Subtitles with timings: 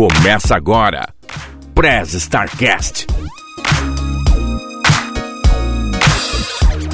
[0.00, 1.12] Começa agora,
[1.74, 3.06] Prez Starcast.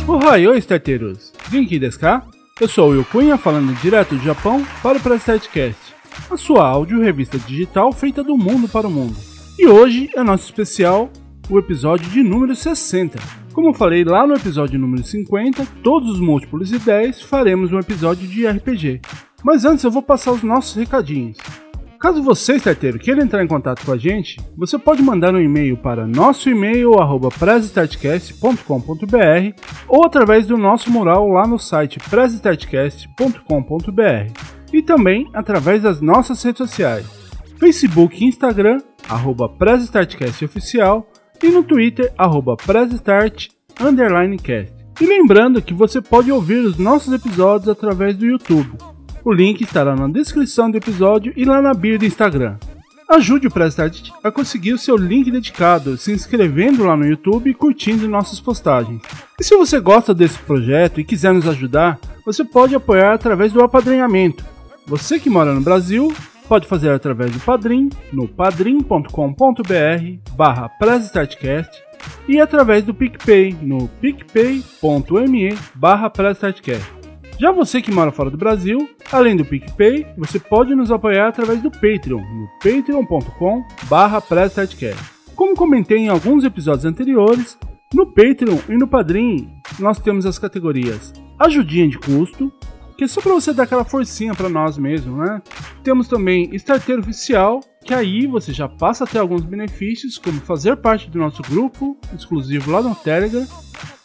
[0.09, 1.33] Ohayou, starteiros!
[1.49, 2.27] Genki desu ka?
[2.61, 5.79] Eu sou o Will Cunha, falando direto do Japão para o Prez Startcast,
[6.29, 9.15] a sua áudio revista digital feita do mundo para o mundo.
[9.57, 11.09] E hoje é nosso especial,
[11.49, 13.21] o episódio de número 60.
[13.53, 17.79] Como eu falei lá no episódio número 50, todos os múltiplos de 10 faremos um
[17.79, 19.01] episódio de RPG.
[19.45, 21.37] Mas antes eu vou passar os nossos recadinhos.
[22.07, 25.77] Caso você, starteiro, queira entrar em contato com a gente, você pode mandar um e-mail
[25.77, 26.93] para nosso e-mail
[29.89, 34.41] ou através do nosso mural lá no site prestartcast.com.br
[34.73, 37.05] e também através das nossas redes sociais,
[37.59, 39.49] Facebook e Instagram, arroba
[40.45, 41.11] Oficial
[41.43, 42.57] e no Twitter, arroba
[45.01, 48.96] E lembrando que você pode ouvir os nossos episódios através do YouTube
[49.27, 52.59] o link estará na descrição do episódio e lá na bio do Instagram.
[53.09, 57.55] Ajude o Prestart a conseguir o seu link dedicado, se inscrevendo lá no YouTube e
[57.55, 59.03] curtindo nossas postagens.
[59.41, 63.61] E se você gosta desse projeto e quiser nos ajudar, você pode apoiar através do
[63.65, 64.45] apadrinhamento.
[64.87, 66.15] Você que mora no Brasil,
[66.49, 69.11] pode fazer através do Padrim, no padrim.com.br
[70.37, 70.71] barra
[72.29, 76.11] e através do PicPay, no picpay.me barra
[77.39, 81.63] já você que mora fora do Brasil, além do PicPay, você pode nos apoiar através
[81.63, 84.23] do Patreon, no patreon.com barra
[85.35, 87.59] Como comentei em alguns episódios anteriores,
[87.95, 92.51] no Patreon e no Padrim nós temos as categorias Ajudinha de Custo,
[92.97, 95.43] que é só para você dar aquela forcinha para nós mesmo, né?
[95.85, 100.77] Temos também Starteiro Oficial, que aí você já passa a ter alguns benefícios, como fazer
[100.77, 103.47] parte do nosso grupo exclusivo lá no Telegram,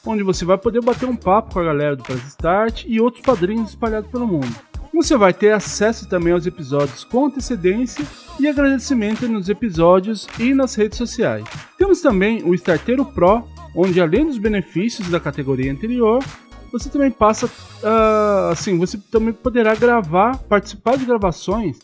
[0.05, 3.23] onde você vai poder bater um papo com a galera do Press Start e outros
[3.23, 4.53] padrinhos espalhados pelo mundo.
[4.93, 8.05] Você vai ter acesso também aos episódios com antecedência
[8.39, 11.45] e agradecimento nos episódios e nas redes sociais.
[11.77, 16.21] Temos também o Starteiro Pro, onde além dos benefícios da categoria anterior,
[16.71, 21.79] você também passa, uh, assim, você também poderá gravar, participar de gravações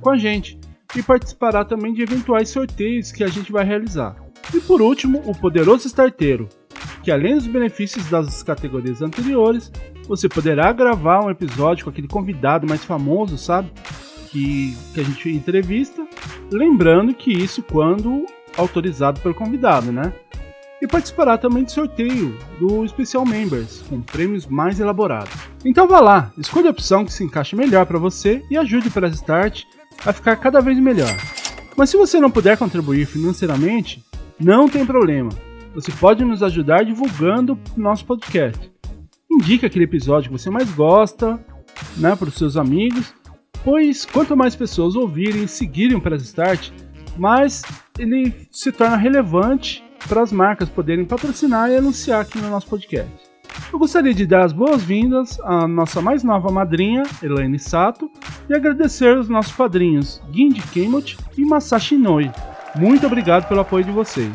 [0.00, 0.58] com a gente
[0.94, 4.16] e participará também de eventuais sorteios que a gente vai realizar.
[4.54, 6.48] E por último, o poderoso Starteiro,
[7.02, 9.70] que além dos benefícios das categorias anteriores,
[10.08, 13.70] você poderá gravar um episódio com aquele convidado mais famoso, sabe?
[14.30, 16.06] Que, que a gente entrevista.
[16.50, 18.26] Lembrando que isso quando
[18.56, 20.12] autorizado pelo convidado, né?
[20.80, 25.32] E participará também de sorteio do Special Members, com prêmios mais elaborados.
[25.64, 29.08] Então vá lá, escolha a opção que se encaixe melhor para você e ajude para
[29.08, 29.64] Start
[30.04, 31.16] a ficar cada vez melhor.
[31.76, 34.04] Mas se você não puder contribuir financeiramente,
[34.38, 35.30] não tem problema
[35.76, 38.72] você pode nos ajudar divulgando nosso podcast.
[39.30, 41.38] Indique aquele episódio que você mais gosta,
[41.98, 43.12] né, para os seus amigos,
[43.62, 46.70] pois quanto mais pessoas ouvirem e seguirem o Press Start,
[47.18, 47.62] mais
[47.98, 53.12] ele se torna relevante para as marcas poderem patrocinar e anunciar aqui no nosso podcast.
[53.70, 58.10] Eu gostaria de dar as boas-vindas à nossa mais nova madrinha, Elaine Sato,
[58.48, 62.30] e agradecer aos nossos padrinhos Gindy Kemot e Masashi Noi.
[62.74, 64.32] Muito obrigado pelo apoio de vocês.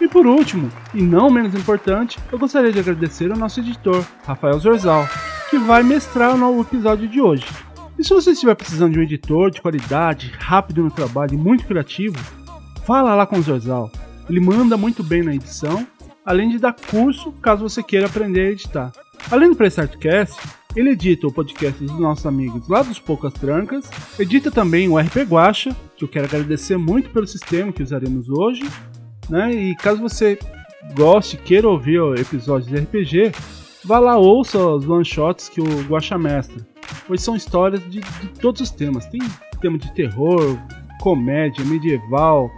[0.00, 4.58] E por último, e não menos importante, eu gostaria de agradecer ao nosso editor, Rafael
[4.58, 5.08] Zorzal,
[5.48, 7.46] que vai mestrar o novo episódio de hoje.
[7.98, 11.64] E se você estiver precisando de um editor de qualidade, rápido no trabalho e muito
[11.64, 12.16] criativo,
[12.84, 13.90] fala lá com o Zorzal.
[14.28, 15.86] Ele manda muito bem na edição,
[16.24, 18.92] além de dar curso caso você queira aprender a editar.
[19.30, 20.36] Além do PreStartcast,
[20.76, 25.22] ele edita o podcast dos nossos amigos lá dos Poucas Trancas, edita também o RP
[25.26, 28.62] Guacha, que eu quero agradecer muito pelo sistema que usaremos hoje,
[29.28, 29.52] né?
[29.52, 30.38] E caso você
[30.94, 33.32] goste, queira ouvir episódios de RPG,
[33.84, 36.64] vá lá, ouça os one shots que o Guacha mestra.
[37.06, 39.06] Pois são histórias de, de todos os temas.
[39.06, 39.20] Tem
[39.60, 40.58] tema de terror,
[41.00, 42.50] comédia, medieval,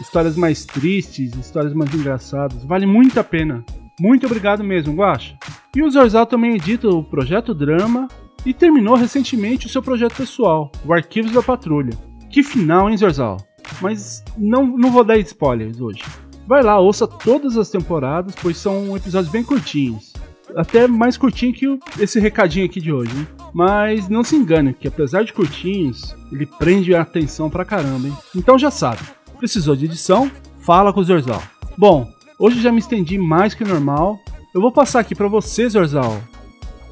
[0.00, 2.64] histórias mais tristes, histórias mais engraçadas.
[2.64, 3.64] Vale muito a pena.
[3.98, 5.36] Muito obrigado mesmo, Guacha.
[5.74, 8.08] E o Zorzal também edita o Projeto Drama
[8.44, 11.92] e terminou recentemente o seu projeto pessoal, o Arquivos da Patrulha.
[12.30, 13.38] Que final, hein, Zorzal?
[13.80, 16.02] Mas não, não vou dar spoilers hoje.
[16.46, 20.12] Vai lá, ouça todas as temporadas, pois são episódios bem curtinhos.
[20.54, 23.26] Até mais curtinho que esse recadinho aqui de hoje, hein?
[23.52, 28.16] Mas não se engane, que apesar de curtinhos, ele prende a atenção pra caramba, hein?
[28.34, 29.00] Então já sabe,
[29.38, 30.30] precisou de edição?
[30.60, 31.42] Fala com o Zorzal.
[31.76, 32.08] Bom,
[32.38, 34.18] hoje já me estendi mais que normal.
[34.54, 36.22] Eu vou passar aqui para você, Zorzal,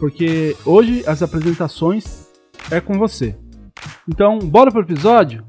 [0.00, 2.28] porque hoje as apresentações
[2.70, 3.36] é com você.
[4.08, 5.44] Então, bora pro episódio?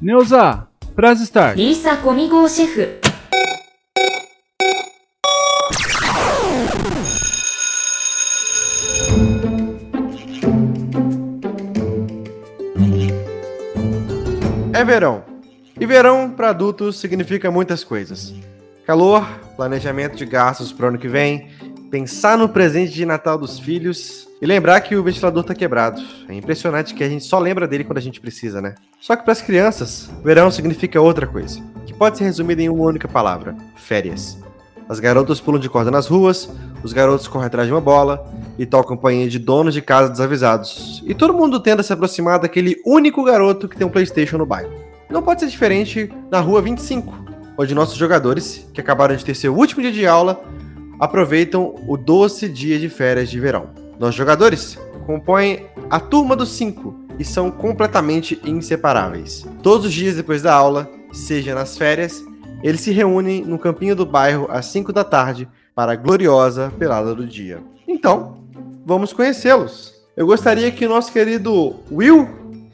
[0.00, 1.55] Neuza, Press Start.
[1.55, 3.01] リーサコミ号シェフ。
[14.73, 15.23] É verão.
[15.79, 18.33] E verão para adultos significa muitas coisas:
[18.85, 19.25] calor,
[19.55, 21.49] planejamento de gastos para o ano que vem,
[21.89, 26.00] pensar no presente de Natal dos filhos e lembrar que o ventilador tá quebrado.
[26.28, 28.74] É impressionante que a gente só lembra dele quando a gente precisa, né?
[29.00, 32.84] Só que para as crianças, verão significa outra coisa, que pode ser resumida em uma
[32.84, 34.38] única palavra: férias.
[34.88, 36.50] As garotas pulam de corda nas ruas,
[36.82, 38.26] os garotos correm atrás de uma bola
[38.58, 41.02] e tocam companhia de donos de casa desavisados.
[41.06, 44.72] E todo mundo tenta se aproximar daquele único garoto que tem um PlayStation no bairro.
[45.08, 47.14] Não pode ser diferente na rua 25,
[47.56, 50.42] onde nossos jogadores, que acabaram de ter seu último dia de aula,
[50.98, 53.70] aproveitam o doce dia de férias de verão.
[54.00, 59.46] Nossos jogadores compõem a turma dos cinco e são completamente inseparáveis.
[59.62, 62.24] Todos os dias depois da aula, seja nas férias,
[62.62, 67.14] eles se reúnem no campinho do bairro às 5 da tarde para a gloriosa pelada
[67.14, 67.62] do dia.
[67.86, 68.38] Então,
[68.86, 69.92] vamos conhecê-los.
[70.16, 72.26] Eu gostaria que o nosso querido Will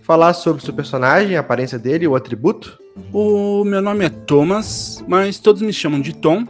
[0.02, 2.78] falasse sobre seu personagem, a aparência dele, o atributo.
[3.12, 6.46] O meu nome é Thomas, mas todos me chamam de Tom.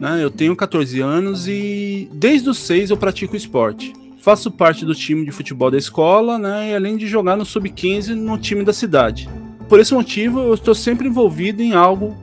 [0.00, 0.24] Né?
[0.24, 3.92] Eu tenho 14 anos e desde os 6 eu pratico esporte.
[4.24, 6.70] Faço parte do time de futebol da escola, né?
[6.70, 9.28] E além de jogar no sub-15 no time da cidade.
[9.68, 12.16] Por esse motivo, eu estou sempre envolvido em algo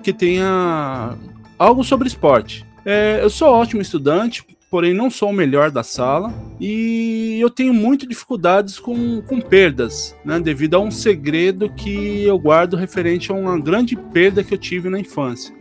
[0.00, 1.16] que tenha
[1.58, 2.64] algo sobre esporte.
[2.84, 7.74] É, eu sou ótimo estudante, porém não sou o melhor da sala e eu tenho
[7.74, 13.34] muitas dificuldades com, com perdas, né, devido a um segredo que eu guardo referente a
[13.34, 15.52] uma grande perda que eu tive na infância.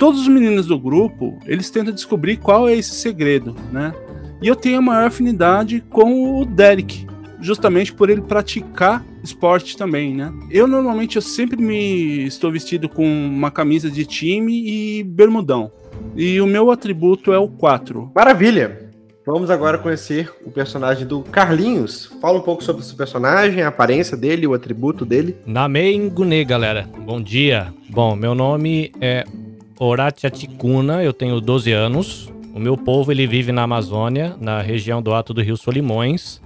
[0.00, 3.94] Todos os meninos do grupo, eles tentam descobrir qual é esse segredo, né?
[4.42, 7.06] E eu tenho a maior afinidade com o Derek,
[7.40, 10.32] justamente por ele praticar esporte também, né?
[10.50, 15.72] Eu normalmente eu sempre me estou vestido com uma camisa de time e bermudão.
[16.14, 18.12] E o meu atributo é o 4.
[18.14, 18.84] Maravilha!
[19.26, 22.12] Vamos agora conhecer o personagem do Carlinhos.
[22.20, 25.34] Fala um pouco sobre esse personagem, a aparência dele, o atributo dele.
[25.46, 26.86] Namei Ngune, galera.
[27.06, 27.72] Bom dia.
[27.88, 29.24] Bom, meu nome é
[29.78, 32.33] Horatia Ticuna, eu tenho 12 anos.
[32.54, 36.40] O meu povo ele vive na Amazônia, na região do Alto do Rio Solimões.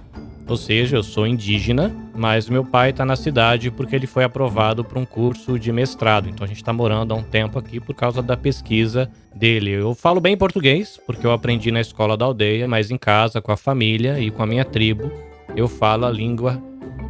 [0.47, 4.83] Ou seja, eu sou indígena, mas meu pai está na cidade porque ele foi aprovado
[4.83, 6.27] para um curso de mestrado.
[6.27, 9.69] Então a gente está morando há um tempo aqui por causa da pesquisa dele.
[9.69, 13.51] Eu falo bem português porque eu aprendi na escola da aldeia, mas em casa, com
[13.51, 15.11] a família e com a minha tribo,
[15.55, 16.59] eu falo a língua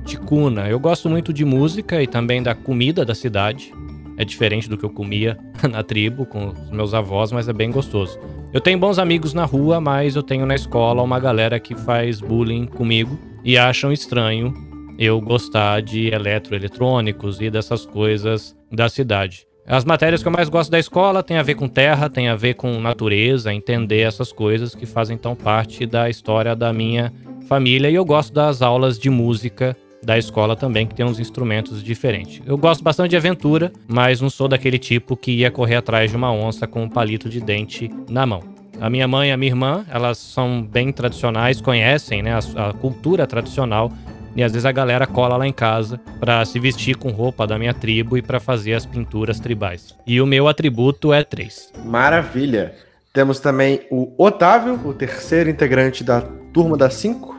[0.03, 0.67] ticuna.
[0.67, 3.73] Eu gosto muito de música e também da comida da cidade.
[4.19, 5.37] É diferente do que eu comia
[5.71, 8.19] na tribo com os meus avós, mas é bem gostoso.
[8.51, 12.19] Eu tenho bons amigos na rua, mas eu tenho na escola uma galera que faz
[12.19, 14.53] bullying comigo e acham estranho
[14.97, 19.47] eu gostar de eletroeletrônicos e dessas coisas da cidade.
[19.65, 22.35] As matérias que eu mais gosto da escola têm a ver com terra, tem a
[22.35, 27.13] ver com natureza, entender essas coisas que fazem tão parte da história da minha
[27.47, 27.89] família.
[27.89, 32.41] E eu gosto das aulas de música da escola também, que tem uns instrumentos diferentes.
[32.45, 36.17] Eu gosto bastante de aventura, mas não sou daquele tipo que ia correr atrás de
[36.17, 38.41] uma onça com um palito de dente na mão.
[38.79, 42.73] A minha mãe e a minha irmã, elas são bem tradicionais, conhecem né, a, a
[42.73, 43.91] cultura tradicional
[44.35, 47.59] e às vezes a galera cola lá em casa para se vestir com roupa da
[47.59, 49.95] minha tribo e para fazer as pinturas tribais.
[50.07, 51.73] E o meu atributo é 3.
[51.83, 52.73] Maravilha!
[53.11, 56.21] Temos também o Otávio, o terceiro integrante da
[56.53, 57.38] turma das 5.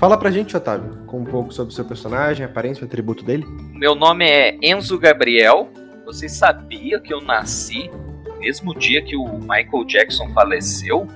[0.00, 3.44] Fala pra gente, Otávio, com um pouco sobre o seu personagem, aparência, atributo dele.
[3.74, 5.68] Meu nome é Enzo Gabriel.
[6.06, 7.90] Você sabia que eu nasci
[8.38, 11.06] mesmo dia que o Michael Jackson faleceu,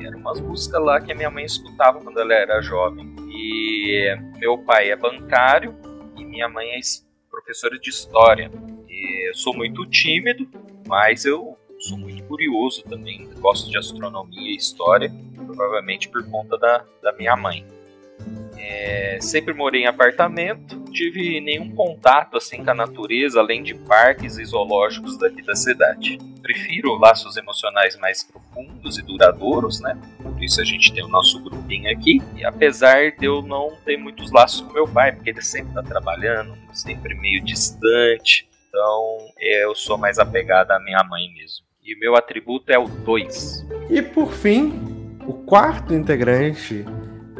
[0.00, 3.14] eram umas músicas lá que a minha mãe escutava quando ela era jovem.
[3.28, 5.76] E meu pai é bancário
[6.18, 6.80] e minha mãe é
[7.30, 8.50] professora de história.
[8.88, 10.48] E eu sou muito tímido,
[10.88, 13.30] mas eu sou muito curioso também.
[13.38, 15.12] Gosto de astronomia e história,
[15.46, 17.64] provavelmente por conta da, da minha mãe.
[18.64, 24.38] É, sempre morei em apartamento, tive nenhum contato assim com a natureza, além de parques
[24.38, 26.16] e zoológicos daqui da cidade.
[26.40, 29.98] Prefiro laços emocionais mais profundos e duradouros, né?
[30.22, 32.22] Por isso a gente tem o nosso grupinho aqui.
[32.36, 35.82] E apesar de eu não ter muitos laços com meu pai, porque ele sempre está
[35.82, 41.66] trabalhando, sempre meio distante, então eu sou mais apegado à minha mãe mesmo.
[41.82, 43.66] E o meu atributo é o 2.
[43.90, 46.84] E por fim, o quarto integrante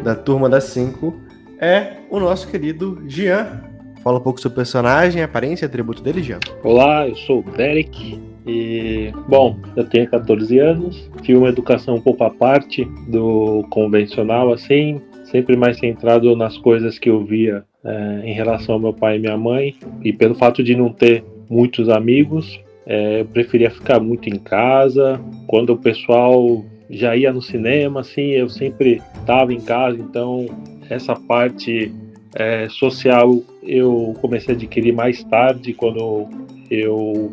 [0.02, 1.14] da turma das 5
[1.61, 3.62] é o nosso querido Jean.
[4.02, 6.40] Fala um pouco sobre o personagem, aparência e atributo dele, Jean.
[6.64, 8.21] Olá, eu sou o Derek.
[8.44, 14.52] E, bom, eu tenho 14 anos, tive uma educação um pouco à parte do convencional,
[14.52, 19.16] assim, sempre mais centrado nas coisas que eu via é, em relação ao meu pai
[19.16, 19.76] e minha mãe.
[20.02, 25.21] E pelo fato de não ter muitos amigos, é, eu preferia ficar muito em casa.
[25.47, 30.47] Quando o pessoal já ia no cinema, assim, eu sempre estava em casa, então
[30.91, 31.91] essa parte
[32.35, 36.29] é, social eu comecei a adquirir mais tarde, quando
[36.71, 37.33] eu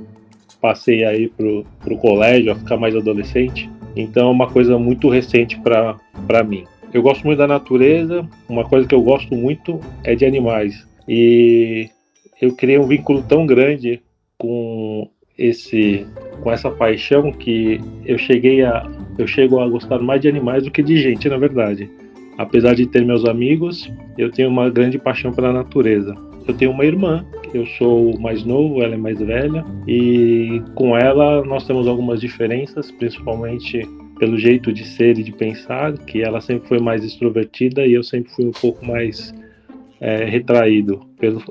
[0.62, 3.70] passei aí pro, pro colégio, a ficar mais adolescente.
[3.96, 6.66] Então é uma coisa muito recente para mim.
[6.94, 10.88] Eu gosto muito da natureza, uma coisa que eu gosto muito é de animais.
[11.08, 11.90] E
[12.42, 14.02] eu criei um vínculo tão grande
[14.38, 16.06] com esse
[16.42, 20.72] com essa paixão que eu cheguei a eu chego a gostar mais de animais do
[20.72, 21.90] que de gente, na verdade.
[22.38, 26.16] Apesar de ter meus amigos, eu tenho uma grande paixão pela natureza.
[26.48, 31.44] Eu tenho uma irmã, eu sou mais novo, ela é mais velha, e com ela
[31.44, 33.86] nós temos algumas diferenças, principalmente
[34.18, 38.04] pelo jeito de ser e de pensar, que ela sempre foi mais extrovertida e eu
[38.04, 39.34] sempre fui um pouco mais
[40.00, 41.02] é, retraído.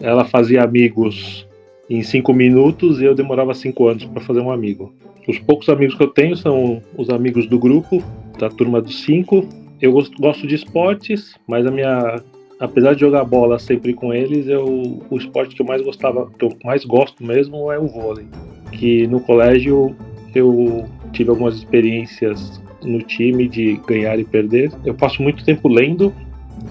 [0.01, 1.48] Ela fazia amigos
[1.89, 4.93] em cinco minutos e eu demorava cinco anos para fazer um amigo.
[5.27, 8.03] Os poucos amigos que eu tenho são os amigos do grupo,
[8.39, 9.47] da turma dos cinco.
[9.81, 12.23] Eu gosto de esportes, mas a minha,
[12.59, 14.65] apesar de jogar bola sempre com eles, eu,
[15.11, 18.27] o esporte que eu mais gostava, que eu mais gosto mesmo é o vôlei.
[18.73, 19.95] Que no colégio
[20.35, 24.73] eu tive algumas experiências no time de ganhar e perder.
[24.85, 26.13] Eu passo muito tempo lendo,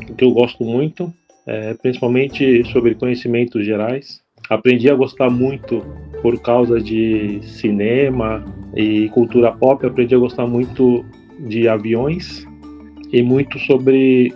[0.09, 1.13] o que eu gosto muito,
[1.45, 4.21] é, principalmente sobre conhecimentos gerais.
[4.49, 5.83] Aprendi a gostar muito
[6.21, 8.43] por causa de cinema
[8.75, 9.85] e cultura pop.
[9.85, 11.05] Aprendi a gostar muito
[11.39, 12.45] de aviões
[13.11, 14.33] e muito sobre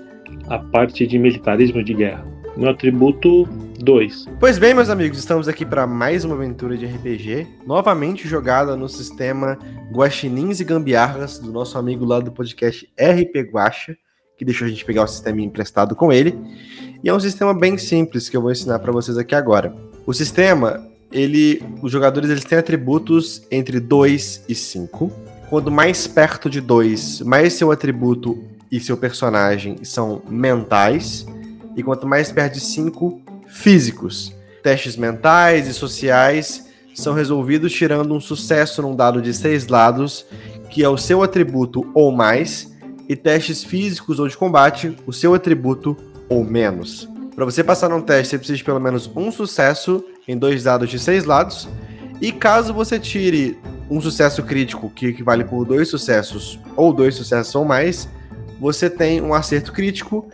[0.47, 2.25] a parte de militarismo de guerra.
[2.57, 3.45] Meu atributo
[3.79, 4.25] 2.
[4.39, 8.89] Pois bem, meus amigos, estamos aqui para mais uma aventura de RPG, novamente jogada no
[8.89, 9.57] sistema
[9.91, 13.97] Guaxinins e Gambiarras do nosso amigo lá do podcast RP Guacha,
[14.37, 16.37] que deixou a gente pegar o sistema emprestado com ele.
[17.01, 19.90] E é um sistema bem simples que eu vou ensinar para vocês aqui agora.
[20.05, 25.11] O sistema, ele, os jogadores eles têm atributos entre 2 e 5.
[25.49, 28.41] Quanto mais perto de 2, mais seu atributo
[28.71, 31.25] e seu personagem são mentais.
[31.75, 34.33] E quanto mais perto de 5, físicos.
[34.63, 36.65] Testes mentais e sociais
[36.95, 40.25] são resolvidos tirando um sucesso num dado de 6 lados,
[40.69, 42.71] que é o seu atributo ou mais,
[43.07, 45.97] e testes físicos ou de combate, o seu atributo
[46.29, 47.09] ou menos.
[47.35, 50.89] Para você passar num teste, você precisa de pelo menos um sucesso em dois dados
[50.89, 51.67] de seis lados.
[52.19, 53.57] E caso você tire
[53.89, 58.07] um sucesso crítico, que equivale por dois sucessos ou dois sucessos ou mais,
[58.59, 60.29] você tem um acerto crítico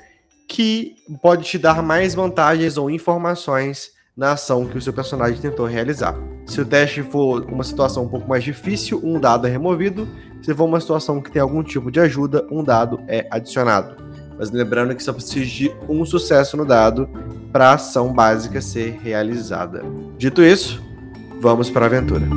[0.47, 5.65] que pode te dar mais vantagens ou informações na ação que o seu personagem tentou
[5.65, 6.15] realizar.
[6.45, 10.07] Se o teste for uma situação um pouco mais difícil, um dado é removido.
[10.41, 14.06] Se for uma situação que tem algum tipo de ajuda, um dado é adicionado.
[14.37, 17.09] Mas lembrando que só precisa de um sucesso no dado
[17.51, 19.83] para a ação básica ser realizada.
[20.17, 20.81] Dito isso,
[21.41, 22.27] vamos para a aventura.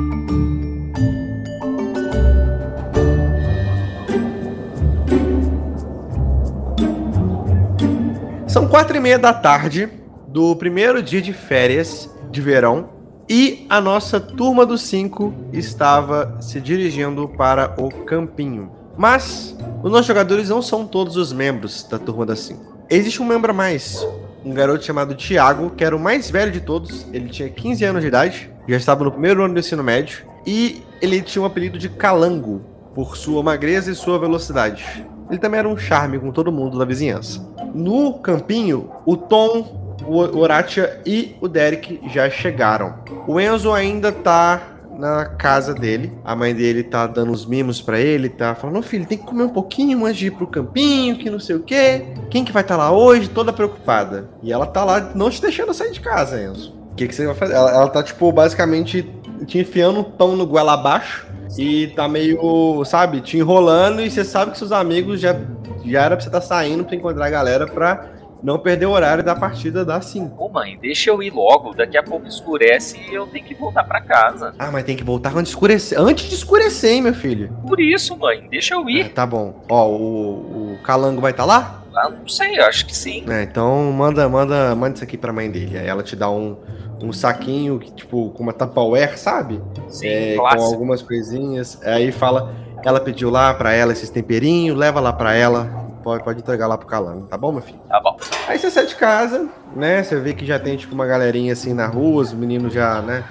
[8.47, 9.87] São quatro e meia da tarde
[10.27, 12.89] do primeiro dia de férias de verão
[13.29, 18.80] e a nossa turma dos cinco estava se dirigindo para o campinho.
[19.01, 22.85] Mas os nossos jogadores não são todos os membros da turma das 5.
[22.87, 24.07] Existe um membro a mais,
[24.45, 27.07] um garoto chamado Tiago, que era o mais velho de todos.
[27.11, 30.83] Ele tinha 15 anos de idade, já estava no primeiro ano do ensino médio, e
[31.01, 32.61] ele tinha um apelido de Calango,
[32.93, 35.03] por sua magreza e sua velocidade.
[35.31, 37.43] Ele também era um charme com todo mundo da vizinhança.
[37.73, 42.99] No campinho, o Tom, o Horatia e o Derek já chegaram.
[43.25, 44.70] O Enzo ainda tá
[45.01, 46.13] na casa dele.
[46.23, 49.43] A mãe dele tá dando os mimos para ele, tá falando: filho, tem que comer
[49.43, 52.13] um pouquinho antes de ir pro campinho, que não sei o quê.
[52.29, 53.27] Quem que vai estar tá lá hoje?
[53.27, 54.29] Toda preocupada.
[54.43, 56.73] E ela tá lá não te deixando sair de casa, Enzo.
[56.91, 57.55] O que, que você vai fazer?
[57.55, 59.09] Ela, ela tá, tipo, basicamente
[59.47, 61.25] te enfiando o pão no goela abaixo
[61.57, 65.35] e tá meio, sabe, te enrolando e você sabe que seus amigos já,
[65.83, 69.23] já era pra você tá saindo pra encontrar a galera pra não perder o horário
[69.23, 70.43] da partida da 5.
[70.43, 73.83] Ô mãe, deixa eu ir logo, daqui a pouco escurece e eu tenho que voltar
[73.83, 74.53] para casa.
[74.57, 75.99] Ah, mas tem que voltar antes de escurecer.
[75.99, 77.55] Antes de escurecer, hein, meu filho?
[77.67, 79.01] Por isso, mãe, deixa eu ir.
[79.05, 79.63] É, tá bom.
[79.69, 81.83] Ó, o, o Calango vai estar tá lá?
[81.95, 83.25] Ah, não sei, acho que sim.
[83.29, 85.77] É, então manda, manda, manda isso aqui pra mãe dele.
[85.77, 86.57] Aí ela te dá um,
[87.01, 89.61] um saquinho, tipo, com uma Tupperware, sabe?
[89.87, 91.79] Sim, é, Com algumas coisinhas.
[91.83, 96.39] Aí fala, ela pediu lá pra ela esses temperinhos, leva lá pra ela Pode, pode
[96.39, 97.79] entregar lá pro Calango, tá bom, meu filho?
[97.87, 98.17] Tá bom.
[98.47, 100.03] Aí você sai de casa, né?
[100.03, 103.23] Você vê que já tem, tipo, uma galerinha assim na rua, os meninos já, né?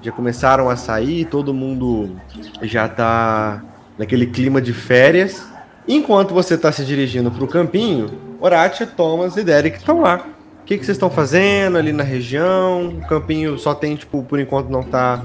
[0.00, 2.16] Já começaram a sair, todo mundo
[2.62, 3.62] já tá
[3.98, 5.44] naquele clima de férias.
[5.88, 8.10] Enquanto você tá se dirigindo pro campinho,
[8.40, 10.24] Horátia, Thomas e Derek estão lá.
[10.62, 12.88] O que, que vocês estão fazendo ali na região?
[12.88, 15.22] O campinho só tem, tipo, por enquanto não tá.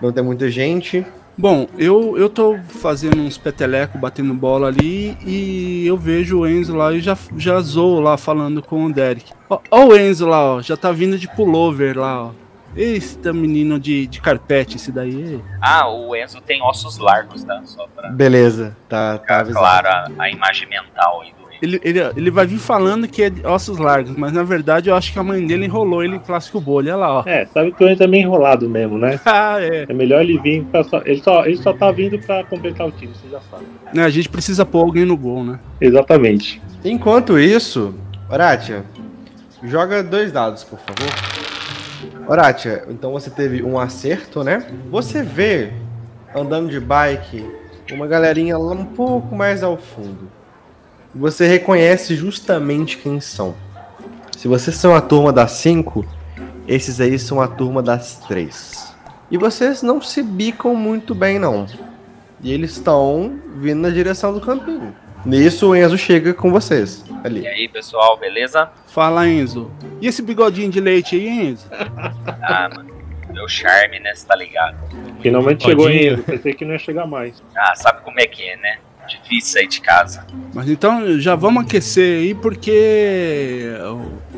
[0.00, 1.06] Não tem muita gente.
[1.36, 6.76] Bom, eu, eu tô fazendo uns peteleco, batendo bola ali, e eu vejo o Enzo
[6.76, 9.32] lá e já, já zoo lá falando com o Derek.
[9.48, 12.30] Ó, ó o Enzo lá, ó, já tá vindo de pullover lá, ó.
[12.74, 15.42] Eita menino de, de carpete, esse daí.
[15.60, 17.60] Ah, o Enzo tem ossos largos, tá?
[17.64, 19.62] Só pra Beleza, tá, tá avisado.
[19.62, 21.41] claro a, a imagem mental aí do.
[21.62, 24.96] Ele, ele, ele vai vir falando que é de ossos largos, mas na verdade eu
[24.96, 27.22] acho que a mãe dele enrolou ele em plástico bolha, olha lá, ó.
[27.24, 29.20] É, sabe que o Enzo é meio enrolado mesmo, né?
[29.24, 29.86] Ah, é.
[29.88, 31.00] É melhor ele vir pra só.
[31.04, 33.64] Ele só, ele só tá vindo pra completar o time, você já sabe.
[33.94, 35.60] Né, a gente precisa pôr alguém no gol, né?
[35.80, 36.60] Exatamente.
[36.84, 37.94] Enquanto isso,
[38.28, 38.84] Horatia,
[39.62, 41.12] joga dois dados, por favor.
[42.26, 44.66] Horatia, então você teve um acerto, né?
[44.90, 45.72] Você vê,
[46.34, 47.46] andando de bike,
[47.92, 50.28] uma galerinha lá um pouco mais ao fundo.
[51.14, 53.54] Você reconhece justamente quem são.
[54.36, 56.04] Se vocês são a turma das 5,
[56.66, 58.94] esses aí são a turma das 3.
[59.30, 61.66] E vocês não se bicam muito bem, não.
[62.42, 64.94] E eles estão vindo na direção do campinho.
[65.24, 67.42] Nisso o Enzo chega com vocês ali.
[67.42, 68.68] E aí, pessoal, beleza?
[68.88, 69.70] Fala, Enzo.
[70.00, 71.66] E esse bigodinho de leite aí, Enzo?
[72.42, 72.92] Ah, mano,
[73.30, 74.14] meu charme, né?
[74.14, 74.76] Você tá ligado?
[75.20, 75.88] Finalmente chegou.
[75.90, 76.22] Enzo.
[76.24, 77.40] Pensei que não ia chegar mais.
[77.56, 78.78] Ah, sabe como é que é, né?
[79.20, 80.26] Difícil sair de casa.
[80.54, 83.72] Mas então já vamos aquecer aí, porque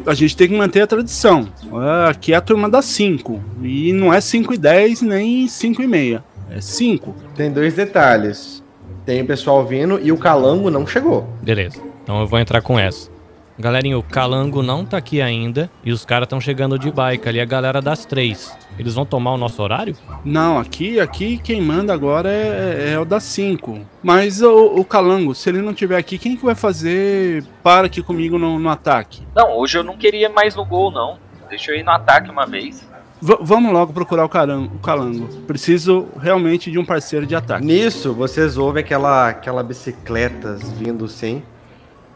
[0.07, 1.49] a gente tem que manter a tradição.
[1.73, 3.43] Ah, Aqui é a turma das 5.
[3.63, 6.25] E não é 5 e 10 nem 5 e meia.
[6.51, 7.15] É 5.
[7.35, 8.63] Tem dois detalhes.
[9.05, 11.29] Tem o pessoal vindo e o calango não chegou.
[11.43, 11.81] Beleza.
[12.03, 13.11] Então eu vou entrar com essa.
[13.57, 17.41] Galerinha, o Calango não tá aqui ainda e os caras estão chegando de bike ali,
[17.41, 18.53] a galera das três.
[18.77, 19.97] Eles vão tomar o nosso horário?
[20.25, 23.79] Não, aqui, aqui quem manda agora é, é o das 5.
[24.03, 28.03] Mas o, o Calango, se ele não tiver aqui, quem que vai fazer para aqui
[28.03, 29.23] comigo no, no ataque?
[29.37, 31.17] Não, hoje eu não queria mais no gol, não.
[31.49, 32.85] Deixa eu ir no ataque uma vez.
[33.23, 35.29] V- vamos logo procurar o, carango, o Calango.
[35.47, 37.65] Preciso realmente de um parceiro de ataque.
[37.65, 41.41] Nisso, vocês ouvem aquela, aquela bicicletas vindo sim.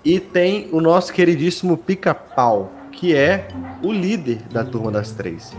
[0.05, 3.49] E tem o nosso queridíssimo Pica-Pau, que é
[3.83, 5.53] o líder da turma das três.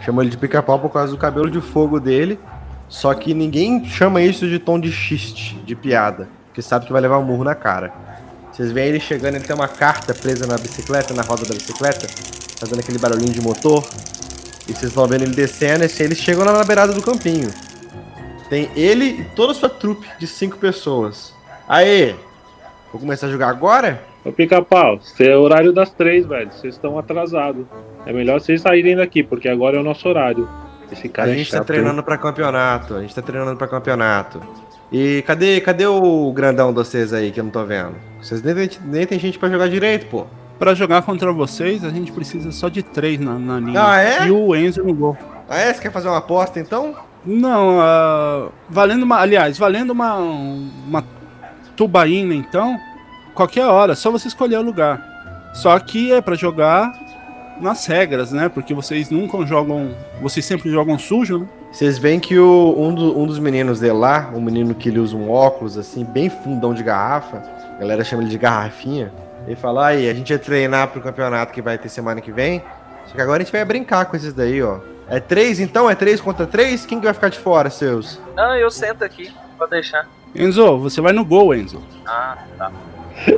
[0.00, 2.38] Chama ele de Pica-Pau por causa do cabelo de fogo dele.
[2.88, 6.28] Só que ninguém chama isso de tom de xiste, de piada.
[6.46, 7.92] Porque sabe que vai levar um murro na cara.
[8.50, 12.08] Vocês veem ele chegando, ele tem uma carta presa na bicicleta, na roda da bicicleta,
[12.58, 13.88] fazendo aquele barulhinho de motor.
[14.68, 17.50] E vocês estão vendo ele descendo, e assim, eles chegam lá na beirada do campinho.
[18.48, 21.32] Tem ele e toda a sua trupe de cinco pessoas.
[21.68, 22.16] Aê!
[22.92, 24.02] Vou começar a jogar agora?
[24.24, 26.50] Ô pica-pau, você é horário das três, velho.
[26.52, 27.64] Vocês estão atrasados.
[28.04, 30.48] É melhor vocês saírem daqui, porque agora é o nosso horário.
[30.90, 32.94] Esse A cara é gente tá chato, treinando pra campeonato.
[32.96, 34.40] A gente tá treinando pra campeonato.
[34.90, 37.94] E cadê, cadê o grandão de vocês aí que eu não tô vendo?
[38.20, 40.26] Vocês nem, tem- nem tem gente pra jogar direito, pô.
[40.58, 43.80] Pra jogar contra vocês, a gente precisa só de três na, na linha.
[43.82, 44.26] Ah, é?
[44.26, 45.16] E o Enzo no gol.
[45.48, 45.72] Ah, é?
[45.72, 46.94] Você quer fazer uma aposta então?
[47.24, 49.20] Não, ah, valendo uma.
[49.20, 50.16] Aliás, valendo uma.
[50.16, 51.04] Uma
[51.84, 52.78] tubaína, então.
[53.34, 55.00] Qualquer hora, só você escolher o lugar.
[55.54, 56.92] Só que é pra jogar
[57.58, 58.50] nas regras, né?
[58.50, 59.94] Porque vocês nunca jogam.
[60.20, 61.46] Vocês sempre jogam sujo, né?
[61.72, 64.98] Vocês veem que o, um, do- um dos meninos dele lá, um menino que ele
[64.98, 67.42] usa um óculos assim, bem fundão de garrafa,
[67.76, 69.10] a galera chama ele de garrafinha.
[69.46, 72.62] Ele fala: aí, a gente ia treinar pro campeonato que vai ter semana que vem.
[73.06, 74.80] Só que agora a gente vai brincar com esses daí, ó.
[75.08, 75.88] É três então?
[75.88, 76.84] É três contra três?
[76.84, 78.20] Quem que vai ficar de fora, seus?
[78.36, 79.32] Não, eu sento aqui.
[79.58, 80.06] Pode deixar.
[80.34, 81.82] Enzo, você vai no gol, Enzo.
[82.06, 82.70] Ah, tá.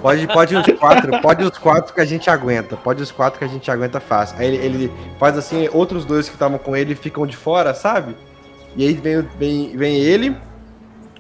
[0.00, 2.76] Pode, pode os quatro, pode os quatro que a gente aguenta.
[2.76, 4.36] Pode os quatro que a gente aguenta fácil.
[4.38, 8.14] Aí ele, ele faz assim, outros dois que estavam com ele ficam de fora, sabe?
[8.76, 10.36] E aí vem, vem, vem ele,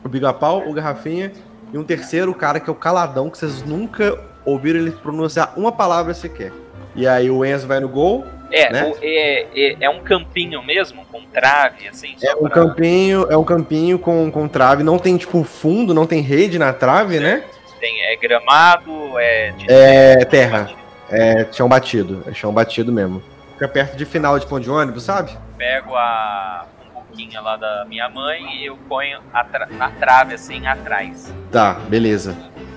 [0.04, 1.32] o Bigapau, o Garrafinha,
[1.72, 5.72] e um terceiro cara que é o Caladão, que vocês nunca ouviram ele pronunciar uma
[5.72, 6.52] palavra sequer.
[6.94, 8.24] E aí o Enzo vai no gol.
[8.52, 8.84] É, Né?
[8.84, 12.14] o- é, é, é um campinho mesmo, com trave, assim.
[12.22, 14.82] É um pra- campinho, é um campinho com, com trave.
[14.82, 17.42] Não tem, tipo, fundo, não tem rede na trave, né?
[17.80, 20.70] Tem, é gramado, é É terra.
[21.10, 22.22] É chão batido.
[22.26, 23.22] É chão batido mesmo.
[23.54, 25.36] Fica perto de final de ponto de ônibus, sabe?
[25.58, 31.32] Pego a boquinha lá da minha mãe e eu ponho atra- na trave, assim, atrás.
[31.50, 32.34] Tá, beleza.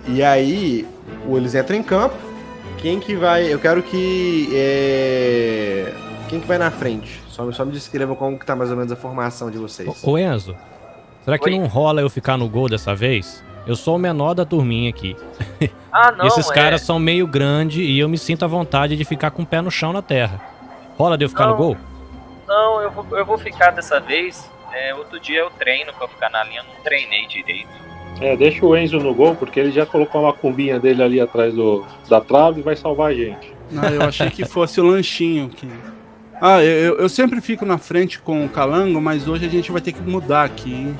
[0.07, 0.87] E aí,
[1.29, 2.15] eles entram em campo.
[2.85, 3.51] Quem que vai.
[3.51, 4.47] Eu quero que.
[4.53, 5.91] é,
[6.29, 7.19] Quem que vai na frente?
[7.29, 10.03] Só, só me descreva como que tá mais ou menos a formação de vocês.
[10.03, 10.55] Ô, Enzo,
[11.23, 11.57] será que Oi?
[11.57, 13.43] não rola eu ficar no gol dessa vez?
[13.65, 15.17] Eu sou o menor da turminha aqui.
[15.91, 19.03] Ah, não, Esses é- caras são meio grande e eu me sinto à vontade de
[19.03, 20.39] ficar com o pé no chão na terra.
[20.95, 21.57] Rola de eu ficar no Não.
[21.57, 21.77] gol?
[22.47, 24.47] Não, eu vou, eu vou ficar dessa vez.
[24.71, 27.67] É, outro dia eu treino pra ficar na linha, não treinei direito.
[28.21, 31.53] É, deixa o Enzo no gol, porque ele já colocou uma cumbinha dele ali atrás
[31.53, 33.53] do, da trave e vai salvar a gente.
[33.75, 35.49] Ah, eu achei que fosse o lanchinho.
[35.49, 35.67] Que...
[36.39, 39.81] Ah, eu, eu sempre fico na frente com o Calango, mas hoje a gente vai
[39.81, 40.93] ter que mudar aqui.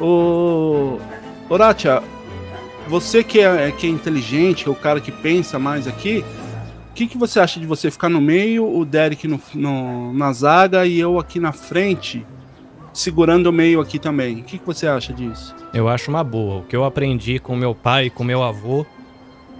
[0.00, 0.98] Ô.
[1.48, 2.02] Oratia,
[2.88, 6.24] você que é, que é inteligente, é o cara que pensa mais aqui,
[6.90, 10.32] o que, que você acha de você ficar no meio, o Derek no, no- na
[10.32, 12.24] zaga e eu aqui na frente,
[12.94, 14.40] segurando o meio aqui também?
[14.40, 15.54] O que, que você acha disso?
[15.74, 16.60] Eu acho uma boa.
[16.60, 18.86] O que eu aprendi com meu pai e com meu avô,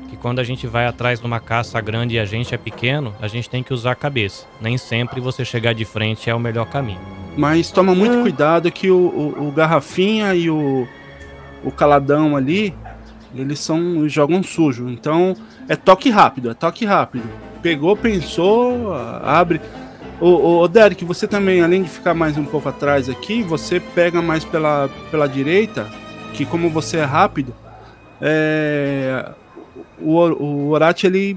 [0.08, 3.12] que quando a gente vai atrás de uma caça grande e a gente é pequeno,
[3.20, 4.46] a gente tem que usar a cabeça.
[4.60, 7.00] Nem sempre você chegar de frente é o melhor caminho.
[7.36, 10.86] Mas toma muito cuidado que o, o- o Garrafinha e o,
[11.64, 12.72] o Caladão ali,
[13.34, 14.88] eles são jogam sujo.
[14.88, 15.34] Então
[15.68, 17.28] é toque rápido, é toque rápido.
[17.60, 19.60] Pegou, pensou, abre.
[20.26, 24.22] Ô, ô, Derek, você também, além de ficar mais um pouco atrás aqui, você pega
[24.22, 25.86] mais pela, pela direita,
[26.32, 27.54] que como você é rápido,
[28.22, 29.32] é,
[30.00, 31.36] o, o Orati ele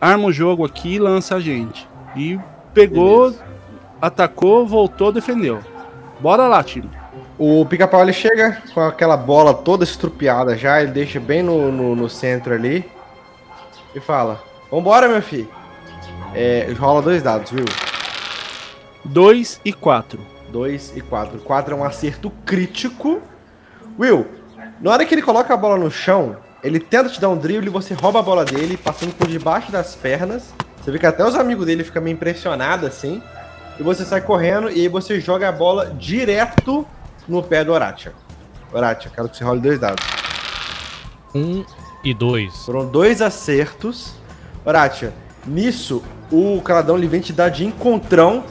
[0.00, 1.86] arma o jogo aqui e lança a gente.
[2.16, 2.40] E
[2.72, 3.44] pegou, Beleza.
[4.00, 5.60] atacou, voltou, defendeu.
[6.18, 6.88] Bora lá, time.
[7.38, 11.94] O pica-pau ele chega com aquela bola toda estrupiada já, ele deixa bem no, no,
[11.94, 12.90] no centro ali
[13.94, 15.50] e fala: Vambora, meu filho.
[16.34, 17.66] É, rola dois dados, viu?
[19.04, 20.20] 2 e 4.
[20.50, 21.38] 2 e 4.
[21.38, 23.20] 4 é um acerto crítico.
[23.98, 24.26] Will,
[24.80, 27.68] na hora que ele coloca a bola no chão, ele tenta te dar um drible,
[27.68, 30.54] você rouba a bola dele, passando por debaixo das pernas.
[30.80, 33.22] Você vê que até os amigos dele ficam meio impressionados assim.
[33.78, 36.86] E você sai correndo e aí você joga a bola direto
[37.26, 38.12] no pé do Oratia.
[38.72, 40.04] Oratia, quero que você role dois dados.
[41.34, 41.64] Um
[42.04, 42.54] e dois.
[42.64, 44.14] Foram dois acertos.
[44.64, 45.12] Oratia,
[45.46, 48.44] nisso, o Caladão ele vem te dar de encontrão.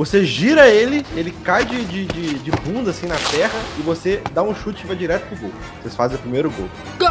[0.00, 4.22] Você gira ele, ele cai de, de, de, de bunda assim na terra e você
[4.32, 5.50] dá um chute e vai direto pro gol.
[5.78, 6.66] Vocês fazem o primeiro gol.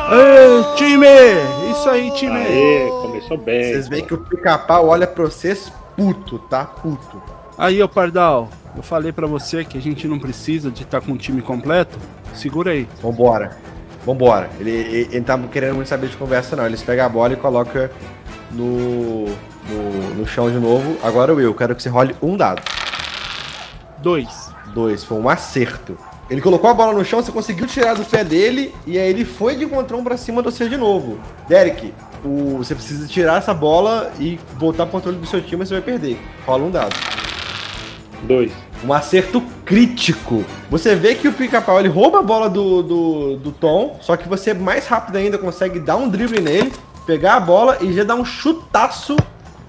[0.09, 1.05] Ei, time!
[1.71, 2.35] Isso aí, time!
[2.35, 3.73] Aê, começou bem.
[3.73, 6.65] Vocês veem que o pica-pau olha pra vocês puto, tá?
[6.65, 7.21] Puto.
[7.59, 11.11] Aí, ô Pardal, eu falei pra você que a gente não precisa de estar com
[11.11, 11.95] o time completo.
[12.33, 12.87] Segura aí.
[13.03, 13.55] Vambora.
[14.03, 14.49] Vambora.
[14.59, 16.65] Ele, ele, ele tá querendo muito saber de conversa, não.
[16.65, 17.87] Eles pegam a bola e colocam
[18.51, 19.27] no,
[19.69, 20.97] no, no chão de novo.
[21.03, 22.61] Agora o eu quero que você role um dado.
[23.99, 24.27] 2.
[24.73, 25.97] Dois, foi um acerto.
[26.29, 29.25] Ele colocou a bola no chão, você conseguiu tirar do pé dele, e aí ele
[29.25, 31.19] foi de encontrão pra cima de você de novo.
[31.47, 31.91] Derek,
[32.23, 35.81] o, você precisa tirar essa bola e voltar pro controle do seu time, você vai
[35.81, 36.19] perder.
[36.45, 36.95] Rola um dado.
[38.23, 38.51] Dois.
[38.83, 40.45] Um acerto crítico.
[40.69, 44.29] Você vê que o pica-pau ele rouba a bola do, do, do Tom, só que
[44.29, 46.71] você mais rápido ainda consegue dar um drible nele,
[47.07, 49.17] pegar a bola e já dar um chutaço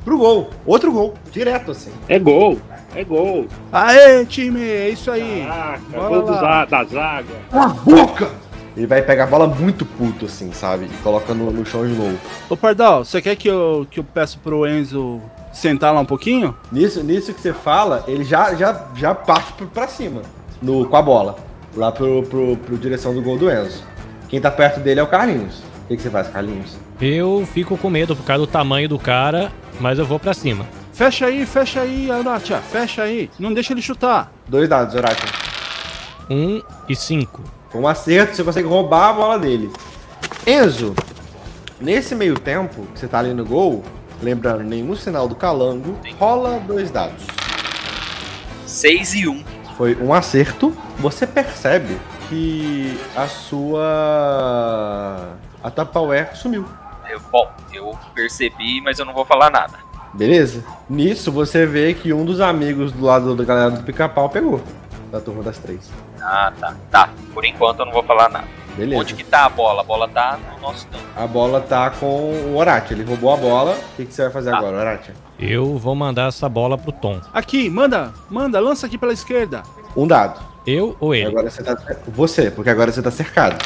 [0.04, 0.50] pro gol.
[0.66, 1.90] Outro gol, direto assim.
[2.08, 2.58] É gol.
[2.94, 3.46] É gol.
[3.72, 4.62] Aê, time!
[4.62, 5.44] É isso aí!
[5.46, 6.64] Caraca, Bora gol lá.
[6.64, 7.34] da zaga.
[7.50, 8.30] Com a boca!
[8.76, 10.86] Ele vai pegar a bola muito puto, assim, sabe?
[10.86, 12.16] E coloca no, no chão de novo.
[12.48, 15.20] Ô Pardal, você quer que eu, que eu peço pro Enzo
[15.52, 16.56] sentar lá um pouquinho?
[16.70, 20.22] Nisso, nisso que você fala, ele já, já, já parte pra cima
[20.62, 21.36] no, com a bola.
[21.76, 23.82] Lá pro, pro, pro direção do gol do Enzo.
[24.28, 25.62] Quem tá perto dele é o Carlinhos.
[25.90, 26.76] O que, que você faz, Carlinhos?
[27.00, 29.50] Eu fico com medo por causa do tamanho do cara,
[29.80, 30.64] mas eu vou pra cima.
[30.92, 33.28] Fecha aí, fecha aí, Aratia, fecha aí.
[33.36, 34.32] Não deixa ele chutar.
[34.46, 35.26] Dois dados, Horácio.
[36.30, 37.42] Um e cinco.
[37.72, 39.68] Com um acerto, você consegue roubar a bola dele.
[40.46, 40.94] Enzo,
[41.80, 43.82] nesse meio tempo que você tá ali no gol,
[44.22, 47.24] lembrando, nenhum sinal do calango, rola dois dados.
[48.64, 49.42] 6 e 1.
[49.76, 50.72] Foi um acerto.
[51.00, 51.98] Você percebe
[52.28, 53.96] que a sua.
[55.62, 56.64] A Tupperware sumiu.
[57.08, 59.78] Eu, bom, eu percebi, mas eu não vou falar nada.
[60.14, 60.64] Beleza?
[60.88, 64.60] Nisso você vê que um dos amigos do lado da galera do pica-pau pegou.
[65.10, 65.90] Da turma das três.
[66.20, 66.74] Ah, tá.
[66.90, 67.08] Tá.
[67.34, 68.46] Por enquanto eu não vou falar nada.
[68.76, 69.00] Beleza.
[69.02, 69.80] Onde que tá a bola?
[69.80, 71.04] A bola tá no nosso campo.
[71.16, 72.94] A bola tá com o Orati.
[72.94, 73.72] Ele roubou a bola.
[73.72, 74.58] O que, que você vai fazer Tá.
[74.58, 75.12] agora, Orati?
[75.38, 77.20] Eu vou mandar essa bola pro Tom.
[77.34, 79.62] Aqui, manda, manda, lança aqui pela esquerda.
[79.96, 80.40] Um dado.
[80.64, 81.26] Eu ou ele?
[81.26, 81.76] Agora você tá.
[82.06, 83.56] Você, porque agora você tá cercado.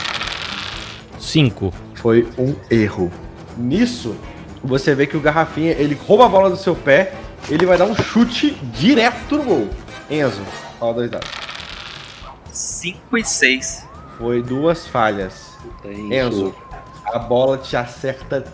[1.34, 1.74] Cinco.
[1.94, 3.10] Foi um erro.
[3.56, 4.14] Nisso,
[4.62, 7.12] você vê que o Garrafinha, ele rouba a bola do seu pé,
[7.50, 9.68] ele vai dar um chute direto no gol.
[10.08, 10.42] Enzo,
[10.78, 11.28] fala dois dados.
[12.52, 13.84] 5 e 6.
[14.16, 15.58] Foi duas falhas.
[15.82, 16.54] Tem Enzo,
[17.06, 18.44] a bola te acerta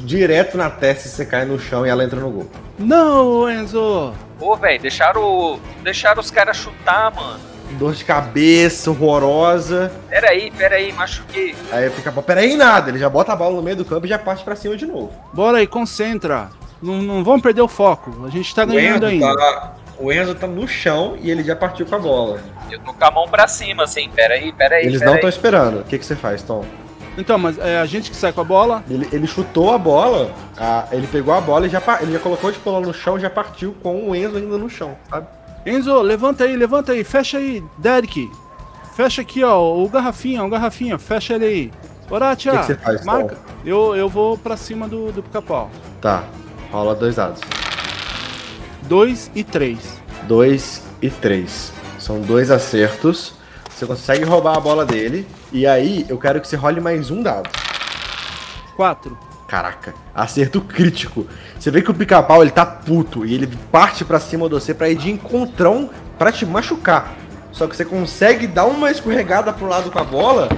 [0.00, 2.50] direto na testa e você cai no chão e ela entra no gol.
[2.78, 4.12] Não, Enzo.
[4.38, 7.40] Ô, velho, deixaram, o- deixaram os caras chutar, mano.
[7.72, 9.92] Dor de cabeça, horrorosa.
[10.08, 11.54] Pera aí, pera aí, machuquei.
[11.70, 12.90] Aí fica, peraí, nada.
[12.90, 14.86] Ele já bota a bola no meio do campo e já parte pra cima de
[14.86, 15.12] novo.
[15.32, 16.48] Bora aí, concentra.
[16.82, 18.24] Não, não vamos perder o foco.
[18.26, 19.34] A gente tá ganhando ainda.
[19.36, 22.40] tá, o Enzo tá no chão e ele já partiu com a bola.
[22.70, 24.08] Eu tô com a mão pra cima, assim.
[24.10, 24.86] Pera aí, pera aí.
[24.86, 25.80] Eles pera não estão esperando.
[25.80, 26.64] O que, que você faz, Tom?
[27.18, 28.84] Então, mas é a gente que sai com a bola.
[28.88, 32.52] Ele, ele chutou a bola, a- ele pegou a bola e já, ele já colocou
[32.52, 35.26] de bola no chão e já partiu com o Enzo ainda no chão, sabe?
[35.68, 38.30] Enzo, levanta aí, levanta aí, fecha aí, Derek.
[38.96, 41.72] fecha aqui, ó, o garrafinha, o garrafinha, fecha ele aí.
[42.10, 43.36] Horátia, O que que você faz, marca.
[43.64, 45.70] Eu, eu vou pra cima do, do pica-pau.
[46.00, 46.24] Tá.
[46.72, 47.40] Rola dois dados.
[48.82, 49.78] 2 e 3.
[50.22, 51.72] 2 e 3.
[51.98, 53.34] São dois acertos.
[53.68, 55.26] Você consegue roubar a bola dele.
[55.52, 57.50] E aí, eu quero que você role mais um dado.
[58.74, 59.18] 4.
[59.48, 61.26] Caraca, acerto crítico.
[61.58, 64.74] Você vê que o pica-pau ele tá puto e ele parte pra cima de você
[64.74, 67.16] pra ir de encontrão pra te machucar.
[67.50, 70.50] Só que você consegue dar uma escorregada pro lado com a bola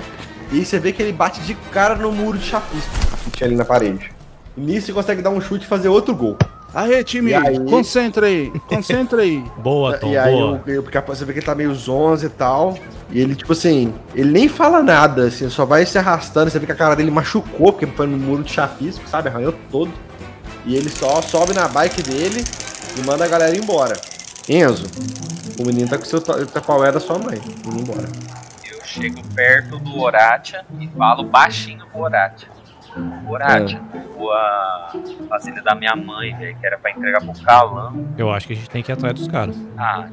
[0.50, 2.90] e você vê que ele bate de cara no muro de chapisco
[3.22, 4.10] que tinha ali na parede.
[4.56, 6.36] E nisso você consegue dar um chute e fazer outro gol.
[6.72, 7.58] Aê, time, aí?
[7.64, 9.38] concentra aí, concentra aí.
[9.58, 10.62] Boa, Tom, e aí boa.
[10.66, 12.78] o, o você vê que ele tá meio zonzo e tal.
[13.10, 16.48] E ele, tipo assim, ele nem fala nada, assim, só vai se arrastando.
[16.48, 19.28] Você vê que a cara dele machucou, porque foi no muro de chapisco, sabe?
[19.28, 19.90] Arranhou todo.
[20.64, 22.44] E ele só sobe na bike dele
[22.96, 23.94] e manda a galera embora.
[24.48, 24.86] Enzo,
[25.58, 27.40] o menino tá com o seu ta- tapaué da sua mãe.
[27.66, 28.08] Indo embora.
[28.70, 32.02] Eu chego perto do Oratia e falo baixinho pro
[33.28, 33.80] Oratia.
[34.18, 37.92] Oratia, a fazenda da minha mãe, velho, que era pra entregar pro Calan.
[38.18, 39.56] Eu acho que a gente tem que ir atrás dos caras.
[39.78, 40.08] Ah,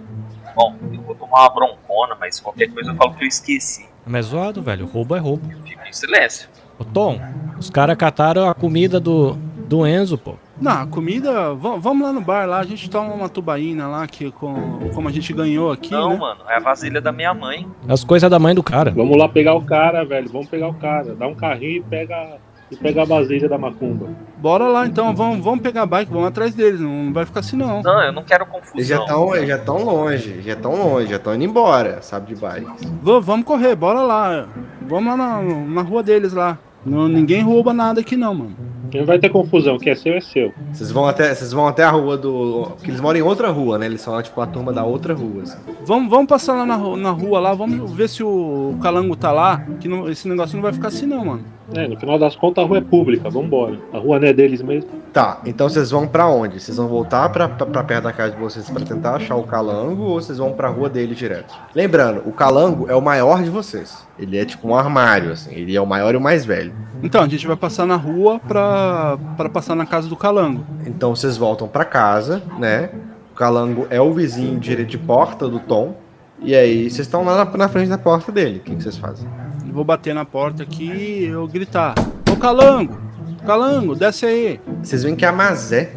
[0.56, 3.88] bom, eu vou tomar uma broncona, mas qualquer coisa eu falo que eu esqueci.
[4.06, 4.86] Mas é zoado, velho.
[4.86, 5.52] Roubo é roubo.
[5.52, 6.50] Eu fico em silêncio.
[6.80, 7.20] Ô, Tom,
[7.58, 9.34] os caras cataram a comida do,
[9.68, 10.36] do Enzo, pô.
[10.60, 14.08] Não, a comida, va- vamos lá no bar lá, a gente toma uma tubaína lá,
[14.08, 16.18] que com, como a gente ganhou aqui, Não, né?
[16.18, 17.68] mano, é a vasilha da minha mãe.
[17.88, 18.90] As coisas da mãe do cara.
[18.92, 20.28] Vamos lá pegar o cara, velho.
[20.32, 21.14] Vamos pegar o cara.
[21.14, 22.38] Dá um carrinho e pega,
[22.72, 24.08] e pega a vasilha da macumba.
[24.38, 27.56] Bora lá então, vamos, vamos pegar a bike, vamos atrás deles, não vai ficar assim
[27.58, 27.82] não.
[27.82, 29.34] Não, eu não quero Eles já confusão.
[29.36, 32.68] estão já tão longe, já estão longe, já estão indo embora, sabe, de bike.
[33.02, 34.48] Va- vamos correr, bora lá.
[34.88, 36.58] Vamos lá na, na rua deles lá.
[36.86, 38.56] Não, ninguém rouba nada aqui não, mano.
[38.94, 40.54] Não vai ter confusão, o que é seu é seu.
[40.72, 42.68] Vocês vão até, vocês vão até a rua do.
[42.76, 43.86] Porque eles moram em outra rua, né?
[43.86, 45.44] Eles são tipo a turma da outra rua.
[45.44, 45.58] assim.
[45.86, 49.62] Vamos, vamos passar lá na, na rua lá, vamos ver se o calango tá lá,
[49.82, 51.44] que não- esse negócio não vai ficar assim não, mano.
[51.74, 53.78] É, no final das contas a rua é pública, vambora.
[53.92, 54.90] A rua não é deles mesmo.
[55.12, 56.60] Tá, então vocês vão pra onde?
[56.60, 59.44] Vocês vão voltar pra, pra, pra perto da casa de vocês pra tentar achar o
[59.44, 61.54] calango ou vocês vão pra rua dele direto?
[61.76, 64.06] Lembrando, o calango é o maior de vocês.
[64.18, 65.54] Ele é tipo um armário, assim.
[65.54, 66.74] Ele é o maior e o mais velho.
[67.04, 70.66] Então, a gente vai passar na rua pra, pra passar na casa do calango.
[70.86, 72.90] Então vocês voltam pra casa, né?
[73.32, 75.96] O calango é o vizinho de, de porta do Tom.
[76.40, 78.58] E aí vocês estão lá na, na frente da porta dele.
[78.58, 79.28] O que, que vocês fazem?
[79.72, 81.94] Vou bater na porta aqui e eu gritar:
[82.32, 82.98] Ô calango!
[83.46, 84.60] Calango, desce aí!
[84.82, 85.94] Vocês veem que a Mazé,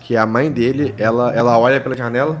[0.00, 2.40] que é a mãe dele, ela, ela olha pela janela.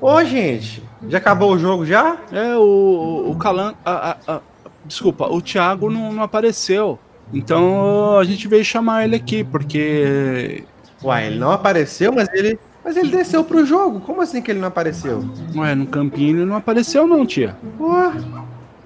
[0.00, 2.16] Ô, gente, já acabou o jogo já?
[2.30, 3.76] É, o, o calango.
[3.84, 4.40] a- a- a-
[4.84, 6.98] desculpa, o Thiago não, não apareceu.
[7.32, 10.62] Então a gente veio chamar ele aqui, porque.
[11.02, 12.58] Uai, ele não apareceu, mas ele.
[12.84, 13.98] Mas ele desceu pro jogo.
[13.98, 15.24] Como assim que ele não apareceu?
[15.56, 17.56] Ué, no campinho ele não apareceu, não, tia.
[17.80, 18.12] Ué,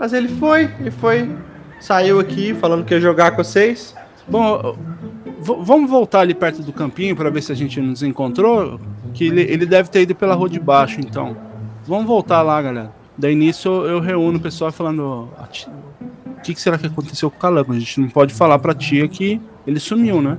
[0.01, 1.31] mas ele foi, ele foi.
[1.79, 3.95] Saiu aqui falando que ia jogar com vocês.
[4.27, 4.77] Bom,
[5.41, 8.81] vamos voltar ali perto do campinho pra ver se a gente nos encontrou.
[9.15, 11.37] Que ele, ele deve ter ido pela rua de baixo, então.
[11.87, 12.93] Vamos voltar lá, galera.
[13.19, 15.69] Daí nisso eu, eu reúno o pessoal falando: "A ti-
[16.27, 17.73] O que, que será que aconteceu com o Calango?
[17.73, 20.39] A gente não pode falar pra tia que ele sumiu, né?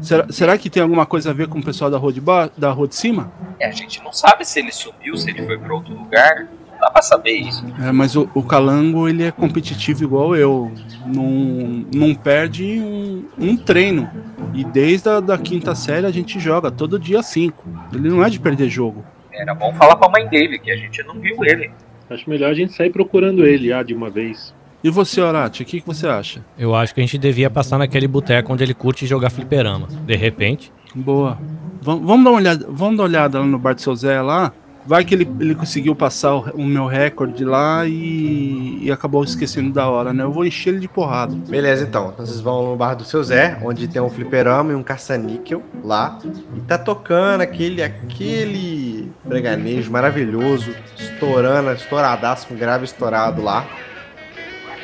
[0.00, 2.50] Será, será que tem alguma coisa a ver com o pessoal da rua de, ba
[2.56, 3.30] da rua de cima?
[3.58, 6.48] É, a gente não sabe se ele sumiu, se ele foi pra outro lugar.
[6.82, 7.64] Dá pra saber isso.
[7.80, 10.72] É, mas o, o Calango ele é competitivo igual eu.
[11.06, 14.10] Não, não perde um, um treino.
[14.52, 17.64] E desde a da quinta série a gente joga todo dia cinco.
[17.92, 19.04] Ele não é de perder jogo.
[19.32, 21.70] Era bom falar pra mãe dele, que a gente não viu ele.
[22.10, 24.52] Acho melhor a gente sair procurando ele já de uma vez.
[24.82, 26.44] E você, Orati, o que, que você acha?
[26.58, 29.86] Eu acho que a gente devia passar naquele boteco onde ele curte jogar fliperama.
[30.04, 30.72] De repente.
[30.96, 31.38] Boa.
[31.80, 34.20] Vam- vamos dar uma olhada, vamos dar uma olhada lá no bar do seu Zé
[34.20, 34.52] lá.
[34.84, 39.72] Vai que ele, ele conseguiu passar o, o meu recorde lá e, e acabou esquecendo
[39.72, 40.24] da hora, né?
[40.24, 41.34] Eu vou encher ele de porrada.
[41.34, 42.10] Beleza, então.
[42.12, 45.62] Então vocês vão no bar do seu Zé, onde tem um fliperama e um caça-níquel
[45.84, 46.18] lá.
[46.56, 53.64] E tá tocando aquele, aquele breganejo maravilhoso, estourando, estouradaço, com grave estourado lá.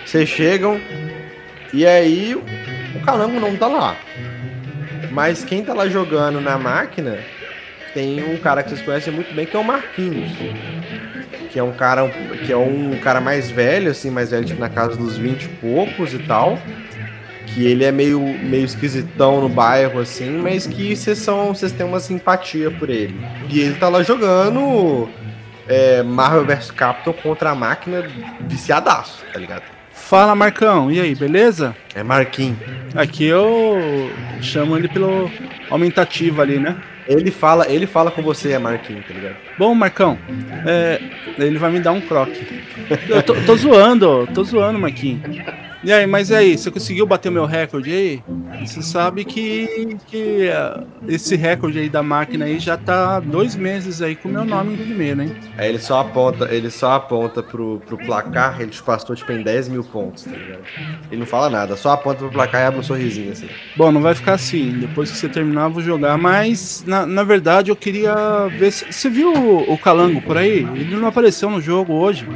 [0.06, 0.80] Vocês chegam
[1.72, 3.96] e aí o calango não tá lá.
[5.10, 7.18] Mas quem tá lá jogando na máquina
[7.94, 10.30] tem um cara que vocês conhecem muito bem, que é o Marquinhos.
[11.50, 12.08] Que é um cara
[12.44, 15.48] que é um cara mais velho, assim, mais velho, tipo, na casa dos 20 e
[15.48, 16.58] poucos e tal.
[17.46, 21.54] Que ele é meio, meio esquisitão no bairro, assim, mas que vocês são.
[21.54, 23.18] Vocês têm uma simpatia por ele.
[23.48, 25.08] E ele tá lá jogando
[25.66, 28.06] é, Marvel vs Capcom contra a máquina
[28.40, 29.62] viciadaço, tá ligado?
[29.90, 30.90] Fala, Marcão.
[30.90, 31.76] E aí, beleza?
[31.94, 32.58] É Marquinhos.
[32.94, 33.76] Aqui eu
[34.40, 35.30] chamo ele pelo
[35.70, 36.76] aumentativo ali, né?
[37.08, 39.36] Ele fala, ele fala com você, é Marquinhos, tá ligado?
[39.58, 40.18] Bom, Marcão,
[40.66, 41.00] é,
[41.38, 42.46] ele vai me dar um croque.
[43.08, 45.22] Eu tô, tô zoando, tô zoando, Marquinhos.
[45.82, 48.22] E aí, mas e aí, você conseguiu bater o meu recorde aí?
[48.66, 54.02] Você sabe que, que uh, esse recorde aí da máquina aí já tá dois meses
[54.02, 55.36] aí com o meu nome em primeiro, hein?
[55.56, 59.40] Aí ele só aponta, ele só aponta pro, pro placar, ele te passou tipo em
[59.40, 60.62] 10 mil pontos, tá ligado?
[61.12, 63.48] Ele não fala nada, só aponta pro placar e abre um sorrisinho assim.
[63.76, 64.80] Bom, não vai ficar assim.
[64.80, 66.18] Depois que você terminar, eu vou jogar.
[66.18, 68.70] Mas, na, na verdade, eu queria ver.
[68.70, 70.58] Se, você viu o, o Calango por aí?
[70.74, 72.26] Ele não apareceu no jogo hoje.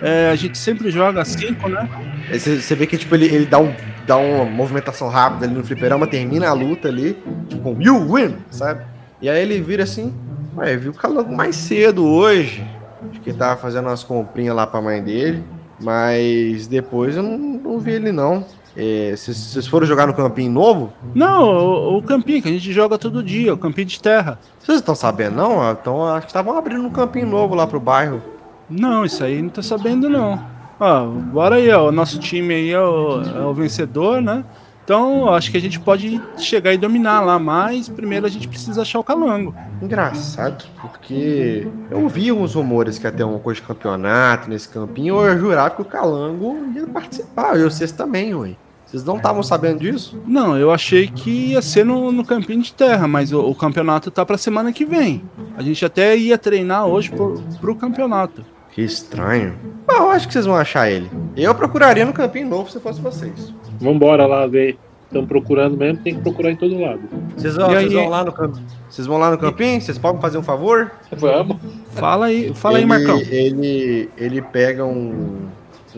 [0.00, 1.88] É, a gente sempre joga 5, né?
[2.30, 3.74] Aí Você, vê que tipo, ele, ele dá, um,
[4.06, 7.16] dá uma movimentação rápida ali no fliperama, termina a luta ali,
[7.48, 8.84] tipo, um, you win, sabe?
[9.20, 10.14] E aí ele vira assim,
[10.56, 12.64] ué, viu o Calango mais cedo hoje.
[13.10, 15.42] Acho que ele tava fazendo umas comprinhas lá pra mãe dele.
[15.80, 18.44] Mas depois eu não, não vi ele não.
[18.80, 20.92] É, Vocês foram jogar no campinho novo?
[21.12, 24.38] Não, o, o campinho que a gente joga todo dia, o campinho de terra.
[24.60, 25.68] Vocês estão sabendo não?
[25.72, 28.22] Então acho que estavam abrindo um campinho novo lá pro bairro.
[28.70, 30.40] Não, isso aí não tô sabendo não.
[30.78, 31.88] Ó, bora aí, ó.
[31.88, 34.44] O nosso time aí é o, é o vencedor, né?
[34.84, 38.80] Então, acho que a gente pode chegar e dominar lá, mas primeiro a gente precisa
[38.80, 39.54] achar o calango.
[39.82, 45.38] Engraçado, porque eu ouvi uns rumores que ter uma coisa de campeonato nesse campinho, eu
[45.38, 48.56] jurava que o Calango ia participar, e vocês também, ué.
[48.88, 50.18] Vocês não estavam sabendo disso?
[50.26, 54.10] Não, eu achei que ia ser no, no campinho de terra, mas o, o campeonato
[54.10, 55.22] tá pra semana que vem.
[55.58, 58.42] A gente até ia treinar hoje pro, pro campeonato.
[58.70, 59.58] Que estranho.
[59.86, 61.10] Ah, eu acho que vocês vão achar ele.
[61.36, 63.52] Eu procuraria no campinho novo se fosse vocês.
[63.78, 64.78] Vambora lá ver.
[65.04, 67.00] Estão procurando mesmo, tem que procurar em todo lado.
[67.34, 67.94] Vocês vão, vocês aí?
[67.94, 68.66] vão lá no campinho?
[68.90, 69.80] Vocês vão lá no campinho?
[69.80, 70.92] Vocês podem fazer um favor?
[71.16, 71.56] Vamos.
[71.92, 73.18] Fala aí, fala aí, ele, Marcão.
[73.18, 75.48] Ele, ele pega um,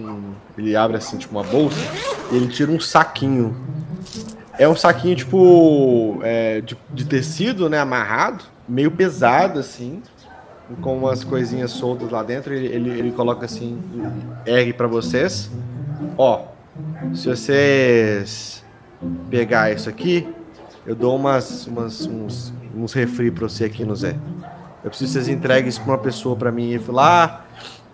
[0.07, 1.79] um- Ele abre assim, tipo, uma bolsa
[2.33, 3.57] e ele tira um saquinho.
[4.59, 7.79] É um saquinho, tipo, é, de, de tecido, né?
[7.79, 10.03] Amarrado, meio pesado, assim,
[10.83, 12.53] com umas coisinhas soltas lá dentro.
[12.53, 13.81] Ele, ele, ele coloca assim,
[14.45, 15.51] ergue pra vocês.
[16.19, 16.45] Ó,
[17.15, 18.63] se vocês
[19.31, 20.29] pegar isso aqui,
[20.87, 24.17] eu dou umas, umas, uns, uns refri pra você aqui no Zé.
[24.85, 27.45] Eu preciso que vocês entreguem isso pra uma pessoa pra mim lá,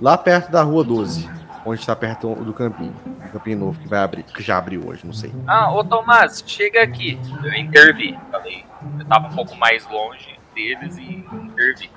[0.01, 1.29] lá perto da rua 12,
[1.67, 2.95] onde tá perto do campinho.
[3.27, 5.33] O campinho novo que vai abrir, que já abriu hoje, não sei.
[5.47, 7.19] Ah, ô Tomás, chega aqui.
[7.43, 8.17] Eu intervi.
[8.31, 8.65] Falei,
[8.99, 11.91] eu tava um pouco mais longe deles e intervi.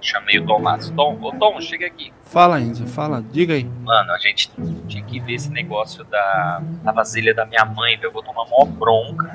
[0.00, 0.90] Chamei o Tomás.
[0.90, 2.12] Tom, ô Tom, chega aqui.
[2.22, 3.64] Fala, Enzo, fala, diga aí.
[3.64, 4.50] Mano, a gente
[4.86, 7.98] tinha que ver esse negócio da, da vasilha da minha mãe.
[8.00, 9.34] Eu vou tomar mó bronca.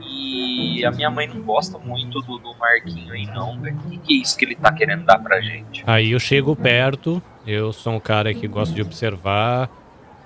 [0.00, 3.76] E a minha mãe não gosta muito do, do Marquinho aí, não, velho.
[3.76, 5.82] O que, que é isso que ele tá querendo dar pra gente?
[5.86, 9.70] Aí eu chego perto, eu sou um cara que gosta de observar,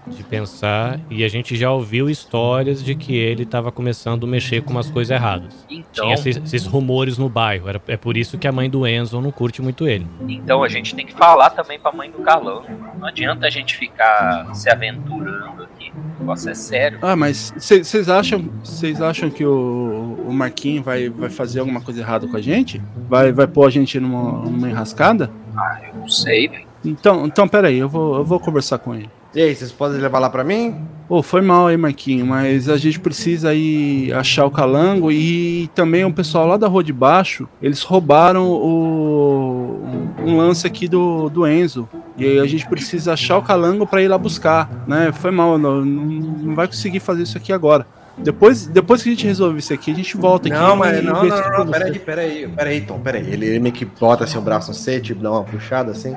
[0.05, 4.61] de pensar, e a gente já ouviu histórias de que ele tava começando a mexer
[4.61, 5.65] com umas coisas erradas.
[5.71, 8.85] Então, Tinha esses, esses rumores no bairro, era, é por isso que a mãe do
[8.85, 10.05] Enzo não curte muito ele.
[10.29, 12.65] então a gente tem que falar também pra mãe do Calão.
[12.99, 15.93] Não adianta a gente ficar se aventurando aqui.
[16.19, 16.99] O negócio é sério.
[17.03, 22.01] Ah, mas vocês acham, vocês acham que o, o Marquinho vai, vai fazer alguma coisa
[22.01, 22.83] errada com a gente?
[23.09, 25.31] Vai, vai pôr a gente numa, numa enrascada?
[25.57, 26.72] Ah, eu não sei, velho.
[26.85, 29.11] Então, então peraí, eu vou, eu vou conversar com ele.
[29.35, 30.77] E aí, vocês podem levar lá pra mim?
[31.09, 36.05] Pô, foi mal aí, Marquinho, mas a gente precisa aí achar o calango e também
[36.05, 39.81] o pessoal lá da rua de baixo, eles roubaram o,
[40.23, 41.89] um lance aqui do, do Enzo.
[42.19, 45.11] E aí a gente precisa achar o calango pra ir lá buscar, né?
[45.13, 47.87] Foi mal, não, não, vai conseguir fazer isso aqui agora.
[48.19, 50.59] Depois, depois que a gente resolver isso aqui, a gente volta aqui.
[50.59, 53.23] Não, mas não, não, não, não, peraí, peraí, peraí, Tom, peraí.
[53.23, 56.15] Ele, ele meio que bota assim o braço no C, tipo, dá uma puxada assim.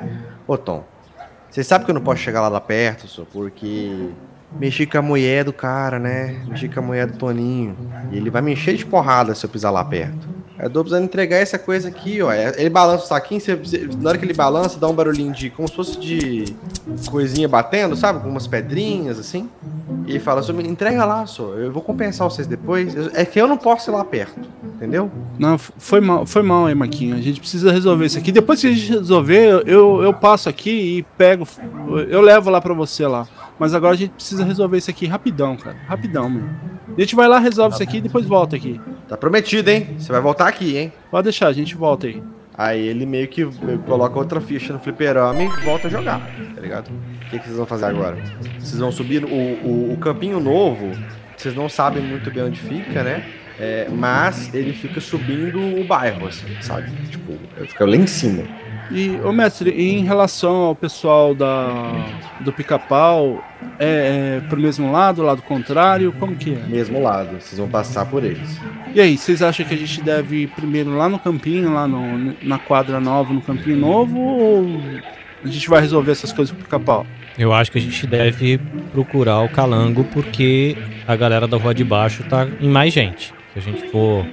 [0.48, 0.84] Ô, Tom,
[1.50, 4.10] você sabe que eu não posso chegar lá, perto, só porque
[4.60, 6.44] mexi com a mulher do cara, né?
[6.48, 7.76] Mexi com a mulher do Toninho.
[8.12, 10.28] E ele vai me encher de porrada se eu pisar lá perto.
[10.58, 12.32] Eu tô precisando entregar essa coisa aqui, ó.
[12.32, 13.56] É- Ele balança o saquinho, você,
[14.02, 15.50] na hora que ele balança, dá um barulhinho de.
[15.50, 16.46] como se fosse de
[17.10, 18.22] coisinha batendo, sabe?
[18.22, 19.50] Com umas pedrinhas assim.
[20.08, 21.54] E fala, me entrega lá, só.
[21.56, 22.96] Eu vou compensar vocês depois.
[22.96, 24.40] Eu- É que eu não posso ir lá perto,
[24.76, 25.12] entendeu?
[25.38, 27.16] Não, foi mal, foi mal aí, Marquinho.
[27.16, 28.32] A gente precisa resolver isso aqui.
[28.32, 31.48] Depois que a gente resolver, eu, eu passo aqui e pego.
[32.10, 33.28] Eu levo lá pra você lá.
[33.60, 35.76] Mas agora a gente precisa resolver isso aqui rapidão, cara.
[35.88, 36.44] Rapidão, meu.
[36.98, 38.80] A gente vai lá, resolve isso aqui e depois volta aqui.
[39.08, 39.96] Tá prometido, hein?
[39.98, 40.94] Você vai voltar aqui, hein?
[41.12, 42.22] Pode deixar, a gente volta aí.
[42.58, 43.46] Aí ele meio que
[43.86, 46.22] coloca outra ficha no fliperama e volta a jogar,
[46.56, 46.90] tá ligado?
[46.90, 48.18] O que, que vocês vão fazer agora?
[48.58, 50.92] Vocês vão subir o, o, o campinho novo,
[51.36, 53.26] vocês não sabem muito bem onde fica, né?
[53.60, 56.90] É, mas ele fica subindo o bairro, assim, sabe?
[57.10, 58.44] Tipo, ele fica lá em cima.
[58.92, 61.92] E, ô mestre, em relação ao pessoal da,
[62.42, 63.44] do pica-pau,
[63.80, 66.14] é, é pro mesmo lado, lado contrário?
[66.14, 66.68] Como que é?
[66.68, 68.60] Mesmo lado, vocês vão passar por eles.
[68.94, 72.36] E aí, vocês acham que a gente deve ir primeiro lá no campinho, lá no,
[72.42, 74.66] na quadra nova, no campinho novo, ou
[75.44, 77.06] a gente vai resolver essas coisas com o pica-pau?
[77.38, 78.58] Eu acho que a gente deve
[78.94, 83.35] procurar o calango porque a galera da rua de baixo tá em mais gente.
[83.56, 84.26] Se a gente for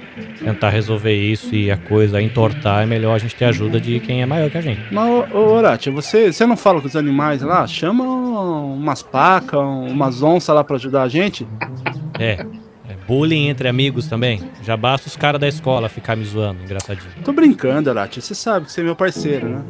[0.43, 4.21] tentar resolver isso e a coisa entortar, é melhor a gente ter ajuda de quem
[4.21, 4.81] é maior que a gente.
[4.91, 7.65] Mas, ô, Horácio, você, você não fala com os animais lá?
[7.65, 11.47] Chama umas pacas, umas onças lá pra ajudar a gente?
[12.19, 12.45] É.
[13.07, 14.41] bullying entre amigos também.
[14.63, 17.11] Já basta os caras da escola ficar me zoando, engraçadinho.
[17.23, 18.21] Tô brincando, Horácio.
[18.21, 19.63] Você sabe que você é meu parceiro, né?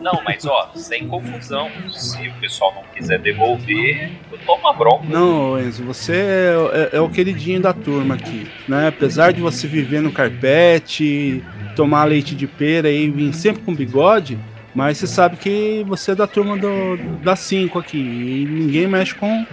[0.00, 1.68] Não, mas ó, sem confusão.
[1.90, 5.04] Se o pessoal não quiser devolver, eu tomo a bronca.
[5.08, 6.54] Não, Enzo, você é,
[6.92, 8.88] é- é o queridinho da turma aqui, né?
[8.88, 11.42] Apesar de você viver no carpete,
[11.76, 14.38] tomar leite de pera e vir sempre com bigode,
[14.74, 19.14] mas você sabe que você é da turma do, da 5 aqui e ninguém mexe
[19.14, 19.46] com,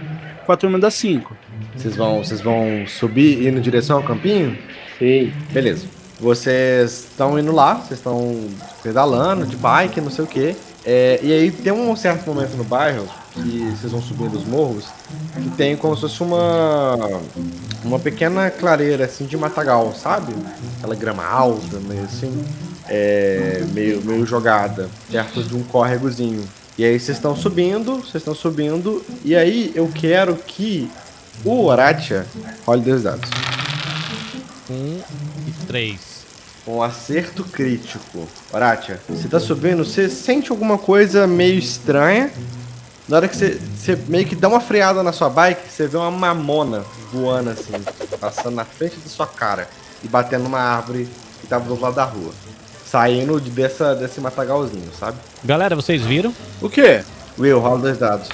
[0.46, 1.36] com a turma da 5.
[1.76, 4.56] Vocês vão, vocês vão subir e ir em direção ao campinho?
[4.98, 5.32] Sim.
[5.50, 5.86] Beleza.
[6.18, 8.48] Vocês estão indo lá, vocês estão
[8.82, 10.54] pedalando, de bike, não sei o quê.
[10.84, 14.86] É, e aí tem um certo momento no bairro que vocês vão subindo os morros
[15.34, 16.96] que tem como se fosse uma
[17.84, 20.34] uma pequena clareira assim de matagal, sabe?
[20.78, 22.44] Aquela grama alta, meio assim,
[22.90, 26.46] é, meio, meio jogada, perto de um córregozinho.
[26.76, 30.90] E aí vocês estão subindo, vocês estão subindo, e aí eu quero que
[31.44, 32.26] o Horatia
[32.66, 33.30] role dois dados.
[34.68, 35.00] Um
[35.46, 36.20] e três.
[36.66, 38.28] Um acerto crítico.
[38.52, 42.30] Horatia, você tá subindo, você sente alguma coisa meio estranha.
[43.08, 45.96] Na hora que você, você meio que dá uma freada na sua bike, você vê
[45.96, 47.72] uma mamona voando assim,
[48.20, 49.68] passando na frente da sua cara
[50.02, 51.08] e batendo numa árvore
[51.40, 52.32] que tava do lado da rua.
[52.94, 55.16] Saindo de- dessa, desse matagalzinho, sabe?
[55.44, 56.34] Galera, vocês viram?
[56.60, 57.04] O quê?
[57.38, 58.28] Will, rola dois dados.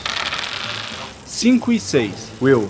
[1.26, 2.10] 5 e 6.
[2.40, 2.66] Will,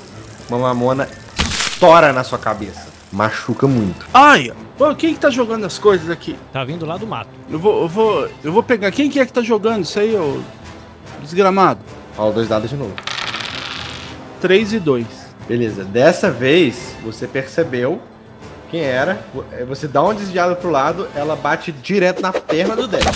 [0.49, 1.09] uma mamona
[1.39, 2.87] estoura na sua cabeça.
[3.13, 4.05] Machuca muito.
[4.13, 4.53] Ai!
[4.77, 6.37] Pô, quem que tá jogando as coisas aqui?
[6.53, 7.31] Tá vindo lá do mato.
[7.49, 8.91] Eu vou, eu vou, eu vou pegar.
[8.91, 10.41] Quem que é que tá jogando isso aí, ô
[11.23, 11.79] desgramado?
[12.17, 12.95] Rola dois dados de novo.
[14.41, 15.07] 3 e 2.
[15.47, 18.03] Beleza, dessa vez você percebeu
[18.77, 19.19] quem era.
[19.53, 23.07] eh, Você dá uma desviada pro lado, ela bate direto na perna do Deck.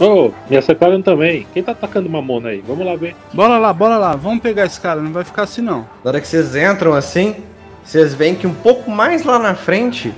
[0.00, 1.46] Ô, me acertaram também.
[1.52, 2.62] Quem tá atacando mamona aí?
[2.66, 3.14] Vamos lá ver.
[3.32, 4.14] Bora lá, bora lá.
[4.14, 5.80] Vamos pegar esse cara, não vai ficar assim não.
[6.04, 7.36] Na hora que vocês entram assim,
[7.84, 10.14] vocês veem que um pouco mais lá na frente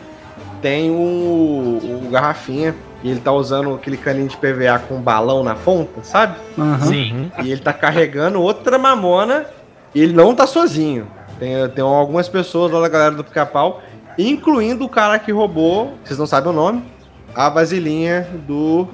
[0.60, 2.74] tem o, o garrafinha.
[3.04, 6.36] E ele tá usando aquele caninho de PVA com um balão na ponta, sabe?
[6.56, 6.86] Aham.
[6.86, 7.32] Sim.
[7.42, 9.46] E ele tá carregando outra mamona.
[9.92, 11.08] E ele não tá sozinho.
[11.36, 13.82] Tem, tem algumas pessoas lá da galera do pica-pau,
[14.18, 16.82] incluindo o cara que roubou, vocês não sabem o nome,
[17.34, 18.88] a vasilhinha do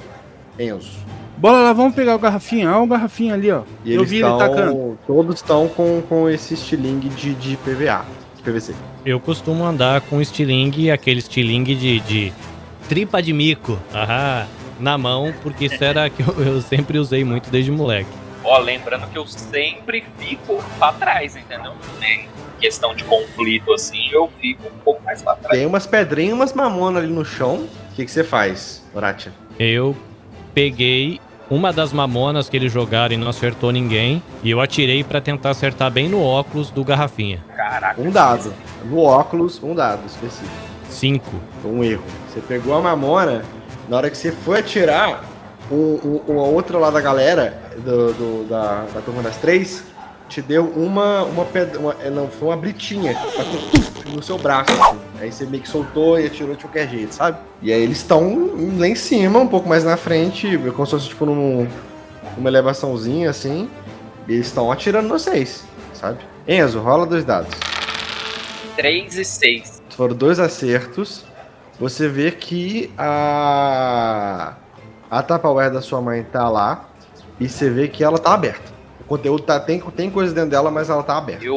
[0.58, 0.98] Enzo.
[1.36, 2.68] Bora lá, vamos pegar o garrafinha.
[2.68, 3.62] Olha o garrafinha ali, ó.
[3.84, 4.98] E Eu vi ele tacando.
[5.06, 8.04] Todos estão com, com esse estilingue de, de PVA,
[8.36, 8.74] de PVC.
[9.06, 12.32] Eu costumo andar com estilingue, aquele estilingue de, de
[12.88, 13.78] tripa de mico,
[14.80, 18.10] na mão, porque isso era que eu, eu sempre usei muito desde moleque.
[18.44, 21.72] Ó, lembrando que eu sempre fico pra trás, entendeu?
[22.02, 22.28] Em
[22.60, 25.56] questão de conflito assim, eu fico um pouco mais pra trás.
[25.56, 27.68] Tem umas pedrinhas, umas mamonas ali no chão.
[27.92, 29.32] O que, que você faz, Horatia?
[29.58, 29.96] Eu
[30.54, 31.20] peguei
[31.50, 35.50] uma das mamonas que eles jogaram e não acertou ninguém, e eu atirei pra tentar
[35.50, 37.42] acertar bem no óculos do garrafinha.
[37.56, 38.00] Caraca.
[38.00, 38.52] Um dado.
[38.84, 40.50] No óculos, um dado específico.
[40.90, 41.32] Cinco.
[41.62, 42.04] Foi um erro.
[42.28, 43.44] Você pegou a mamona,
[43.88, 45.24] na hora que você foi atirar,
[45.70, 49.84] um, um, uma outra lá da galera, do, do- da, da turma das três,
[50.28, 51.22] te deu uma.
[51.24, 53.16] uma, pedra, uma é, não, foi uma britinha
[54.14, 54.70] no seu braço.
[54.72, 54.98] assim.
[55.20, 57.38] Aí você meio que soltou e atirou de qualquer jeito, sabe?
[57.62, 61.08] E aí eles estão lá em cima, um pouco mais na frente, como se fosse
[61.08, 61.66] tipo num,
[62.36, 63.68] uma elevaçãozinha assim.
[64.28, 65.64] E eles estão atirando vocês,
[65.94, 66.18] sabe?
[66.46, 67.50] Enzo, rola dois dados.
[68.76, 69.82] 3 e 6.
[69.90, 71.24] Foram dois acertos.
[71.80, 74.54] Você vê que a
[75.10, 76.87] a Tupperware da sua mãe tá lá
[77.40, 78.72] e você vê que ela tá aberta.
[79.00, 81.44] O conteúdo tá tem tem coisa dentro dela, mas ela tá aberta.
[81.44, 81.56] Eu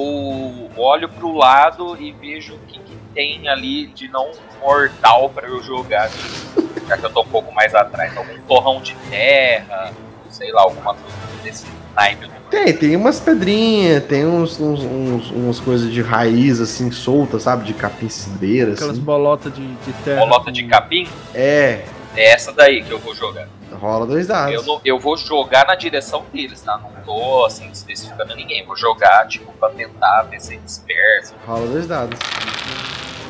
[0.77, 5.61] olho pro lado e vejo o que, que tem ali de não mortal pra eu
[5.61, 6.05] jogar.
[6.05, 6.47] assim,
[6.87, 8.15] Já que eu tô um pouco mais atrás.
[8.15, 9.91] Algum torrão de terra,
[10.29, 11.65] sei lá, alguma coisa desse
[11.95, 12.29] naipe.
[12.49, 17.63] Tem, tem umas pedrinhas, tem uns, uns, uns- umas coisas de raiz assim soltas, sabe,
[17.65, 19.01] de capim cidreira Aquelas assim.
[19.01, 20.19] bolotas de, de terra.
[20.19, 21.85] Bolota de capim, É,
[22.15, 23.47] é essa daí que eu vou jogar.
[23.79, 24.53] rola dois dados.
[24.53, 26.77] Eu, não- eu vou jogar na direção deles, tá?
[26.77, 28.65] Não tô, assim, especificando ninguém.
[28.65, 31.33] Vou jogar, tipo, pra tentar ver se dispersa.
[31.47, 32.17] Rola dois dados.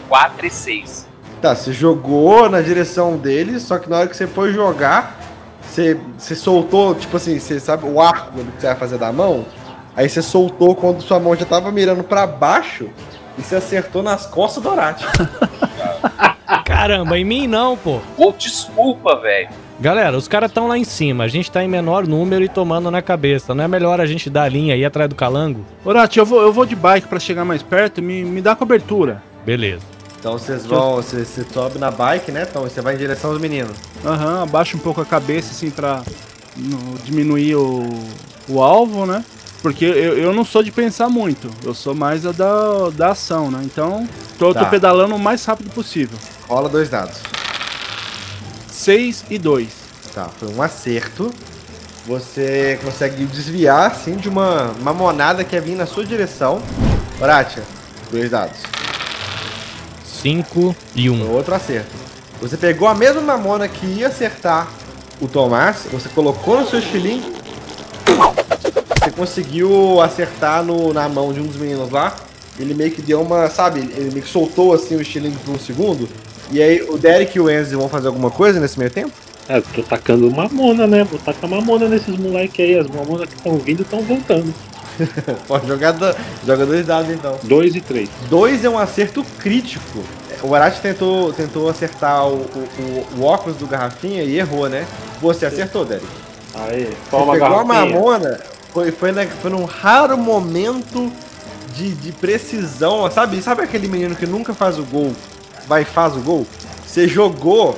[0.10, 1.08] 4 e 6.
[1.42, 5.18] Tá, você jogou na direção deles, só que na hora que você foi jogar,
[5.62, 9.46] você, você soltou, tipo assim, você sabe o arco que você vai fazer da mão?
[9.96, 12.90] Aí você soltou quando sua mão já tava mirando pra baixo
[13.38, 15.06] e você acertou nas costas do Orate.
[16.82, 18.00] Caramba, em mim não, pô.
[18.18, 19.50] Pô, desculpa, velho.
[19.80, 22.90] Galera, os caras estão lá em cima, a gente tá em menor número e tomando
[22.90, 23.54] na cabeça.
[23.54, 25.64] Não é melhor a gente dar a linha aí atrás do calango?
[25.86, 29.22] Orati, eu vou, eu vou de bike pra chegar mais perto, me, me dá cobertura.
[29.46, 29.84] Beleza.
[30.20, 31.24] Então vocês vão, você,
[31.54, 32.48] sobe na bike, né?
[32.50, 33.78] Então você vai em direção aos meninos.
[34.04, 36.02] Aham, abaixa um pouco a cabeça assim pra
[36.58, 37.88] no- diminuir o,
[38.50, 39.24] o alvo, né?
[39.62, 43.52] Porque eu, eu não sou de pensar muito, eu sou mais a da, da ação,
[43.52, 43.62] né?
[43.64, 44.08] Então,
[44.40, 44.66] tô, tô Tá.
[44.66, 46.18] pedalando o mais rápido possível.
[46.48, 47.18] Rola dois dados.
[48.72, 49.68] 6 e 2.
[50.16, 51.32] Tá, foi um acerto.
[52.08, 56.60] Você consegue desviar, assim, de uma mamonada que ia vir na sua direção.
[57.22, 57.62] Oratia,
[58.12, 58.58] dois dados.
[60.24, 61.18] 5 e 1.
[61.26, 61.92] Foi outro acerto.
[62.42, 64.68] Você pegou a mesma mamona que ia acertar
[65.20, 67.36] o Tomás, você colocou no seu estilingue.
[69.02, 72.16] Você conseguiu acertar no, na mão de um dos meninos lá.
[72.60, 73.80] Ele meio que deu uma, sabe?
[73.80, 76.08] Ele meio que soltou assim o estilingue por um segundo.
[76.52, 79.12] E aí o Derek e o Enzo vão fazer alguma coisa nesse meio tempo?
[79.50, 81.04] É, eu tô tacando mamona, né?
[81.04, 82.78] Vou tacar mamona nesses moleque aí.
[82.78, 84.54] As mamonas que estão vindo estão voltando.
[85.48, 87.40] Pode jogar, do- joga dois dados então.
[87.44, 88.08] Dois e três.
[88.30, 90.04] Dois é um acerto crítico.
[90.44, 94.86] O Arati tentou, tentou acertar o, o- o- óculos do garrafinha e errou, né?
[95.20, 96.06] Você acertou, Derek.
[96.54, 97.96] Aê, Você toma pegou a garrafinha.
[97.96, 98.40] mamona,
[98.74, 101.12] foi, foi, na- foi num raro momento
[101.76, 103.42] de, de precisão, sabe?
[103.42, 105.16] Sabe aquele menino que nunca faz o gol,
[105.68, 106.46] vai e faz o gol?
[106.86, 107.78] Você jogou,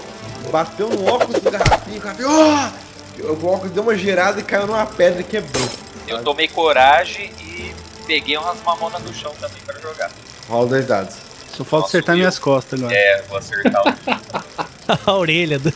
[0.52, 2.72] bateu no óculos do garrafinho, o garrafinho, "Ah!"
[3.20, 5.68] o óculos deu uma girada e caiu numa pedra e quebrou.
[6.08, 7.74] Eu tomei coragem e
[8.08, 10.12] peguei umas mamonas do chão também pra jogar.
[10.50, 11.16] Rola dois dados.
[11.56, 12.96] Só falta Nossa, acertar minhas costas agora.
[12.96, 15.72] É, vou acertar o a orelha do.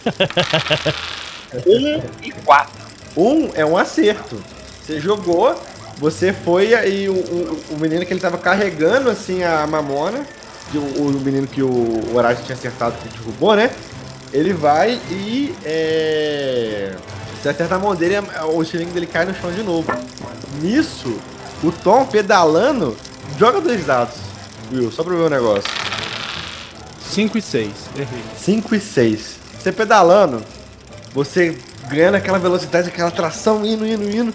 [1.66, 2.74] um e quatro.
[3.16, 4.44] Um é um acerto.
[4.88, 5.54] Você jogou,
[5.98, 10.26] você foi e o, o, o menino que ele tava carregando assim a mamona,
[10.72, 13.70] que o, o menino que o, Horácio tinha acertado que derrubou, né?
[14.32, 16.96] Ele vai e é,
[17.36, 18.16] você acerta a mão dele,
[18.54, 19.92] o estilingue dele cai no chão de novo.
[20.62, 21.20] Nisso,
[21.62, 22.96] o Tom pedalando
[23.38, 24.16] joga dois dados.
[24.72, 25.70] Will, só pra ver o negócio.
[27.10, 27.72] 5 e 6.
[27.94, 28.24] Errei.
[28.38, 29.36] 5 e 6.
[29.60, 30.42] Você pedalando,
[31.14, 31.58] você
[31.90, 34.34] ganhando aquela velocidade, aquela tração, indo, indo, indo.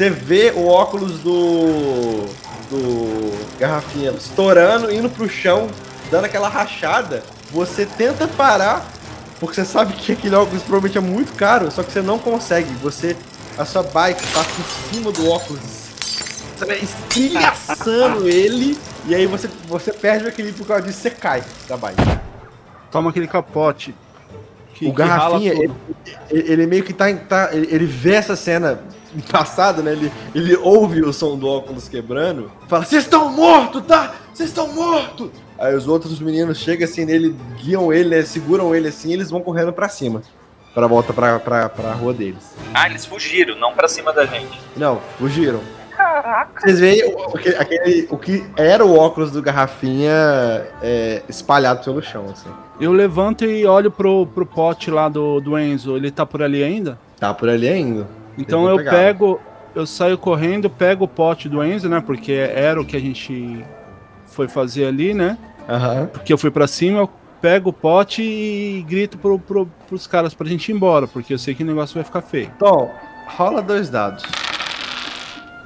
[0.00, 2.24] Você vê o óculos do.
[2.70, 3.58] do.
[3.58, 5.68] garrafinha estourando, indo pro chão,
[6.10, 7.22] dando aquela rachada.
[7.50, 8.90] Você tenta parar,
[9.38, 12.72] porque você sabe que aquele óculos provavelmente é muito caro, só que você não consegue.
[12.76, 13.14] Você.
[13.58, 15.60] A sua bike passa em cima do óculos,
[16.82, 21.76] estilhaçando ele, e aí você, você perde o equilíbrio por causa disso, você cai da
[21.76, 22.00] bike.
[22.90, 23.94] Toma aquele capote.
[24.72, 25.74] Que, o que Garrafinha, ele,
[26.30, 28.80] ele meio que tá, tá ele, ele vê essa cena
[29.30, 29.92] passada, né?
[29.92, 34.14] Ele, ele ouve o som do óculos quebrando, fala: Vocês estão mortos, tá?
[34.32, 35.30] Vocês estão mortos!
[35.58, 39.30] Aí os outros meninos chegam assim nele, guiam ele, né, seguram ele assim, e eles
[39.30, 40.22] vão correndo pra cima.
[40.72, 42.54] Pra volta pra, pra, pra rua deles.
[42.72, 44.58] Ah, eles fugiram, não pra cima da gente.
[44.76, 45.60] Não, fugiram.
[46.58, 50.12] Vocês veem o, o que, aquele- o que era o óculos do Garrafinha
[50.82, 52.48] é, espalhado pelo chão, assim.
[52.80, 55.96] Eu levanto e olho pro, pro pote lá do, do Enzo.
[55.96, 56.98] Ele tá por ali ainda?
[57.18, 58.06] Tá por ali ainda.
[58.38, 58.90] Então eu pegar.
[58.92, 59.40] pego,
[59.74, 62.02] eu saio correndo, pego o pote do Enzo, né?
[62.04, 63.64] Porque era o que a gente
[64.24, 65.36] foi fazer ali, né?
[65.68, 66.06] Aham.
[66.12, 67.10] Porque eu fui pra cima, eu
[67.40, 71.38] pego o pote e grito pro, pro, pros caras pra gente ir embora, porque eu
[71.38, 72.50] sei que o negócio vai ficar feio.
[72.56, 72.90] Então,
[73.26, 74.24] rola dois dados.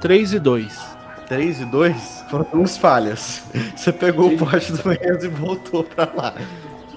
[0.01, 0.95] 3 e 2.
[1.27, 3.43] 3 e 2 foram duas falhas.
[3.75, 6.33] Você pegou o pote do Enzo e voltou pra lá.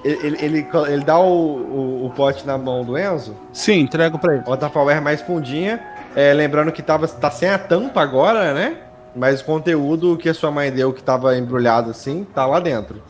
[0.05, 4.35] Ele, ele, ele, dá o, o, o pote na mão do Enzo, Sim, entrego pra
[4.35, 4.43] ele.
[4.45, 5.81] bota a Power mais fundinha.
[6.17, 8.77] É, lembrando que tava, tá sem a tampa agora, né?
[9.15, 13.03] Mas o conteúdo que a sua mãe deu, que tava embrulhado assim, tá lá dentro.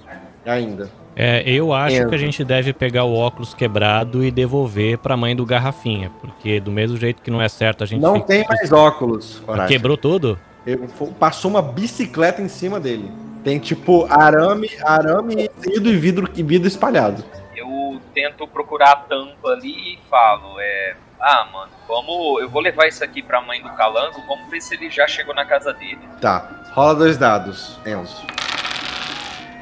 [0.46, 0.88] Ainda.
[1.14, 2.08] É, eu acho Entra.
[2.10, 6.10] que a gente deve pegar o óculos quebrado e devolver pra mãe do Garrafinha.
[6.20, 8.00] Porque do mesmo jeito que não é certo a gente.
[8.00, 9.42] Não fica- tem mais óculos.
[9.66, 10.38] Quebrou tudo?
[10.66, 10.86] Eu-
[11.18, 13.10] passou uma bicicleta em cima dele.
[13.48, 17.24] Tem tipo arame, arame, e vidro, e vidro espalhado.
[17.56, 20.96] Eu tento procurar a tampa ali e falo, é.
[21.18, 22.42] Ah, mano, vamos.
[22.42, 25.34] Eu vou levar isso aqui pra mãe do calango, vamos ver se ele já chegou
[25.34, 25.98] na casa dele.
[26.20, 26.46] Tá.
[26.74, 28.22] Rola dois dados, Enzo.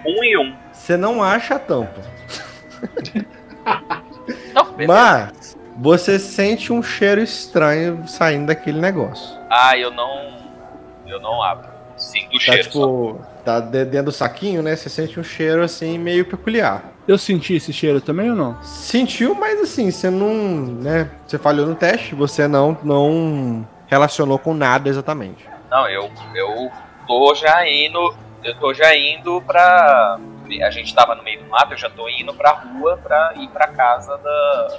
[0.05, 0.57] Um e um.
[0.73, 2.01] Você não acha a tampa.
[4.53, 4.75] Não.
[4.85, 9.39] Mas você sente um cheiro estranho saindo daquele negócio.
[9.49, 10.45] Ah, eu não.
[11.07, 11.76] Eu não abro.
[12.21, 12.63] Sim, do Tá cheiro.
[12.65, 12.69] só.
[12.71, 14.75] tipo, tá de- dentro do saquinho, né?
[14.77, 16.83] Você sente um cheiro assim meio peculiar.
[17.07, 18.61] Eu senti esse cheiro também ou não?
[18.63, 21.11] Sentiu, mas assim, você não, né?
[21.27, 25.49] Você falhou no teste, você não, não relacionou com nada exatamente.
[25.71, 26.71] Não, eu, eu
[27.07, 28.15] tô já indo.
[28.43, 30.19] Eu tô já indo pra.
[30.65, 33.49] A gente tava no meio do mato, eu já tô indo pra rua pra ir
[33.49, 34.79] pra casa da,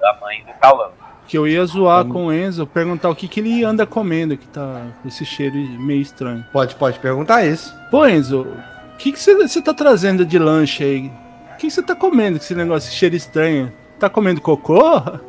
[0.00, 0.92] da mãe do Calango.
[1.28, 4.36] Que eu ia zoar Vamos- com o Enzo, perguntar o que, que ele anda comendo,
[4.36, 6.44] que tá com esse cheiro meio estranho.
[6.52, 7.72] Pode, pode perguntar isso.
[7.90, 8.46] Pô, Enzo,
[8.94, 11.12] o que que você tá trazendo de lanche aí?
[11.54, 13.70] O que você tá comendo com esse negócio, esse cheiro estranho?
[13.98, 14.80] Tá comendo cocô?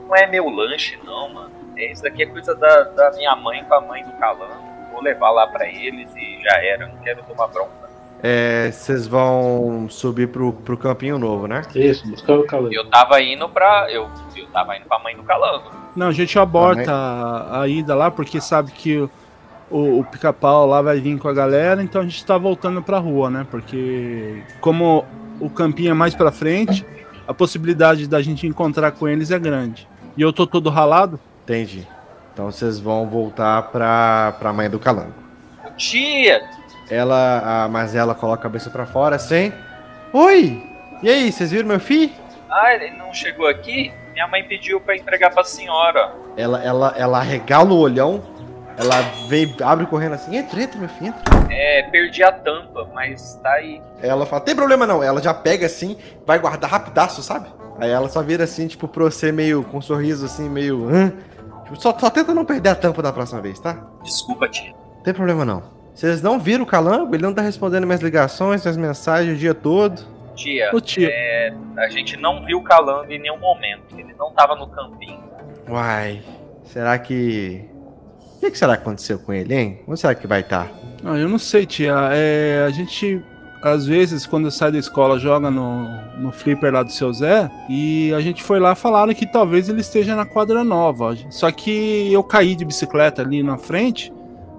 [0.08, 1.52] Não é meu lanche, não, mano.
[1.76, 4.54] É, isso daqui é coisa da, da minha mãe com a mãe do Calango.
[4.92, 6.88] Vou levar lá pra eles e já era.
[6.88, 7.89] Não quero tomar bronca.
[8.22, 11.62] É, vocês vão subir pro, pro campinho novo, né?
[11.74, 12.74] Isso, buscando o calor.
[12.74, 13.88] Eu tava indo pra.
[13.90, 15.72] Eu, eu tava indo pra mãe do Calango.
[15.96, 19.10] Não, a gente aborta a, a ida lá porque sabe que o,
[19.72, 23.00] o, o pica-pau lá vai vir com a galera, então a gente tá voltando pra
[23.00, 23.48] rua, né?
[23.50, 25.06] Porque como
[25.40, 26.86] o campinho é mais pra frente,
[27.26, 29.88] a possibilidade da gente encontrar com eles é grande.
[30.18, 31.18] E eu tô todo ralado?
[31.44, 31.88] Entendi.
[32.34, 35.14] Então vocês vão voltar pra, pra mãe do calango.
[35.78, 36.59] Tia!
[36.90, 39.54] Ela, a Marcela coloca a cabeça pra fora assim.
[40.12, 40.64] Oi!
[41.02, 42.12] E aí, vocês viram meu filho?
[42.50, 43.94] Ah, ele não chegou aqui?
[44.14, 46.14] Minha mãe pediu pra entregar pra senhora.
[46.36, 48.22] Ela, ela, ela arregala o olhão.
[48.76, 50.36] Ela vem, abre correndo assim.
[50.36, 51.54] Entra, entra, meu filho, entra.
[51.54, 53.82] É, perdi a tampa, mas tá aí.
[54.02, 55.04] Ela fala, tem problema não.
[55.04, 57.50] Ela já pega assim, vai guardar rapidaço, sabe?
[57.80, 60.90] Aí ela só vira assim, tipo, pra você meio com um sorriso assim, meio.
[60.90, 61.14] Hã?
[61.66, 63.78] Tipo, só, só tenta não perder a tampa da próxima vez, tá?
[64.04, 64.72] Desculpa, tia.
[64.72, 65.79] Não tem problema não.
[66.00, 67.14] Vocês não viram o calango?
[67.14, 70.02] Ele não tá respondendo minhas ligações, minhas mensagens o dia todo.
[70.34, 73.84] Tia, Ô tio, é, a gente não viu o Calango em nenhum momento.
[73.98, 75.22] Ele não tava no campinho.
[75.68, 76.22] Uai,
[76.64, 77.66] será que.
[78.38, 79.82] O que, que será que aconteceu com ele, hein?
[79.86, 80.68] Onde será que vai tá?
[80.68, 81.12] estar?
[81.12, 81.94] ah, eu não sei, tia.
[82.14, 83.22] É, a gente,
[83.62, 85.84] às vezes, quando sai da escola, joga no,
[86.18, 87.52] no flipper lá do seu Zé.
[87.70, 91.14] E a gente foi lá falaram que talvez ele esteja na quadra nova.
[91.30, 94.14] Só que eu caí de bicicleta ali na frente.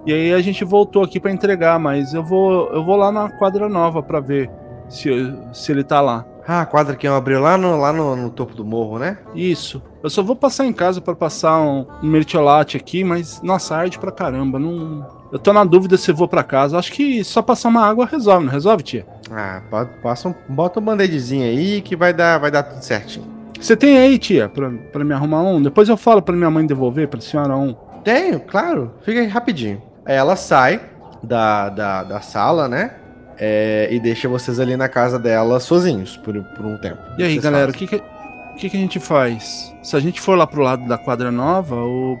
[0.05, 3.29] E aí a gente voltou aqui pra entregar, mas eu vou, eu vou lá na
[3.29, 4.49] quadra nova pra ver
[4.89, 5.09] se,
[5.53, 6.25] se ele tá lá.
[6.47, 9.19] Ah, a quadra que abriu lá, no, lá no, no topo do morro, né?
[9.35, 9.81] Isso.
[10.01, 13.99] Eu só vou passar em casa pra passar um, um mertiolate aqui, mas nossa, arde
[13.99, 14.57] pra caramba.
[14.57, 15.05] Não...
[15.31, 16.77] Eu tô na dúvida se eu vou pra casa.
[16.79, 19.05] Acho que só passar uma água resolve, não resolve, tia?
[19.31, 23.25] Ah, pa- passa um, bota um band-aidzinho aí que vai dar, vai dar tudo certinho.
[23.59, 25.61] Você tem aí, tia, pra, pra me arrumar um?
[25.61, 27.75] Depois eu falo pra minha mãe devolver pra senhora um.
[28.03, 28.91] Tenho, claro.
[29.03, 29.79] Fica aí rapidinho.
[30.05, 30.81] Aí ela sai
[31.23, 32.95] da, da, da sala, né?
[33.37, 36.99] É, e deixa vocês ali na casa dela sozinhos por, por um tempo.
[37.17, 39.75] E aí, Vocês galera, o que que, o que que a gente faz?
[39.81, 42.19] Se a gente for lá pro lado da quadra nova, o,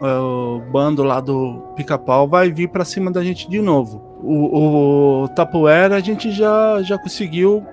[0.00, 4.18] o bando lá do pica-pau vai vir pra cima da gente de novo.
[4.22, 7.64] O, o Tapoera a gente já, já conseguiu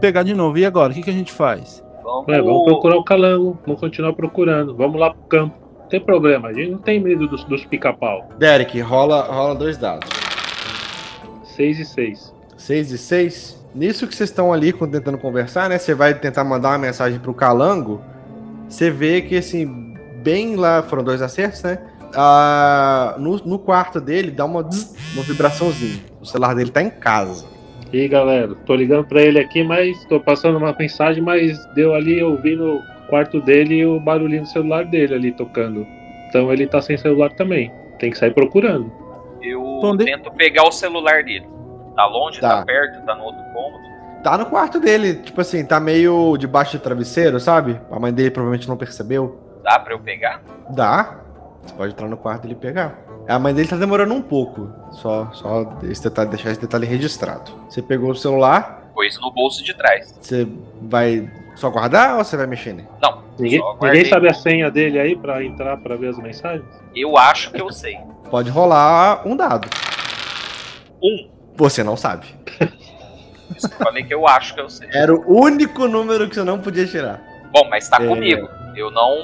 [0.00, 0.58] pegar de novo.
[0.58, 1.84] E agora, o que, que a gente faz?
[2.02, 4.74] Vamos, É, vamos procurar o calango, vamos continuar procurando.
[4.74, 5.61] Vamos lá pro campo.
[5.92, 8.30] Não tem problema, a gente não tem medo dos, dos pica-pau.
[8.38, 10.08] Derek, rola, rola dois dados.
[11.44, 12.34] 6 e 6.
[12.56, 13.66] 6 e 6.
[13.74, 15.76] Nisso que vocês estão ali tentando conversar, né?
[15.76, 18.00] Você vai tentar mandar uma mensagem pro Calango.
[18.70, 21.78] Você vê que, assim, bem lá, foram dois acertos, né?
[22.16, 26.00] Ah, no, no quarto dele dá uma, zzz, uma vibraçãozinha.
[26.22, 27.44] O celular dele tá em casa.
[27.92, 31.94] E aí, galera, tô ligando pra ele aqui, mas tô passando uma mensagem, mas deu
[31.94, 32.80] ali, eu vi no
[33.12, 35.86] quarto dele o barulhinho do celular dele ali tocando.
[36.30, 37.70] Então ele tá sem celular também.
[37.98, 38.90] Tem que sair procurando.
[39.42, 41.46] Eu Bom, de- tento pegar o celular dele.
[41.94, 42.60] Tá longe, tá.
[42.60, 42.64] Tá.
[42.64, 43.84] perto, tá no outro cômodo.
[44.24, 47.78] Tá no quarto dele, tipo assim, tá meio debaixo do travesseiro, sabe?
[47.90, 49.38] A mãe dele provavelmente não percebeu.
[49.62, 50.40] Dá pra eu pegar?
[50.70, 51.18] Dá.
[51.62, 52.98] Você pode entrar no quarto dele e pegar.
[53.28, 54.70] A mãe dele tá demorando um pouco.
[54.92, 57.52] Só, só esse detalhe, deixar esse detalhe registrado.
[57.68, 60.16] Você pegou o celular, Pôs no bolso de trás.
[60.20, 60.46] você
[60.80, 62.88] vai só guardar ou você vai mexer nele?
[63.02, 66.64] Não, Ninguém, ninguém sabe a senha dele aí pra entrar pra ver as mensagens?
[66.94, 67.98] Eu acho que eu sei.
[68.30, 69.68] Pode rolar um dado.
[71.02, 71.28] Um.
[71.56, 72.26] Você não sabe.
[73.56, 74.88] Isso que eu falei que eu acho que eu sei.
[74.92, 77.22] Era o único número que você não podia tirar.
[77.52, 78.06] Bom, mas tá É.
[78.06, 78.48] comigo.
[78.74, 79.16] Eu não.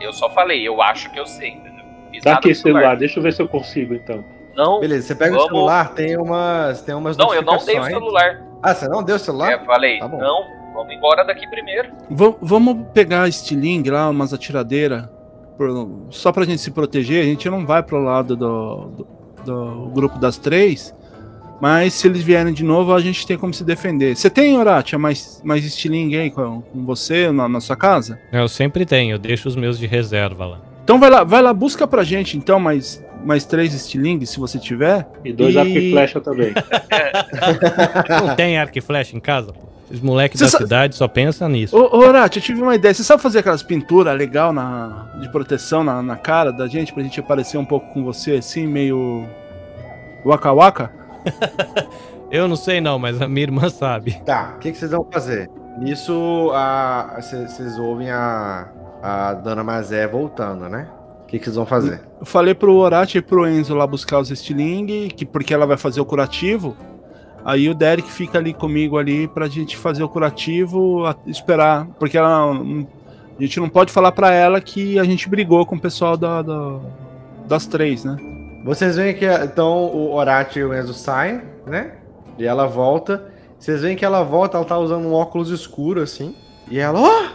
[0.00, 1.84] Eu só falei, eu acho que eu sei, entendeu?
[2.10, 4.24] Fiz Dá nada aqui esse celular, deixa eu ver se eu consigo então.
[4.54, 5.44] Não, Beleza, você pega Vamos.
[5.44, 8.42] o celular, tem umas, tem umas não, eu não dei o celular.
[8.62, 9.50] Ah, você não deu o celular?
[9.52, 10.18] É, eu falei, Tá bom.
[10.18, 10.44] não,
[10.76, 11.88] vamos embora daqui primeiro.
[12.10, 15.08] Va- vamos pegar estilingue lá, umas atiradeiras,
[16.10, 17.22] só pra gente se proteger.
[17.22, 19.06] A gente não vai pro lado do, do,
[19.44, 20.94] do grupo das três,
[21.60, 24.14] mas se eles vierem de novo, a gente tem como se defender.
[24.14, 28.18] Você tem, Horatia, mais, mais estilingue aí com, com você na, na sua casa?
[28.30, 30.60] Eu sempre tenho, eu deixo os meus de reserva lá.
[30.84, 34.56] Então vai lá, vai lá, busca pra gente então mais, mais três estilingues, se você
[34.58, 35.04] tiver.
[35.24, 36.52] E dois E- arco e flecha também.
[38.26, 39.52] Não tem arco e flecha em casa?
[39.52, 39.60] pô?
[39.90, 41.76] Esses moleques da sa- cidade só pensam nisso.
[41.76, 42.92] Ô, ô Horácio, eu tive uma ideia.
[42.92, 47.02] Você sabe fazer aquelas pinturas legal na, de proteção na, na cara da gente, pra
[47.02, 49.26] gente aparecer um pouco com você, assim, meio.
[50.24, 50.90] Waka Waka?
[52.30, 54.20] Eu não sei não, mas a minha irmã sabe.
[54.24, 55.48] Tá, o que, que vocês vão fazer?
[55.78, 56.50] Nisso,
[57.46, 58.68] vocês ouvem a,
[59.02, 60.88] a Dona Mazé voltando, né?
[61.22, 62.00] O que, que vocês vão fazer?
[62.18, 65.76] Eu falei pro Horácio e pro Enzo lá buscar os estilingue, que porque ela vai
[65.76, 66.76] fazer o curativo.
[67.48, 72.18] Aí o Derek fica ali comigo ali pra gente fazer o curativo, a- esperar, porque
[72.18, 72.50] ela
[73.38, 76.42] a gente não pode falar pra ela que a gente brigou com o pessoal da,
[76.42, 76.80] da-
[77.46, 78.16] das três, né?
[78.64, 81.92] Vocês veem que então o Horácio e o Enzo saem, né?
[82.36, 83.24] E ela volta.
[83.60, 86.34] Vocês veem que ela volta, ela tá usando um óculos escuro assim.
[86.68, 87.28] E ela, ó!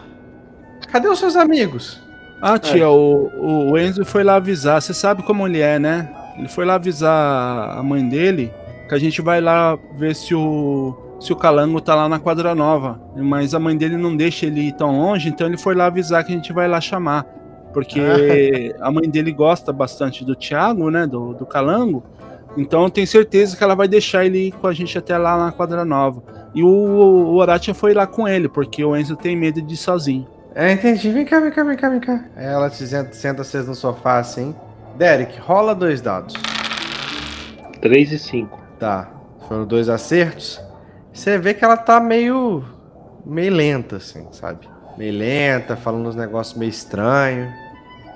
[0.92, 2.02] cadê os seus amigos?
[2.42, 4.82] Ah, tia, o, o Enzo foi lá avisar.
[4.82, 6.10] Você sabe como ele é, né?
[6.38, 8.52] Ele foi lá avisar a mãe dele
[8.92, 12.54] que a gente vai lá ver se o, se o Calango tá lá na quadra
[12.54, 13.00] nova.
[13.16, 16.26] Mas a mãe dele não deixa ele ir tão longe, então ele foi lá avisar
[16.26, 17.24] que a gente vai lá chamar.
[17.72, 21.08] Porque a mãe dele gosta bastante do Thiago, né?
[21.08, 22.04] Do, do Calango.
[22.58, 25.38] Então eu tenho certeza que ela vai deixar ele ir com a gente até lá
[25.38, 26.22] na quadra nova.
[26.54, 29.78] E o, o Horatia foi lá com ele, porque o Enzo tem medo de ir
[29.78, 30.28] sozinho.
[30.54, 31.10] É, entendi.
[31.12, 32.26] Vem cá, vem cá, vem cá, vem cá.
[32.36, 34.54] Ela se senta, senta vocês no sofá assim.
[34.98, 36.34] Derek, rola dois dados.
[37.82, 38.61] 3 e 5.
[38.82, 39.08] Tá.
[39.48, 40.60] Foram dois acertos.
[41.14, 42.64] Você vê que ela tá meio.
[43.24, 44.68] meio lenta, assim, sabe?
[44.98, 47.48] Meio lenta, falando uns negócios meio estranhos.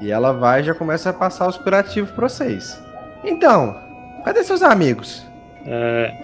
[0.01, 2.81] E ela vai e já começa a passar os curativos pra vocês.
[3.23, 3.75] Então,
[4.25, 5.23] cadê seus amigos?
[5.67, 6.23] É...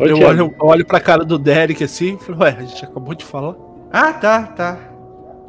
[0.00, 2.84] Ô, Eu olho, eu olho pra cara do Derek assim e falo, ué, a gente
[2.84, 3.54] acabou de falar.
[3.92, 4.76] Ah, tá, tá.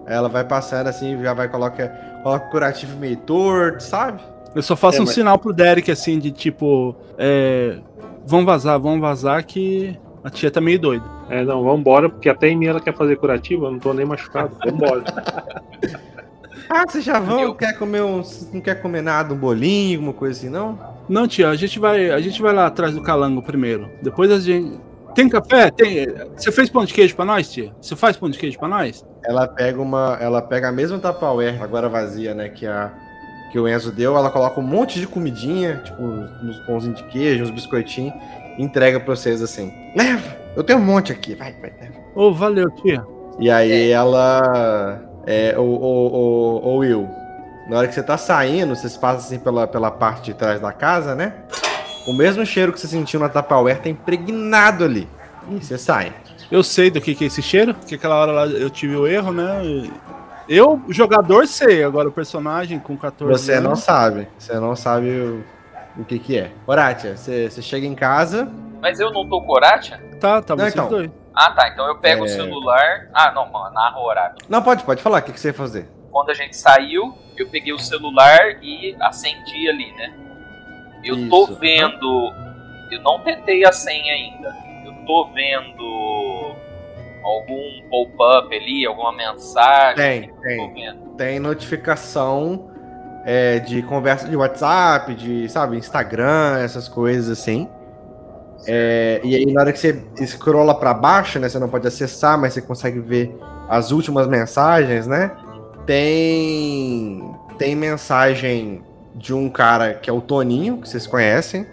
[0.05, 1.89] Ela vai passando assim, já vai coloca,
[2.23, 4.21] coloca o curativo meio torto, sabe?
[4.55, 7.79] Eu só faço É, um mas- sinal pro Derek assim, de tipo, é,
[8.28, 11.05] vão vazar, vão vazar que a tia tá meio doida.
[11.30, 14.05] É, não, vambora, porque até em mim ela quer fazer curativo, eu não tô nem
[14.05, 14.55] machucado.
[14.63, 15.03] Vambora.
[16.69, 17.39] Ah, vocês já vão?
[17.41, 18.21] Eu- Quer comer um,
[18.53, 20.78] não quer comer nada, um bolinho, alguma coisa assim, não?
[21.07, 23.89] Não, tia, a gente vai, a gente vai lá atrás do calango primeiro.
[24.01, 24.78] Depois a gente
[25.15, 25.71] tem café?
[25.71, 26.05] Tem.
[26.36, 27.71] Você fez pão de queijo pra nós, tia?
[27.82, 29.05] Você faz pão de queijo pra nós?
[29.23, 32.91] Ela pega uma, ela pega a mesma Tupperware, agora vazia, né, que a
[33.51, 37.43] que o Enzo deu, ela coloca um monte de comidinha, tipo, uns pãozinhos de queijo,
[37.43, 38.13] uns biscoitinhos,
[38.57, 39.73] e entrega pra vocês assim.
[39.95, 40.37] Leva!
[40.55, 41.93] Eu tenho um monte aqui, vai, vai, leva.
[42.15, 43.05] Ô, valeu, tia.
[43.39, 45.01] E aí ela.
[45.25, 46.07] É, o, o,
[46.63, 47.07] o, o Will,
[47.69, 50.71] na hora que você tá saindo, vocês passam assim pela, pela parte de trás da
[50.71, 51.33] casa, né?
[52.07, 55.07] O mesmo cheiro que você sentiu na Tupperware tá impregnado ali.
[55.51, 56.13] E você sai.
[56.49, 59.05] Eu sei do que, que é esse cheiro, porque aquela hora lá eu tive o
[59.05, 59.89] erro, né?
[60.47, 63.79] Eu, jogador, sei, agora o personagem com 14 Você não anos.
[63.83, 64.27] sabe.
[64.37, 65.43] Você não sabe o,
[66.01, 66.51] o que que é.
[66.65, 68.49] Horátia, você, você chega em casa.
[68.81, 69.97] Mas eu não tô com Horátia?
[70.19, 70.87] Tá, tá, Não, vocês então.
[70.89, 71.11] dois.
[71.35, 71.67] Ah, tá.
[71.69, 72.25] Então eu pego É.
[72.25, 73.09] o celular.
[73.13, 74.35] Ah, não, mano, narra o horário.
[74.47, 75.87] Não, pode, pode falar o que, que você ia fazer.
[76.11, 80.13] Quando a gente saiu, eu peguei o celular e acendi ali, né?
[81.03, 81.55] Eu tô Isso.
[81.57, 82.33] vendo.
[82.91, 84.55] Eu não tentei a senha ainda.
[84.85, 86.36] Eu tô vendo
[87.28, 90.32] algum pop-up ali, alguma mensagem.
[90.41, 90.99] Tem, tem.
[91.17, 92.69] Tem notificação
[93.25, 97.67] é, de conversa de WhatsApp, de, sabe, Instagram, essas coisas assim.
[98.65, 101.47] É, e aí, na hora que você scrolla pra baixo, né?
[101.47, 103.38] Você não pode acessar, mas você consegue ver
[103.69, 105.32] as últimas mensagens, né?
[105.86, 107.36] Tem.
[107.57, 108.84] Tem mensagem
[109.15, 111.65] de um cara que é o Toninho, que vocês conhecem.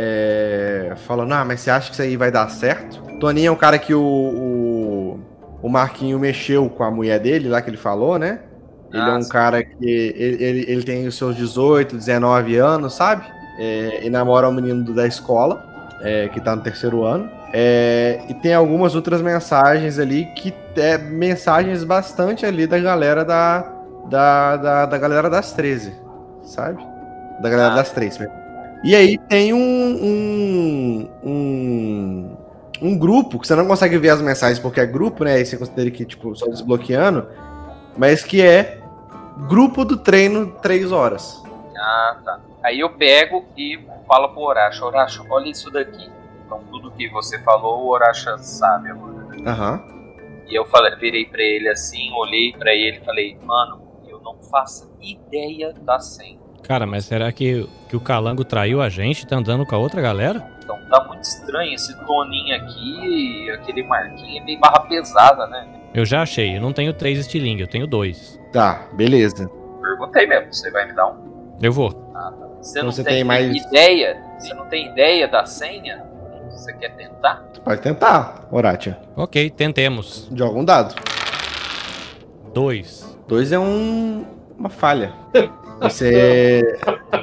[0.00, 3.02] É, falando, ah, mas você acha que isso aí vai dar certo?
[3.18, 5.20] Toninho é um cara que o, o,
[5.60, 8.38] o Marquinho mexeu com a mulher dele, lá que ele falou, né?
[8.92, 9.74] Ele é Ah, um cara que.
[9.84, 13.24] Ele, ele, ele tem os seus 18, 19 anos, sabe?
[13.58, 15.64] É, e namora um menino da escola,
[16.00, 17.28] é, que tá no terceiro ano.
[17.52, 23.74] É, e tem algumas outras mensagens ali que é mensagens bastante ali da galera da.
[24.08, 25.92] Da, da, da galera das 13,
[26.42, 26.82] sabe?
[27.42, 27.76] Da galera Ah.
[27.76, 28.16] das 3.
[28.84, 32.36] E aí tem um, um, um,
[32.82, 35.34] um grupo que você não consegue ver as mensagens porque é grupo, né?
[35.34, 37.26] Aí você considera que, tipo, só desbloqueando,
[37.96, 38.80] mas que é
[39.48, 41.42] grupo do treino 3 horas.
[41.76, 42.40] Ah, tá.
[42.62, 46.08] Aí eu pego e falo pro Horácio, Horácio, olha isso daqui.
[46.44, 49.12] Então tudo que você falou, o Horácio sabe agora.
[49.36, 49.50] né?
[49.50, 49.82] Aham.
[50.48, 54.36] E eu falei, virei pra ele assim, olhei pra ele e falei, mano, eu não
[54.50, 56.38] faço ideia da senha.
[56.68, 59.78] Cara, mas será que, que o Calango traiu a gente e tá andando com a
[59.78, 60.46] outra galera?
[60.62, 65.66] Então tá muito estranho esse Toninho aqui, aquele Marquinho é meio barra pesada, né?
[65.94, 68.38] Eu já achei, eu não tenho três estilingue, eu tenho dois.
[68.52, 69.50] Tá, beleza.
[69.80, 71.56] Perguntei mesmo, você vai me dar um?
[71.62, 72.12] Eu vou.
[72.14, 72.46] Ah, tá.
[72.60, 74.22] Você Então não você tem, tem mais- ideia?
[74.38, 76.04] Você não tem ideia da senha?
[76.50, 77.36] Você quer tentar?
[77.54, 78.98] Tu pode tentar, Horatia.
[79.16, 80.28] Ok, tentemos.
[80.34, 80.94] Joga um dado.
[82.52, 83.16] Dois.
[83.26, 84.24] Dois é um,
[84.58, 85.12] uma falha.
[85.80, 86.78] Você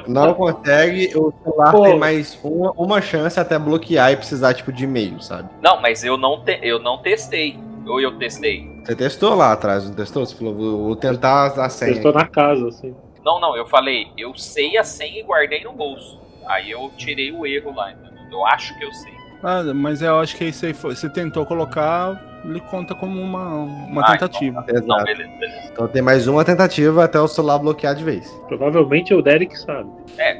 [0.06, 1.82] não consegue, o celular Pô.
[1.82, 5.48] tem mais uma, uma chance até bloquear e precisar, tipo, de e-mail, sabe?
[5.62, 7.58] Não, mas eu não, te, eu não testei.
[7.86, 8.68] Ou eu testei.
[8.84, 10.26] Você testou lá atrás, não testou?
[10.26, 11.92] Você falou, vou, tentar a senha.
[11.92, 12.94] Eu estou na casa, assim.
[13.24, 16.20] Não, não, eu falei, eu sei a senha e guardei no bolso.
[16.46, 18.12] Aí eu tirei o erro lá, entendeu?
[18.30, 19.14] Eu acho que eu sei.
[19.42, 20.96] Ah, mas eu acho que isso aí foi.
[20.96, 24.64] Você tentou colocar, ele conta como uma, uma Ah, tentativa.
[24.68, 24.86] Exato.
[24.86, 25.68] Não, beleza, beleza.
[25.72, 28.28] Então tem mais uma tentativa até o celular bloquear de vez.
[28.48, 29.90] Provavelmente o Derek sabe.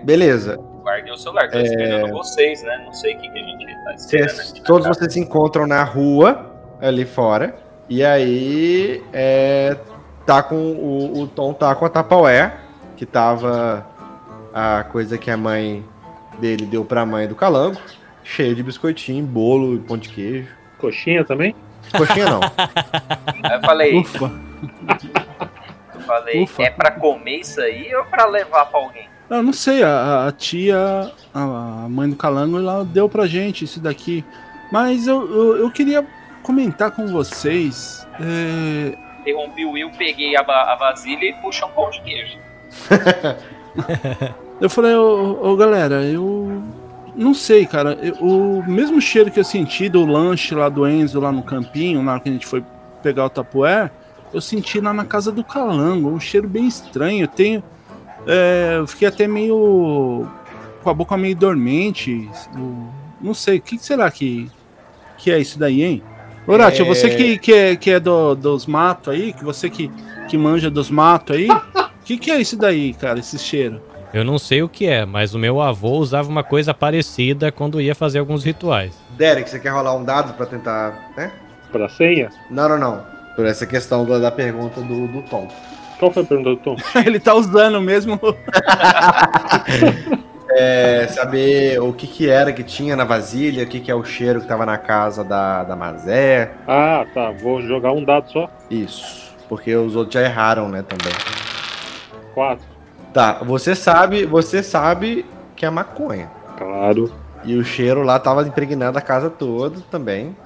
[0.04, 0.56] Beleza.
[0.82, 1.62] Guardei o celular, tô É.
[1.62, 2.82] esperando vocês, né?
[2.84, 4.60] Não sei o que, que a gente tá esperando aqui.
[4.60, 6.46] na todos vocês se encontram na rua,
[6.80, 7.56] ali fora.
[7.88, 9.76] E aí, é,
[10.24, 12.52] tá com o, o Tom tá com a Tupperware,
[12.96, 13.86] que tava
[14.54, 15.84] a coisa que a mãe
[16.40, 17.78] dele deu pra mãe do Calango,
[18.24, 20.48] cheio de biscoitinho, bolo e pão de queijo.
[20.78, 21.54] Coxinha também?
[21.96, 22.40] Coxinha não.
[23.42, 24.32] Aí eu falei, Ufa.
[25.94, 26.62] eu falei, Ufa.
[26.62, 29.08] é pra comer isso aí ou pra levar pra alguém?
[29.28, 33.80] Eu não sei, a, a tia, a mãe do Calango, ela deu pra gente isso
[33.80, 34.24] daqui.
[34.70, 36.06] Mas eu, eu, eu queria
[36.42, 38.06] comentar com vocês.
[38.20, 42.38] é, Interrompi o Will, peguei a, a vasilha e puxei um pão de queijo.
[44.60, 46.55] eu falei, ô, ô, galera, eu
[47.16, 47.98] não sei, cara.
[48.02, 52.02] eu- o mesmo cheiro que eu senti do lanche lá do Enzo, lá no campinho,
[52.02, 52.62] na hora que a gente foi
[53.02, 53.90] pegar o tapué,
[54.34, 56.08] eu senti lá na casa do Calango.
[56.10, 57.24] Um cheiro bem estranho.
[57.24, 57.62] Eu tenho.
[58.26, 60.26] é, eu fiquei até meio.
[60.82, 62.28] com a boca meio dormente.
[62.54, 62.88] eu
[63.20, 64.50] não sei, o que será que,
[65.16, 66.02] que é isso daí, hein?
[66.46, 66.88] Horácio, É.
[66.88, 69.90] você que, que é, que é do- dos matos aí, que você que,
[70.28, 73.80] que manja dos matos aí, o que, que é isso daí, cara, esse cheiro?
[74.16, 77.82] Eu não sei o que é, mas o meu avô usava uma coisa parecida quando
[77.82, 78.98] ia fazer alguns rituais.
[79.10, 81.30] Derek, você quer rolar um dado pra tentar, né?
[81.70, 82.30] Pra senha?
[82.50, 83.04] Não, não, não.
[83.36, 85.46] Por essa questão da, da pergunta do, do Tom.
[85.98, 86.76] Qual foi a pergunta do Tom?
[87.04, 88.18] Ele tá usando mesmo.
[90.58, 94.04] É, saber o que que era que tinha na vasilha, o que que é o
[94.04, 96.52] cheiro que tava na casa da, da Mazé.
[96.66, 97.30] Ah, tá.
[97.32, 98.48] Vou jogar um dado só.
[98.70, 99.34] Isso.
[99.50, 101.12] Porque os outros já erraram, né, também.
[102.32, 102.75] Quatro.
[103.16, 105.24] Tá, você sabe, você sabe
[105.56, 106.30] que é maconha.
[106.58, 107.10] Claro.
[107.44, 110.36] E o cheiro lá tava impregnando a casa toda também.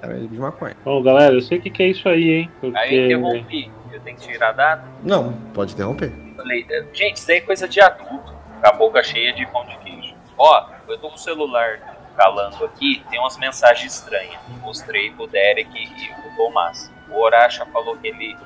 [0.00, 0.76] Era de maconha.
[0.84, 2.50] Bom, galera, eu sei o que, que é isso aí, hein?
[2.62, 3.04] Aí eu Porque.
[3.04, 3.72] interrompi.
[3.92, 4.82] Eu tenho que tirar dado.
[5.02, 6.12] Não, pode interromper.
[6.36, 8.32] Falei, "É, gente, isso daí é coisa de adulto.
[8.60, 10.14] Com a boca cheia de pão de queijo.
[10.38, 11.80] Ó, eu tô com o celular
[12.16, 14.38] calando aqui, tem umas mensagens estranhas.
[14.62, 16.92] Mostrei pro Derek e pro Tomás.
[17.10, 18.36] O Horacha falou que ele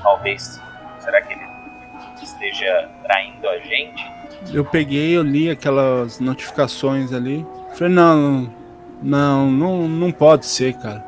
[0.00, 0.62] talvez.
[1.00, 1.51] Será que ele
[2.24, 4.04] esteja traindo a gente?
[4.52, 7.46] Eu peguei, eu li aquelas notificações ali.
[7.74, 8.52] Falei, não,
[9.02, 11.04] não, não, não pode ser, cara.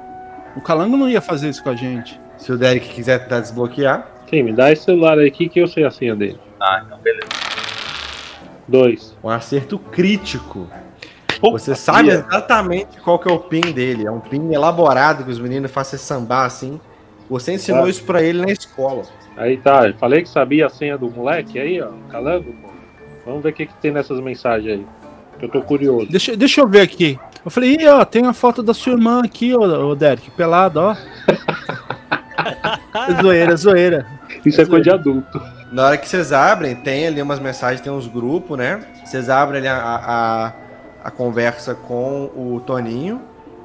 [0.57, 2.21] O Calango não ia fazer isso com a gente.
[2.37, 5.85] Se o Derek quiser tentar desbloquear, Sim, me dá esse celular aqui que eu sei
[5.85, 6.41] a senha dele.
[6.61, 7.29] Ah, então beleza.
[8.67, 9.17] Dois.
[9.23, 10.69] um acerto crítico.
[11.41, 14.07] Você sabe exatamente qual que é o pin dele.
[14.07, 16.81] É um pin elaborado que os meninos fazem sambar assim.
[17.29, 17.89] Você ensinou Tá.
[17.89, 19.03] isso pra ele na escola.
[19.37, 21.89] Aí tá, eu falei que sabia a senha do moleque aí, ó.
[22.11, 22.68] Calango, pô.
[23.27, 24.87] Vamos ver o que, que tem nessas mensagens aí.
[25.39, 26.07] Que eu tô curioso.
[26.11, 27.18] Deixa, deixa eu ver aqui.
[27.45, 30.81] Eu falei, Ih, ó, tem a foto da sua irmã aqui, ó, ô Derek, pelado,
[30.81, 30.97] ó.
[33.22, 34.07] zoeira, zoeira.
[34.45, 35.41] Isso é coisa de adulto.
[35.72, 38.85] Na hora que vocês abrem, tem ali umas mensagens, tem uns grupos, né?
[39.05, 40.53] Vocês abrem ali a,
[41.03, 43.20] a, a conversa com o Toninho.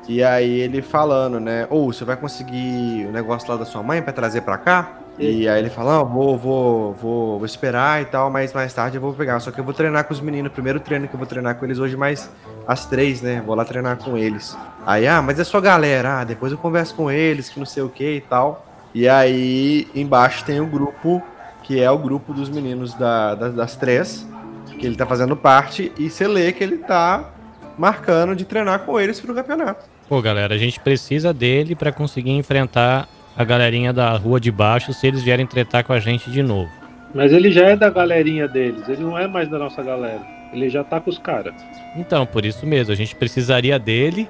[0.10, 1.68] E aí ele falando, né?
[1.70, 4.94] Ou você vai conseguir o negócio lá da sua mãe pra trazer pra cá?
[5.20, 8.98] E aí ele fala, não, vou, vou, vou, vou esperar e tal, mas mais tarde
[8.98, 9.40] eu vou pegar.
[9.40, 10.52] Só que eu vou treinar com os meninos.
[10.52, 12.28] Primeiro treino que eu vou treinar com eles hoje, mais
[12.68, 13.44] às três, né?
[13.46, 14.58] Vou lá treinar com eles.
[14.84, 16.22] Aí, ah, mas é sua galera.
[16.22, 18.66] Ah, depois eu converso com eles, que não sei o que e tal.
[18.96, 21.22] E aí, embaixo tem o grupo,
[21.62, 24.28] que é o grupo dos meninos da, das, das três,
[24.80, 25.92] que ele tá fazendo parte.
[26.00, 27.30] E você lê que ele tá
[27.78, 29.99] marcando de treinar com eles pro campeonato.
[30.10, 33.08] Pô, galera, a gente precisa dele pra conseguir enfrentar
[33.38, 36.70] a galerinha da rua de baixo se eles vierem tretar com a gente de novo.
[37.14, 40.22] Mas ele já é da galerinha deles, ele não é mais da nossa galera.
[40.52, 41.54] Ele já tá com os caras.
[41.96, 44.28] Então, por isso mesmo, a gente precisaria dele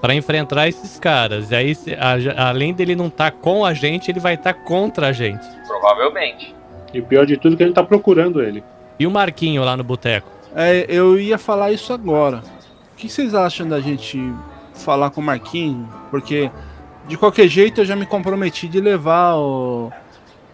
[0.00, 1.50] pra enfrentar esses caras.
[1.50, 5.08] E aí, se- a- além dele não estar com a gente, ele vai estar contra
[5.08, 5.44] a gente.
[5.66, 6.54] Provavelmente.
[6.94, 8.62] E o pior de tudo é que a gente tá procurando ele.
[8.98, 10.30] E o Marquinho lá no boteco?
[10.54, 12.42] É, eu ia falar isso agora.
[12.92, 14.18] O que vocês acham da gente
[14.78, 15.86] falar com o Marquinhos?
[16.10, 16.50] Porque,
[17.08, 19.90] de qualquer jeito, eu já me comprometi de levar o,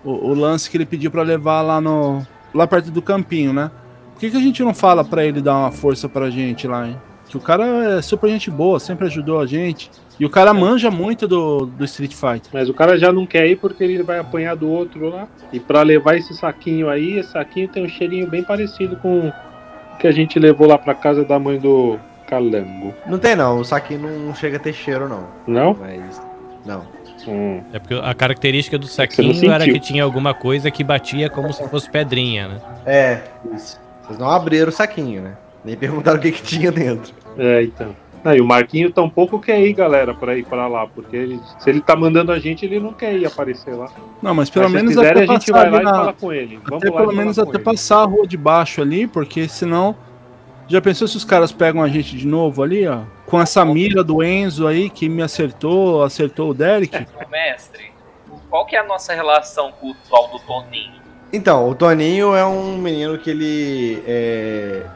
[0.04, 3.70] o, o lance que ele pediu pra levar lá no lá perto do campinho, né?
[4.12, 6.86] Por que, que a gente não fala pra ele dar uma força pra gente lá,
[6.86, 6.96] hein?
[7.28, 9.90] Que o cara é super gente boa, sempre ajudou a gente.
[10.20, 12.50] E o cara manja muito do, do Street Fighter.
[12.52, 15.26] Mas o cara já não quer ir porque ele vai apanhar do outro lá.
[15.50, 19.32] E pra levar esse saquinho aí, esse saquinho tem um cheirinho bem parecido com o
[19.98, 21.98] que a gente levou lá pra casa da mãe do
[22.32, 22.94] Calango.
[23.06, 25.26] Não tem não, o saquinho não chega a ter cheiro não.
[25.46, 25.76] Não?
[25.78, 26.20] Mas.
[26.64, 26.82] Não.
[27.28, 27.60] Hum.
[27.72, 31.62] É porque a característica do saquinho era que tinha alguma coisa que batia como se
[31.68, 32.60] fosse pedrinha, né?
[32.86, 33.20] É,
[33.54, 33.78] isso.
[34.02, 35.32] Vocês não abriram o saquinho, né?
[35.64, 37.12] Nem perguntaram o que, que tinha dentro.
[37.38, 37.94] É, então.
[38.24, 40.86] Ah, e o Marquinho tampouco quer ir, galera, pra ir pra lá.
[40.86, 43.88] Porque ele- se ele tá mandando a gente, ele não quer ir aparecer lá.
[44.22, 46.32] Não, mas pelo Mas menos quiser, até a gente vai lá e na- fala com
[46.32, 46.58] ele.
[46.68, 47.58] Vamos Até lá pelo e menos até ele.
[47.64, 49.94] passar a rua de baixo ali, porque senão.
[50.72, 53.00] Já pensou se os caras pegam a gente de novo ali, ó?
[53.26, 56.96] Com essa mira do Enzo aí que me acertou, acertou o Derek.
[56.96, 57.92] Ô, mestre,
[58.48, 61.02] qual que é a nossa relação com o tal do Toninho?
[61.30, 64.86] Então, o Toninho é um menino que ele é.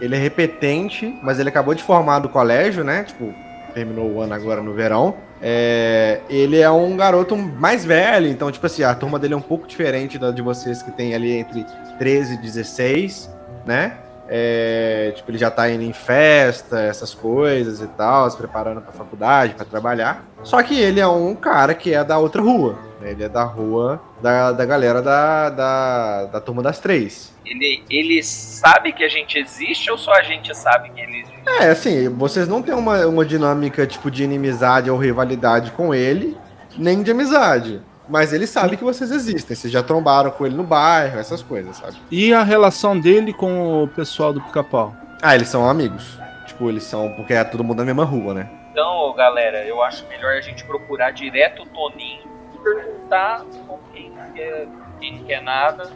[0.00, 3.04] Ele é repetente, mas ele acabou de formar do colégio, né?
[3.04, 3.34] Tipo,
[3.74, 5.14] terminou o ano agora no verão.
[5.42, 9.42] É, ele é um garoto mais velho, então, tipo assim, a turma dele é um
[9.42, 11.66] pouco diferente da de vocês que tem ali entre
[11.98, 13.30] 13 e 16,
[13.66, 14.07] né?
[14.30, 18.92] É, tipo, ele já tá indo em festa, essas coisas e tal, se preparando pra
[18.92, 20.22] faculdade, pra trabalhar.
[20.42, 23.12] Só que ele é um cara que é da outra rua, né?
[23.12, 27.32] Ele é da rua da, da galera da, da, da turma das três.
[27.44, 31.38] Ele, ele sabe que a gente existe ou só a gente sabe que ele existe?
[31.46, 36.36] É, assim, vocês não têm uma, uma dinâmica tipo de inimizade ou rivalidade com ele,
[36.76, 37.80] nem de amizade.
[38.08, 39.54] Mas ele sabe que vocês existem.
[39.54, 41.96] Vocês já trombaram com ele no bairro, essas coisas, sabe?
[42.10, 44.94] E a relação dele com o pessoal do pica-pau?
[45.22, 46.18] Ah, eles são amigos.
[46.46, 47.12] Tipo, eles são.
[47.12, 48.50] Porque é todo mundo na mesma rua, né?
[48.70, 52.22] Então, galera, eu acho melhor a gente procurar direto o Toninho
[52.54, 54.68] e perguntar com quem quer,
[55.00, 55.90] quem não quer nada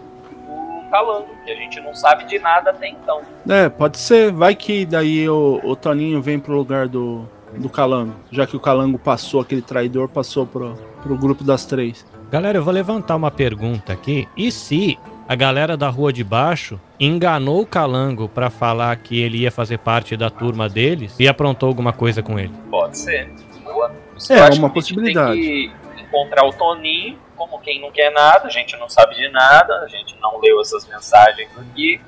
[0.49, 3.23] o Calango, que a gente não sabe de nada até então.
[3.49, 4.33] É, pode ser.
[4.33, 7.29] Vai que daí o, o Toninho vem pro lugar do,
[7.59, 8.15] do Calango.
[8.31, 12.07] Já que o Calango passou, aquele traidor passou pro, pro grupo das três.
[12.31, 14.27] Galera, eu vou levantar uma pergunta aqui.
[14.37, 14.99] E se
[15.29, 19.79] a galera da rua de baixo enganou o Calango pra falar que ele ia fazer
[19.79, 22.53] parte da turma deles e aprontou alguma coisa com ele?
[22.71, 23.31] Pode ser.
[23.63, 23.93] Boa.
[24.31, 25.41] É, acho uma possibilidade.
[25.41, 29.29] Tem que encontrar o Toninho, como quem não quer nada, a gente não sabe de
[29.31, 32.01] nada, a gente não leu essas mensagens aqui.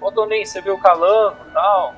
[0.00, 1.94] Ô Toninho, você viu o Calango e tal?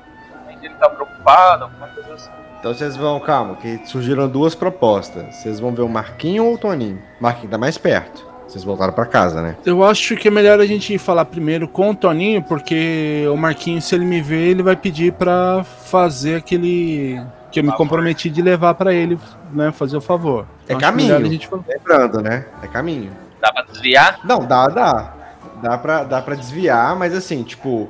[0.61, 2.42] Ele tá preocupado, alguma coisa assim.
[2.63, 5.35] Então vocês vão, calma, que surgiram duas propostas.
[5.35, 6.97] Vocês vão ver o Marquinho ou o Toninho?
[7.19, 8.25] Marquinho tá mais perto.
[8.47, 9.57] Vocês voltaram pra casa, né?
[9.65, 13.83] Eu acho que é melhor a gente falar primeiro com o Toninho, porque o Marquinhos,
[13.83, 17.21] se ele me ver, ele vai pedir pra fazer aquele.
[17.51, 19.19] que eu me comprometi de levar pra ele,
[19.51, 19.73] né?
[19.73, 20.45] Fazer o favor.
[20.65, 21.17] É Acho caminho.
[21.17, 21.49] a gente.
[21.67, 22.45] Lembrando, né?
[22.61, 23.11] É caminho.
[23.41, 24.21] Dá pra desviar?
[24.23, 25.13] Não, dá, dá.
[25.61, 27.89] Dá pra, dá pra desviar, mas assim, tipo.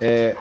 [0.00, 0.34] É,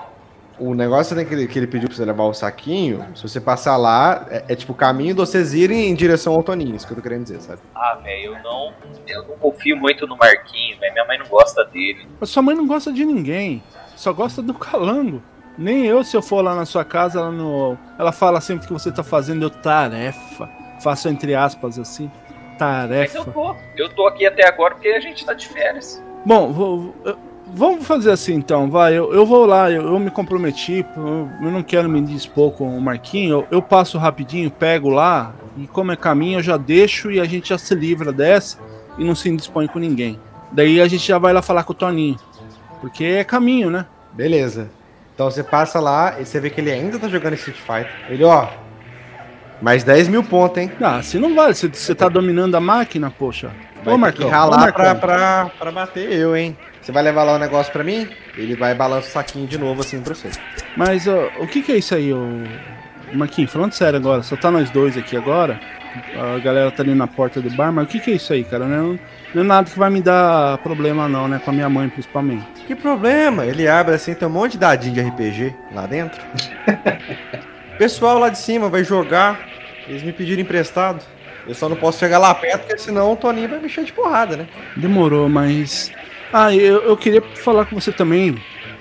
[0.60, 3.42] o negócio né, que, ele, que ele pediu pra você levar o saquinho, se você
[3.42, 6.86] passar lá, é, é tipo o caminho de vocês irem em direção ao Toninho, isso
[6.88, 7.60] que eu tô querendo dizer, sabe?
[7.76, 8.74] Ah, velho, eu não,
[9.08, 10.94] eu não confio muito no Marquinho, velho.
[10.94, 12.08] Minha mãe não gosta dele.
[12.20, 13.62] Mas sua mãe não gosta de ninguém.
[13.96, 15.22] Só gosta do calango.
[15.58, 17.78] Nem eu, se eu for lá na sua casa, ela, no...
[17.98, 20.50] ela fala sempre que você tá fazendo eu tarefa.
[20.82, 22.12] Faço entre aspas assim.
[22.50, 23.18] Mas Tarefa.
[23.18, 23.56] eu tô.
[23.76, 26.02] Eu tô aqui até agora porque a gente tá de férias.
[26.26, 27.18] Bom, vou- eu-
[27.56, 28.94] vamos fazer assim então, vai.
[28.94, 32.78] Eu, eu vou lá, eu, eu me comprometi, eu, eu não quero me dispor com
[32.78, 33.32] o Marquinho.
[33.32, 37.26] Eu, eu passo rapidinho, pego lá, e como é caminho, eu já deixo e a
[37.26, 38.60] gente já se livra dessa
[38.98, 40.20] e não se indispõe com ninguém.
[40.52, 42.18] Daí a gente já vai lá falar com o Toninho.
[42.82, 43.86] Porque é caminho, né?
[44.14, 44.70] Beleza.
[45.14, 47.92] Então você passa lá e você vê que ele ainda tá jogando Street Fighter.
[48.10, 48.48] Ele, ó.
[49.62, 50.72] Mais 10 mil pontos, hein?
[50.82, 51.56] Ah, assim não vale.
[51.56, 53.52] Você, você tá dominando a máquina, poxa.
[53.86, 54.20] Vai Ô, ter Marcão.
[54.22, 55.00] que ô, ralar pra, Marcão.
[55.00, 56.58] pra, pra bater eu, hein?
[56.82, 58.08] Você vai levar lá o negócio pra mim?
[58.38, 60.30] Ele vai balançar o saquinho de novo assim pra você.
[60.76, 62.28] Mas ó, o que, que é isso aí, ô...
[63.14, 63.52] Marquinhos?
[63.52, 65.60] Falando sério agora, só tá nós dois aqui agora.
[66.36, 68.44] A galera tá ali na porta do bar, mas o que, que é isso aí,
[68.44, 68.66] cara?
[68.66, 69.00] Não é,
[69.34, 71.40] não é nada que vai me dar problema, não, né?
[71.44, 72.46] Com a minha mãe, principalmente.
[72.68, 73.46] Que problema?
[73.46, 76.22] Ele abre assim, tem um monte de dadinho de RPG lá dentro.
[77.78, 79.40] Pessoal lá de cima vai jogar.
[79.88, 81.04] Eles me pediram emprestado.
[81.48, 83.94] Eu só não posso chegar lá perto, porque senão o Toninho vai me encher de
[83.94, 84.48] porrada, né?
[84.76, 85.92] Demorou, mas.
[86.34, 88.36] Ah, eu, eu queria falar com você também.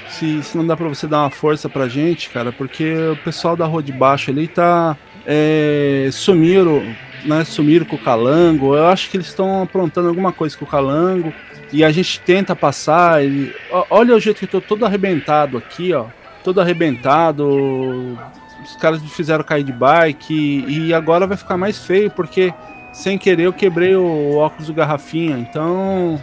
[0.08, 3.56] Se, se não dá pra você dar uma força pra gente, cara, porque o pessoal
[3.56, 4.96] da rua de baixo ali tá.
[5.26, 6.82] É, sumiram,
[7.24, 7.44] né?
[7.44, 8.74] Sumiram com o calango.
[8.74, 11.32] Eu acho que eles estão aprontando alguma coisa com o calango.
[11.72, 13.24] E a gente tenta passar.
[13.24, 13.54] E,
[13.90, 16.06] olha o jeito que eu tô todo arrebentado aqui, ó.
[16.42, 18.18] Todo arrebentado.
[18.64, 20.34] Os caras me fizeram cair de bike.
[20.34, 22.52] E, e agora vai ficar mais feio, porque
[22.92, 25.36] sem querer eu quebrei o óculos do garrafinha.
[25.38, 26.20] Então.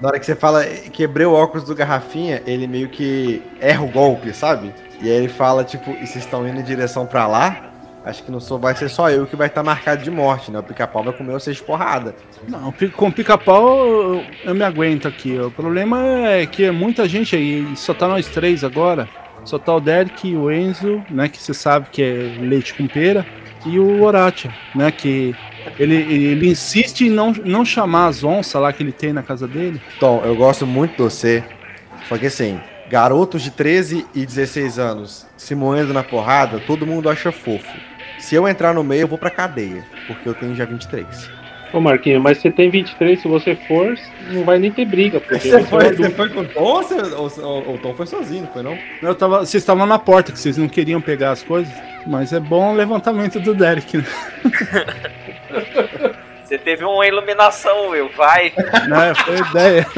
[0.00, 3.88] Na hora que você fala quebrei o óculos do garrafinha, ele meio que erra o
[3.88, 4.72] golpe, sabe?
[5.00, 7.70] E aí ele fala, tipo, e vocês estão indo em direção pra lá?
[8.04, 10.58] Acho que não sou, vai ser só eu que vai estar marcado de morte, né?
[10.58, 12.14] O pica-pau vai comer vocês porrada.
[12.46, 15.38] Não, com pica-pau eu- eu me aguento aqui.
[15.38, 19.08] O problema é que é muita gente aí, e só tá nós três agora.
[19.44, 21.28] Só tá o Derek o Enzo, né?
[21.28, 23.26] Que você sabe que é leite com pera.
[23.66, 24.90] E o Horatia, né?
[24.90, 25.34] Que
[25.78, 29.48] ele, ele insiste em não, não chamar as onças lá que ele tem na casa
[29.48, 29.80] dele.
[29.98, 31.44] Tom, eu gosto muito de você.
[32.08, 37.08] Só que assim, garotos de 13 e 16 anos se moendo na porrada, todo mundo
[37.08, 37.76] acha fofo.
[38.18, 39.84] Se eu entrar no meio, eu vou pra cadeia.
[40.06, 41.43] Porque eu tenho já 23.
[41.74, 43.98] Ô Marquinhos, mas você tem 23, se você for,
[44.30, 46.82] não vai nem ter briga, porque Você é foi, você foi com o Tom
[47.42, 48.78] ou, o Tom foi sozinho, foi não?
[49.02, 51.74] Eu tava, vocês estavam na porta, que vocês não queriam pegar as coisas.
[52.06, 54.04] Mas é bom o levantamento do Derek, né?
[56.44, 58.10] Você teve uma iluminação, Will.
[58.14, 58.52] Vai.
[58.86, 59.86] Né, Foi a ideia.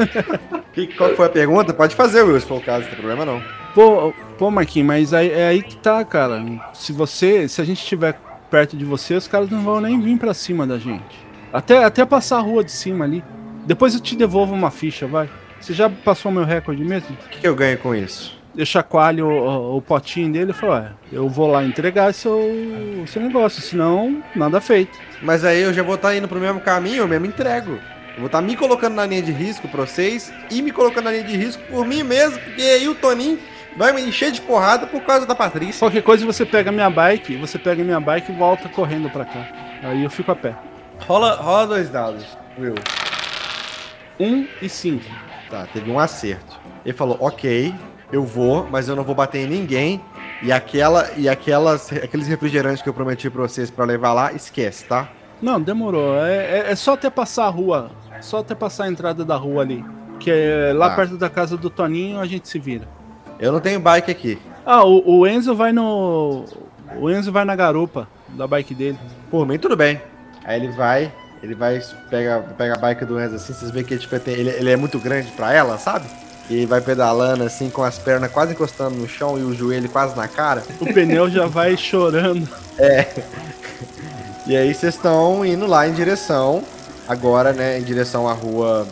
[0.73, 1.73] Que, qual foi a pergunta?
[1.73, 3.41] Pode fazer, Will, se for o caso, não tem problema não.
[3.73, 6.45] Pô, pô, Marquinhos, mas aí, é aí que tá, cara.
[6.71, 8.13] Se você, se a gente estiver
[8.51, 11.26] perto de você, os caras não vão nem vir pra cima da gente.
[11.51, 13.23] Até, até passar a rua de cima ali.
[13.65, 15.29] Depois eu te devolvo uma ficha, vai.
[15.59, 17.09] Você já passou meu recorde mesmo?
[17.25, 18.37] O que, que eu ganho com isso?
[18.55, 22.39] Eu chacoalho o, o- o potinho dele e falo, é, eu vou lá entregar seu,
[23.07, 24.97] seu negócio, senão nada feito.
[25.21, 27.71] Mas aí eu já vou estar indo pro mesmo caminho, eu mesmo entrego.
[28.13, 31.11] Eu vou estar me colocando na linha de risco pra vocês e me colocando na
[31.11, 33.37] linha de risco por mim mesmo, porque aí o Toninho
[33.75, 35.77] vai me encher de porrada por causa da Patrícia.
[35.79, 39.47] Qualquer coisa você pega minha bike, você pega minha bike e volta correndo pra cá.
[39.83, 40.55] Aí eu fico a pé.
[41.05, 42.25] Rola, rola dois dados,
[42.59, 42.75] Will.
[44.19, 45.05] Um e cinco.
[45.49, 46.59] Tá, teve um acerto.
[46.83, 47.73] Ele falou, ok,
[48.11, 50.01] eu vou, mas eu não vou bater em ninguém.
[50.41, 54.85] E aquela e aquelas, aqueles refrigerantes que eu prometi pra vocês pra levar lá, esquece,
[54.85, 55.09] tá?
[55.41, 56.15] Não, demorou.
[56.17, 57.91] É, é- é só até passar a rua.
[58.21, 59.83] Só até passar a entrada da rua ali.
[60.19, 60.95] Que é lá Tá.
[60.95, 62.87] perto da casa do Toninho a gente se vira.
[63.39, 64.39] Eu não tenho bike aqui.
[64.65, 66.45] Ah, o, o Enzo vai no.
[66.99, 68.97] O Enzo vai na garupa da bike dele.
[69.29, 70.01] Por mim, tudo bem.
[70.47, 71.11] Aí ele vai,
[71.43, 71.79] ele vai,
[72.09, 74.71] pega, pega a bike do Enzo assim, vocês veem que ele, tipo, tem- ele, ele
[74.71, 76.07] é muito grande pra ela, sabe?
[76.49, 79.89] E ele vai pedalando assim, com as pernas quase encostando no chão e o joelho
[79.89, 80.63] quase na cara.
[80.79, 82.47] O pneu já vai chorando.
[84.45, 86.63] E aí vocês estão indo lá em direção,
[87.05, 88.87] agora, né, em direção à rua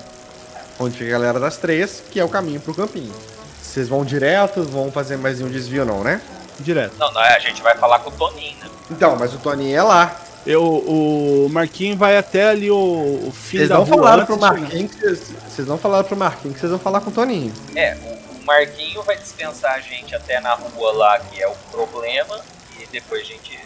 [0.78, 3.14] onde fica a galera das três, que é o caminho pro campinho.
[3.62, 6.20] Vocês vão direto, vão fazer mais um desvio não, né?
[6.60, 6.96] Direto.
[7.00, 8.70] Não, não, é, a gente vai falar com o Toninho, né?
[8.92, 10.14] Então, mas o Toninho é lá.
[10.46, 13.96] Eu, o Marquinho vai até ali o, o fim Vocês da não rua.
[13.96, 14.40] falaram antes pro.
[14.40, 17.54] Marquinhos que vocês, vocês não falaram pro Marquinhos que vocês vão falar com o Toninho.
[17.76, 22.40] É, o, Marquinho vai dispensar a gente até na rua lá, que é o problema,
[22.80, 23.60] e depois a gente.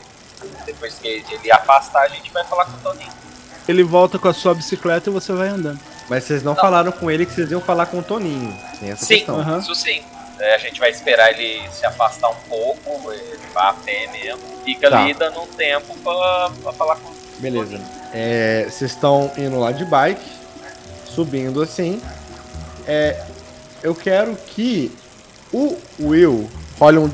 [0.66, 3.12] Depois que ele afastar, a gente vai falar com o Toninho.
[3.68, 5.80] Ele volta com a sua bicicleta e você vai andando.
[6.10, 8.58] Mas vocês não, falaram com ele que vocês iam falar com o Toninho.
[8.80, 9.40] Tem essa Sim, questão.
[9.40, 9.60] Aham.
[9.60, 10.02] isso sim.
[10.40, 14.42] É, a gente vai esperar ele se afastar um pouco, ele vai a pé mesmo.
[14.64, 15.02] Fica Tá.
[15.04, 17.80] ali dando um tempo pra, pra falar com o Beleza.
[18.14, 20.30] É, Vocês estão indo lá de bike,
[21.06, 22.02] subindo assim.
[22.88, 23.22] É,
[23.84, 24.92] eu quero que
[25.54, 27.12] o Will role, um,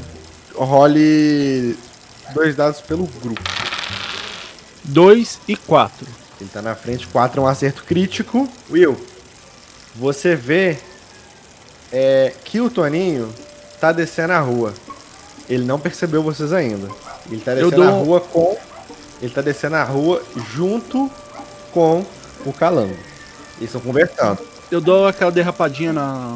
[0.56, 1.78] role
[2.34, 3.42] dois dados pelo grupo.
[4.84, 6.06] 2 e 4.
[6.40, 8.48] Ele tá na frente, 4 é um acerto crítico.
[8.70, 8.96] Will,
[9.96, 10.78] você vê
[11.98, 13.30] é, que o Toninho
[13.80, 14.74] tá descendo a rua.
[15.50, 16.90] Ele não percebeu vocês ainda.
[17.32, 18.58] Ele tá descendo a dou- rua com.
[19.22, 20.22] Ele tá descendo a rua
[20.54, 21.10] junto
[21.72, 22.04] com
[22.46, 22.98] o Calango.
[23.58, 24.40] Eles estão conversando.
[24.70, 26.36] Eu dou aquela derrapadinha na,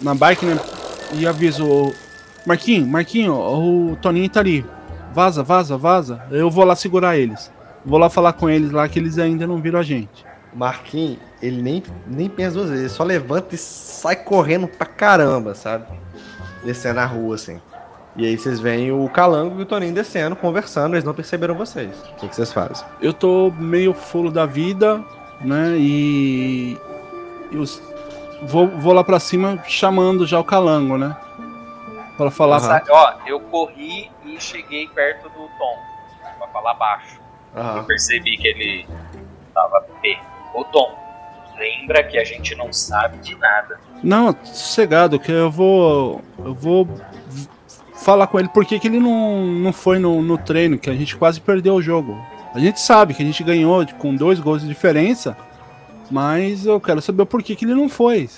[0.00, 0.60] na bike, né?
[1.12, 1.94] E aviso o
[2.46, 4.64] Marquinho, Marquinho, o Toninho tá ali.
[5.12, 6.22] Vaza, vaza, vaza.
[6.30, 7.50] Eu vou lá segurar eles.
[7.84, 10.24] Vou lá falar com eles lá que eles ainda não viram a gente.
[10.52, 14.86] O Marquinhos, ele nem, nem pensa duas vezes, ele só levanta e sai correndo pra
[14.86, 15.86] caramba, sabe?
[16.64, 17.60] Descendo a rua, assim.
[18.16, 21.90] E aí vocês veem o Calango e o Toninho descendo, conversando, eles não perceberam vocês.
[22.12, 22.86] O que, que vocês fazem?
[23.00, 25.02] Eu tô meio fulo da vida,
[25.40, 25.74] né?
[25.76, 26.78] E.
[27.50, 27.82] e os-
[28.42, 31.16] vou, vou lá pra cima chamando já o calango, né?
[32.16, 32.60] Pra falar.
[32.60, 35.76] Sabe, Ó, eu corri e cheguei perto do Tom,
[36.38, 37.20] pra falar baixo.
[37.52, 37.84] Eu Aham.
[37.84, 38.86] percebi que ele
[39.52, 40.20] tava pé.
[40.54, 40.96] Ô Tom,
[41.58, 43.78] lembra que a gente não sabe de nada.
[44.02, 46.22] Não, sossegado, que eu vou.
[46.38, 46.88] Eu vou
[47.94, 50.94] falar com ele por que, que ele não, não foi no, no treino, que a
[50.94, 52.16] gente quase perdeu o jogo.
[52.54, 55.36] A gente sabe que a gente ganhou com dois gols de diferença,
[56.10, 58.28] mas eu quero saber por que, que ele não foi.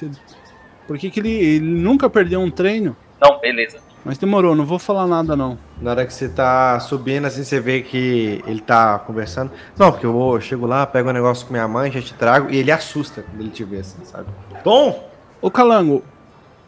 [0.87, 2.97] Por que, que ele, ele nunca perdeu um treino?
[3.21, 3.79] Não, beleza.
[4.07, 5.59] Mas demorou, não vou falar nada não.
[5.83, 9.51] Na hora que você tá subindo, assim, você vê que ele tá conversando.
[9.77, 12.15] Não, porque eu, vou, eu chego lá, pego um negócio com minha mãe, já te
[12.15, 14.29] trago, e ele assusta quando ele te vê, assim, sabe?
[14.65, 15.11] Bom,
[15.43, 16.05] Ô Calango,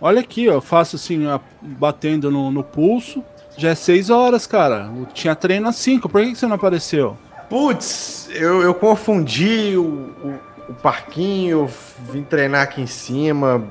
[0.01, 3.23] olha aqui, ó, eu faço assim, ó, batendo no, no pulso.
[3.57, 4.91] Já é 6 horas, cara.
[4.97, 7.17] Eu tinha treino às 5, por que, que você não apareceu?
[7.49, 10.39] putz, eu, eu confundi o, o,
[10.69, 11.71] o parquinho, eu
[12.13, 13.65] vim treinar aqui em cima,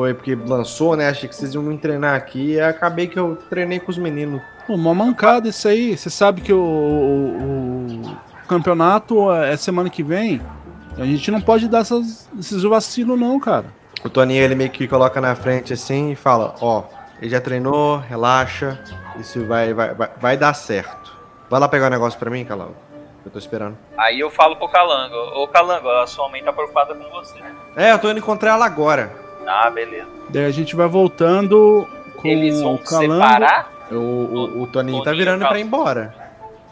[0.00, 1.10] foi porque lançou, né?
[1.10, 4.40] Achei que vocês iam me treinar aqui, e acabei que eu treinei com os meninos.
[4.66, 5.94] Uma mancada isso aí.
[5.94, 8.00] Você sabe que o, o-
[8.44, 10.40] o campeonato é semana que vem.
[10.96, 13.66] A gente não pode dar essas, esses vacilos não, cara.
[14.02, 16.84] O Toninho, ele meio que coloca na frente assim e fala, ó,
[17.20, 18.78] ele já treinou, relaxa,
[19.18, 21.14] isso vai, vai, vai, vai dar certo.
[21.50, 22.74] Vai lá pegar o negócio pra mim, Calau.
[23.22, 23.76] Eu tô esperando.
[23.98, 27.34] Aí eu falo pro Calango, ô Calango, a sua mãe tá preocupada com você.
[27.76, 29.19] É, eu tô indo encontrar ela agora.
[29.52, 30.06] Ah, beleza.
[30.28, 31.86] Daí a gente vai voltando
[32.16, 33.14] com Eles vão o Calango.
[33.14, 33.72] separar?
[33.90, 36.14] O, o, o Toninho tá Toninho, virando Cal- pra ir embora.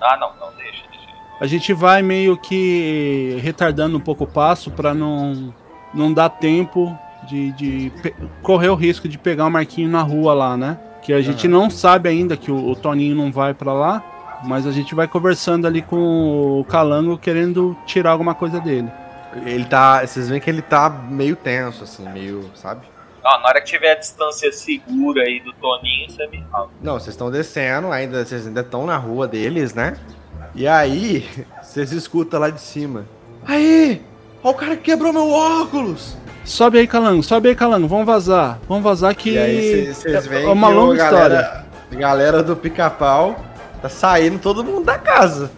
[0.00, 1.08] Ah, não, não, deixa, deixa.
[1.40, 5.52] A gente vai meio que retardando um pouco o passo pra não,
[5.92, 6.96] não dar tempo
[7.26, 7.92] de, de
[8.42, 10.78] correr o risco de pegar o Marquinho na rua lá, né?
[11.02, 14.02] Que a gente não sabe ainda que o, o Toninho não vai pra lá,
[14.44, 18.88] mas a gente vai conversando ali com o Calango querendo tirar alguma coisa dele.
[19.44, 20.04] Ele tá.
[20.06, 22.86] Vocês veem que ele tá meio tenso, assim, meio, sabe?
[23.24, 26.68] Ó, na hora que tiver a distância segura aí do Toninho, você me fala.
[26.82, 29.96] Não, vocês estão descendo, ainda, vocês ainda estão na rua deles, né?
[30.54, 31.28] E aí,
[31.62, 33.04] vocês escutam lá de cima.
[33.46, 34.02] Aí!
[34.42, 36.16] Ó o cara que quebrou meu óculos!
[36.44, 38.58] Sobe aí, Calango, sobe aí, Calango, vamos vazar.
[38.66, 39.32] Vamos vazar que.
[39.32, 41.28] E aí vocês- vocês veem é uma que longa história.
[41.28, 43.44] galera, a galera do pica-pau
[43.82, 45.50] tá saindo todo mundo da casa.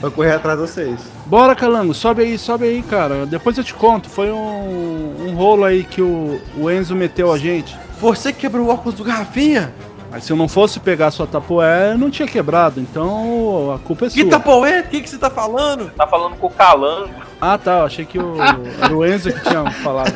[0.00, 1.00] Vai correr atrás de vocês.
[1.26, 3.26] Bora, Calango, sobe aí, sobe aí, cara.
[3.26, 4.08] Depois eu te conto.
[4.08, 7.76] Foi um, um rolo aí que o, o Enzo meteu a gente.
[8.00, 9.72] Você que quebrou o óculos do Garrafinha?
[10.10, 12.80] Mas se eu não fosse pegar sua tapoé, não tinha quebrado.
[12.80, 14.22] Então a culpa é sua.
[14.24, 14.80] Que tapoé?
[14.80, 15.90] O que, que você tá falando?
[15.90, 17.14] Tá falando com o Calango.
[17.40, 17.80] Ah, tá.
[17.80, 18.36] Eu achei que o,
[18.82, 20.12] era o Enzo que tinha falado.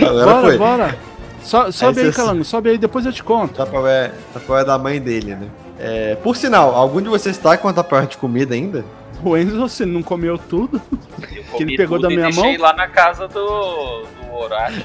[0.00, 0.58] Agora bora, foi.
[0.58, 0.98] bora.
[1.42, 3.54] So- sobe aí, cês- Calango, sobe aí, depois eu te conto.
[3.54, 5.46] Tapoé, tapoé da mãe dele, né?
[5.84, 8.84] É, por sinal, algum de vocês tá com a tapoé de comida ainda?
[9.20, 10.80] O Enzo, você não comeu tudo?
[11.20, 12.60] Eu Que ele pegou tudo da minha deixei mão?
[12.60, 14.84] lá na casa do, do Horácio.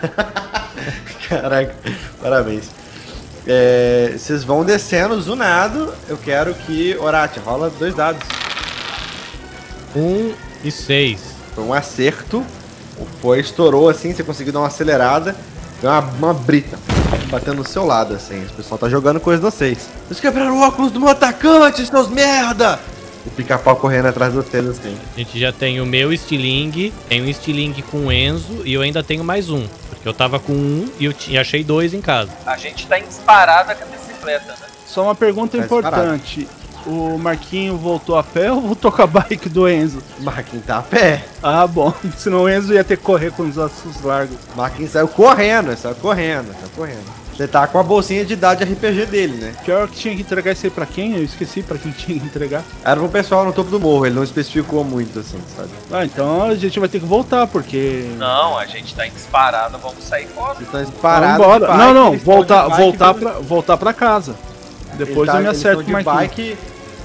[1.28, 1.74] Caraca,
[2.20, 2.70] parabéns.
[3.46, 5.92] É, vocês vão descendo zunado.
[6.08, 6.96] Eu quero que.
[6.96, 8.26] Orate, rola dois dados.
[9.94, 10.32] Um
[10.64, 11.34] e seis.
[11.54, 12.42] Foi um acerto.
[12.98, 15.36] O foi, estourou assim, você conseguiu dar uma acelerada.
[15.82, 16.78] Deu uma, uma brita.
[17.32, 18.44] Batendo no seu lado, assim.
[18.44, 19.88] O pessoal tá jogando coisa de vocês.
[20.06, 22.78] Vocês quebraram o óculos do meu atacante, seus merda!
[23.24, 24.94] O pica-pau correndo atrás de vocês, assim.
[25.14, 28.82] A gente já tem o meu estilingue, tem um estilingue com o Enzo e eu
[28.82, 29.66] ainda tenho mais um.
[29.88, 32.28] Porque eu tava com um e eu ti- achei dois em casa.
[32.44, 34.66] A gente tá em disparada com a bicicleta, né?
[34.86, 36.46] Só uma pergunta Tá importante.
[36.84, 40.02] O Marquinho voltou a pé ou voltou com a bike do Enzo?
[40.18, 41.24] Marquinhos tá a pé.
[41.42, 41.94] Ah, bom.
[42.18, 44.36] Senão o Enzo ia ter que correr com os ossos largos.
[44.54, 47.21] Marquinhos saiu correndo, saiu correndo, saiu correndo.
[47.42, 49.52] Você tá com a bolsinha de idade RPG dele, né?
[49.64, 51.16] Pior que tinha que entregar isso aí pra quem?
[51.16, 52.62] Eu esqueci pra quem tinha que entregar.
[52.84, 55.68] Era pro pessoal no topo do morro, ele não especificou muito, assim, sabe?
[55.90, 58.08] Ah, então a gente vai ter que voltar, porque.
[58.16, 60.54] Não, a gente tá em disparada, vamos sair fora.
[60.54, 61.44] Vocês estão Vamos parados.
[61.44, 61.66] embora.
[61.66, 64.36] bike, não, não, voltar, voltar, pra, voltar pra casa.
[64.94, 66.16] Depois tá- eu me acerto com o de Marquinhos.
[66.20, 66.42] bike.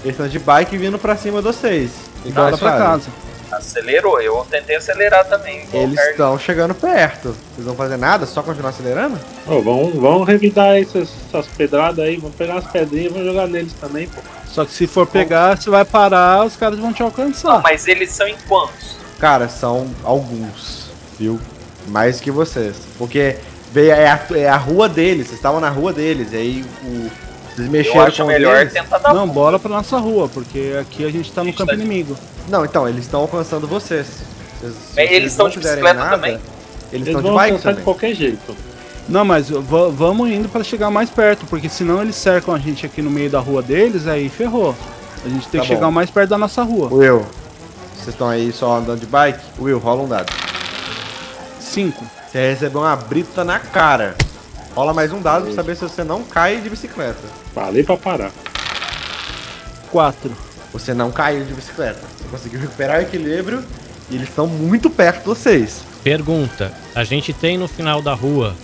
[0.04, 1.90] Eles estão de bike vindo pra cima de vocês.
[2.20, 3.10] O que Bora eles pra casa.
[3.52, 5.66] Acelerou, eu tentei acelerar também.
[5.72, 7.36] Eles estão chegando perto.
[7.54, 8.26] Vocês vão fazer nada?
[8.26, 9.20] Só continuar acelerando?
[9.46, 13.48] Ô, vamos, vamos revidar essas, essas pedradas aí, vamos pegar as pedrinhas e vamos jogar
[13.48, 14.22] neles também, pô.
[14.48, 17.62] Só que se for pegar, você vai parar, os caras vão te alcançar.
[17.62, 18.98] Mas eles são em quantos?
[19.20, 21.40] Cara, são alguns, viu?
[21.88, 22.76] Mais que vocês.
[22.98, 23.38] Porque
[23.72, 26.34] veio, é, a, é a rua deles, vocês estavam na rua deles.
[26.34, 27.10] E aí o,
[27.58, 28.74] vocês Eu mexeram acho com melhor eles.
[28.74, 31.72] tentar dar Não, bora pra nossa rua, porque aqui a gente tá no Gente, campo
[31.72, 32.16] tá de- inimigo.
[32.48, 34.08] Não, então, eles estão alcançando vocês.
[34.62, 34.76] Vocês-
[35.12, 36.32] eles estão de bicicleta nada, também?
[36.34, 36.44] Eles
[36.94, 37.84] Eles estão de vão bike alcançar de também.
[37.84, 38.56] qualquer jeito.
[39.10, 42.86] Não, mas va- vamos indo pra chegar mais perto, porque senão eles cercam a gente
[42.86, 44.76] aqui no meio da rua deles, aí ferrou.
[45.26, 45.92] A gente tem Tá que chegar bom.
[45.92, 46.90] mais perto da nossa rua.
[46.92, 47.26] Will,
[47.96, 49.40] vocês estão aí só andando de bike?
[49.60, 50.32] Will, rola um dado.
[51.60, 52.06] Cinco.
[52.32, 54.16] Você recebeu uma brita na cara.
[54.78, 57.18] Rola mais um dado pra saber se você não cai de bicicleta.
[57.52, 58.32] Falei pra parar.
[59.90, 60.32] Quatro.
[60.72, 62.00] Você não caiu de bicicleta.
[62.16, 63.64] Você conseguiu recuperar o equilíbrio
[64.08, 65.82] e eles estão muito perto de vocês.
[66.04, 68.56] Pergunta: a gente tem no final da rua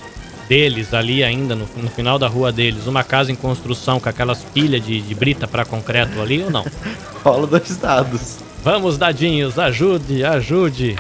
[0.48, 4.44] deles, ali ainda, no, no final da rua deles, uma casa em construção com aquelas
[4.44, 6.64] pilhas de, de brita pra concreto ali ou não?
[7.26, 8.38] Rola dois dados.
[8.64, 10.96] Vamos, dadinhos, ajude, ajude.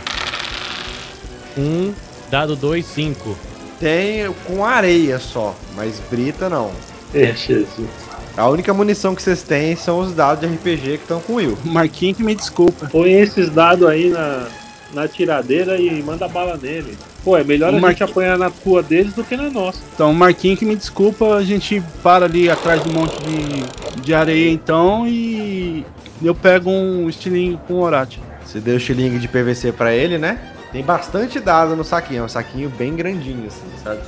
[1.56, 1.94] Um,
[2.32, 3.38] dado dois, cinco.
[3.84, 6.72] Tem com areia só, mas brita não.
[7.14, 7.90] É, Jesus.
[8.36, 11.36] A única munição que vocês têm são os dados de RPG que estão com o
[11.36, 11.58] Will.
[11.66, 12.88] Marquinhos que me desculpa.
[12.90, 14.48] Põe esses dados aí na,
[14.94, 16.98] na tiradeira e manda bala nele.
[17.26, 19.80] Pô, é melhor O a gente apanhar na rua deles do que na nossa.
[19.94, 24.50] Então, Marquinhos que me desculpa, a gente para ali atrás do monte de, de areia
[24.50, 25.86] então e
[26.24, 28.20] eu pego um estilingue com orate.
[28.46, 30.40] Você deu o estilingue de PVC pra ele, né?
[30.74, 34.02] Tem bastante dado no saquinho, é um saquinho bem grandinho, assim, sabe?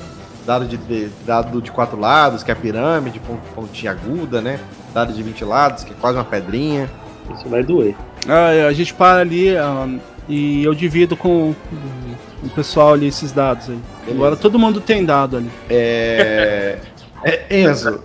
[0.46, 4.60] Dado de, de- dado de quatro lados, que é a pirâmide, pon- pontinha aguda, né?
[4.94, 6.90] Dado de 20 lados, que é quase uma pedrinha.
[7.34, 7.96] Isso vai doer.
[8.28, 9.88] Ah, a gente para ali ah,
[10.28, 11.54] e eu divido com
[12.44, 13.80] o pessoal ali esses dados aí.
[14.02, 14.16] Beleza.
[14.16, 15.52] Agora todo mundo tem dado ali.
[15.70, 16.78] É.
[17.24, 18.02] é Enzo,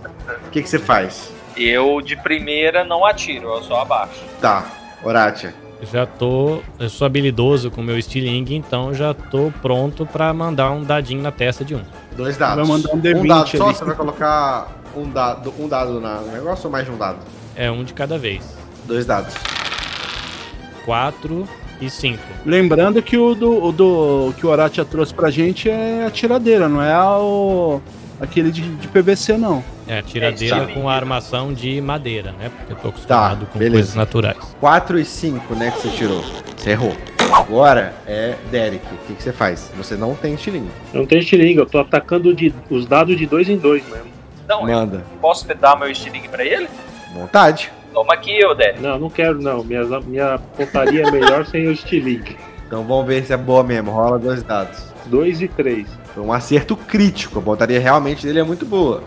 [0.47, 1.31] o que, que você faz?
[1.57, 4.23] Eu de primeira não atiro, eu só abaixo.
[4.39, 4.65] Tá,
[5.03, 5.53] Oratia.
[5.81, 6.59] Já tô.
[6.79, 11.21] Eu sou habilidoso com o meu estilingue, então já tô pronto pra mandar um dadinho
[11.21, 11.81] na testa de um.
[12.15, 12.67] Dois dados.
[12.67, 13.75] Vai mandar um D20 Um dado só, ali.
[13.75, 17.17] você vai colocar um dado, um dado na- no negócio ou mais de um dado?
[17.55, 18.43] É um de cada vez.
[18.85, 19.33] Dois dados.
[20.85, 21.47] 4
[21.79, 22.19] e 5.
[22.45, 26.67] Lembrando que o do, o do que o Oratia trouxe pra gente é a tiradeira,
[26.69, 27.81] não é o,
[28.21, 29.63] aquele de, de PVC não.
[29.87, 30.73] É, a tiradeira Tá.
[30.73, 32.49] com a armação de madeira, né?
[32.55, 33.75] Porque eu tô acostumado com beleza.
[33.77, 34.37] coisas naturais.
[34.59, 36.23] 4 e 5, né, que você tirou.
[36.55, 36.95] Você errou.
[37.33, 38.85] Agora é Derek.
[38.85, 39.71] O que, que você faz?
[39.77, 40.69] Você não tem estilingue.
[40.93, 44.11] Não tem estilingue, eu tô atacando de, os dados de dois em dois mesmo.
[44.47, 45.03] Não, eu Manda.
[45.21, 46.67] posso dar meu estilingue pra ele?
[47.13, 47.71] Vontade.
[47.93, 48.81] Toma aqui, ô Derek.
[48.81, 49.63] Não, não quero não.
[49.63, 52.37] Minha, minha pontaria é melhor sem o estilingue.
[52.67, 53.91] Então vamos ver se é boa mesmo.
[53.91, 54.81] Rola dois dados.
[55.05, 55.87] Dois e três.
[56.13, 57.39] Foi um acerto crítico.
[57.39, 59.03] A pontaria realmente dele é muito boa.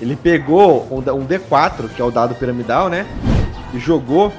[0.00, 3.06] Ele pegou um, da- um D4, que é o dado piramidal, né?
[3.72, 4.32] E jogou,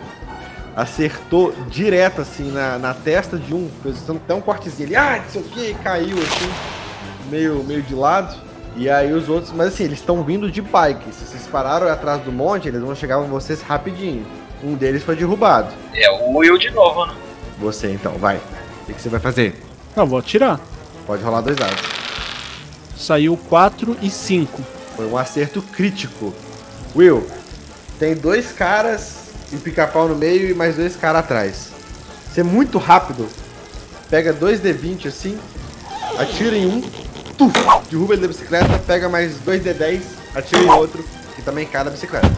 [0.75, 3.69] acertou direto assim na, na testa de um.
[3.81, 4.87] Fez até um cortezinho.
[4.89, 6.51] Ele, ah, não sei o que, caiu assim,
[7.29, 8.35] meio, meio de lado.
[8.75, 11.13] E aí os outros, mas assim, eles estão vindo de bike.
[11.13, 14.25] Se vocês pararam atrás do monte, eles vão chegar com vocês rapidinho.
[14.63, 15.69] Um deles foi derrubado.
[15.93, 17.13] É o Will de novo, né?
[17.59, 18.35] Você então, vai.
[18.35, 19.63] O que, que você vai fazer?
[19.95, 20.59] Não, vou atirar.
[21.05, 21.81] Pode rolar dois dados.
[22.97, 24.61] Saiu 4 e 5.
[24.95, 26.33] Foi um acerto crítico.
[26.95, 27.27] Will,
[27.99, 31.69] tem dois caras e pica-pau no meio e mais dois caras atrás.
[32.31, 33.27] Você é muito rápido.
[34.09, 35.37] Pega dois D20 assim,
[36.17, 36.81] atira em um,
[37.37, 37.53] tuf,
[37.89, 40.01] derruba ele da bicicleta, pega mais dois D10,
[40.35, 41.03] atira em outro
[41.37, 42.31] e também cai da bicicleta.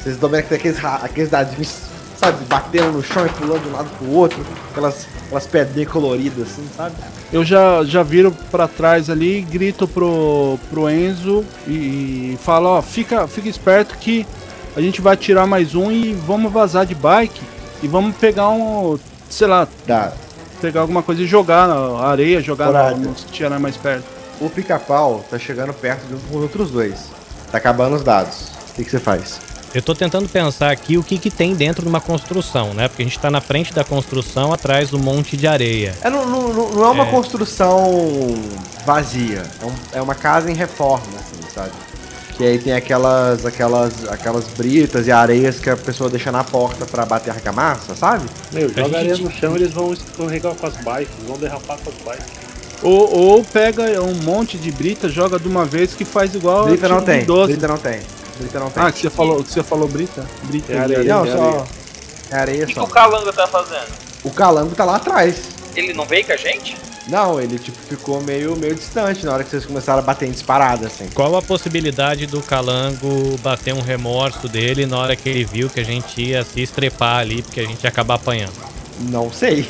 [0.00, 1.82] Vocês estão vendo que tem aqueles, aqueles dadinhos,
[2.18, 6.48] sabe, batendo no chão e pulando de um lado pro outro, aquelas, aquelas pedrinhas coloridas
[6.48, 6.94] assim, sabe?
[7.32, 12.82] Eu já, já viro pra trás ali, grito pro, pro Enzo e, e falo, ó,
[12.82, 14.26] fica, fica esperto que
[14.76, 17.40] a gente vai tirar mais um e vamos vazar de bike
[17.82, 18.98] e vamos pegar um,
[19.30, 20.12] sei lá, Dá.
[20.60, 22.98] pegar alguma coisa e jogar na areia, jogar na, Coragem.
[23.00, 24.04] nos tirar mais perto.
[24.40, 27.06] O pica-pau tá chegando perto de um com os outros dois.
[27.50, 28.52] Tá acabando os dados.
[28.70, 29.40] O que, que você faz?
[29.74, 32.88] Eu tô tentando pensar aqui o que, que tem dentro de uma construção, né?
[32.88, 35.94] Porque a gente tá na frente da construção, atrás do monte de areia.
[36.02, 37.10] É, não, não, não- é uma É.
[37.10, 38.34] construção
[38.86, 39.42] vazia.
[39.62, 41.70] É, um- é uma casa em reforma, assim, sabe?
[42.36, 46.86] Que aí tem aquelas, aquelas, aquelas britas e areias que a pessoa deixa na porta
[46.86, 48.26] pra bater argamassa, sabe?
[48.52, 51.90] Meu, A joga areia no chão eles vão escorregar com as bikes, vão derrapar com
[51.90, 52.32] as bikes.
[52.80, 56.88] Ou, ou pega um monte de brita, joga de uma vez que faz igual Brita
[56.88, 57.24] não tipo tem.
[57.24, 57.52] 12.
[57.52, 58.00] Brita não tem.
[58.38, 58.82] Brita não tem.
[58.82, 60.24] Ah, que você falou, que você falou brita?
[60.44, 61.04] Brita É areia.
[61.04, 61.32] não, só.
[61.48, 61.64] areia.
[62.30, 62.84] É areia O que, que só.
[62.86, 63.88] o Calango tá fazendo?
[64.24, 65.48] O calango tá lá atrás.
[65.76, 66.76] Ele não veio com a gente?
[67.06, 70.32] Não, ele tipo ficou meio, meio distante na hora que vocês começaram a bater em
[70.32, 71.08] disparada, assim.
[71.14, 75.80] Qual a possibilidade do calango bater um remorso dele na hora que ele viu que
[75.80, 78.52] a gente ia se estrepar ali, porque a gente ia acabar apanhando?
[79.08, 79.66] Não sei.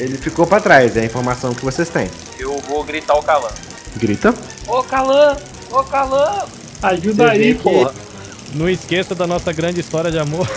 [0.00, 2.08] Ele ficou pra trás, é a informação que vocês têm.
[2.38, 3.52] Eu vou gritar o Calango.
[3.96, 4.34] Grita.
[4.66, 5.40] Ô Calango!
[5.70, 6.48] Ô Calango!
[6.82, 7.94] Ajuda aí, que- porra.
[8.54, 10.46] Não esqueça da nossa grande história de amor.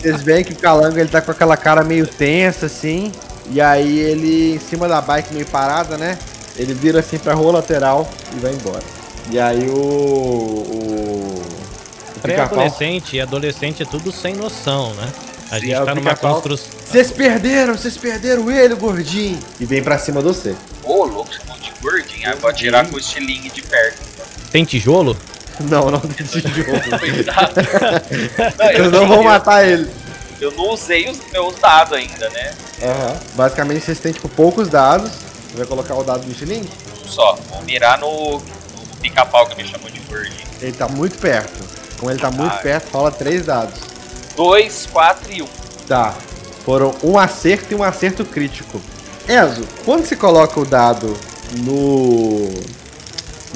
[0.00, 3.12] Vocês veem que o Calango ele tá com aquela cara meio tensa assim.
[3.50, 6.18] E aí ele, em cima da bike meio parada, né?
[6.56, 8.82] Ele vira assim pra rua lateral e vai embora.
[9.30, 9.74] E aí o.
[9.76, 11.38] O.
[11.38, 11.42] o.
[12.20, 15.08] Pré-adolescente e adolescente é tudo sem noção, né?
[15.50, 16.68] A gente é tá numa construção.
[16.84, 19.38] Vocês perderam, vocês perderam ele, gordinho.
[19.60, 20.54] E vem pra cima de você.
[22.32, 23.98] Eu vou atirar com o estilingue de perto.
[24.50, 25.16] Tem tijolo?
[25.60, 26.64] Não, não tem jogo.
[26.98, 27.54] Cuidado.
[28.78, 29.90] Não, não vão matar ele.
[30.40, 32.54] Eu não usei os meus dados ainda, né?
[32.82, 33.16] Aham.
[33.34, 35.10] Basicamente vocês têm tipo poucos dados.
[35.50, 36.68] Você vai colocar o dado do estilingue?
[37.04, 37.38] Um só.
[37.50, 40.34] Vou mirar no, no pica-pau que me chamou de gordinho.
[40.60, 41.62] Ele tá muito perto.
[41.98, 42.58] Como ele tá muito Ah.
[42.58, 43.78] perto, rola três dados.
[44.36, 45.48] Dois, quatro e um.
[45.86, 46.14] Tá.
[46.64, 48.80] Foram um acerto e um acerto crítico.
[49.28, 51.16] Enzo, quando você coloca o dado
[51.58, 52.48] no.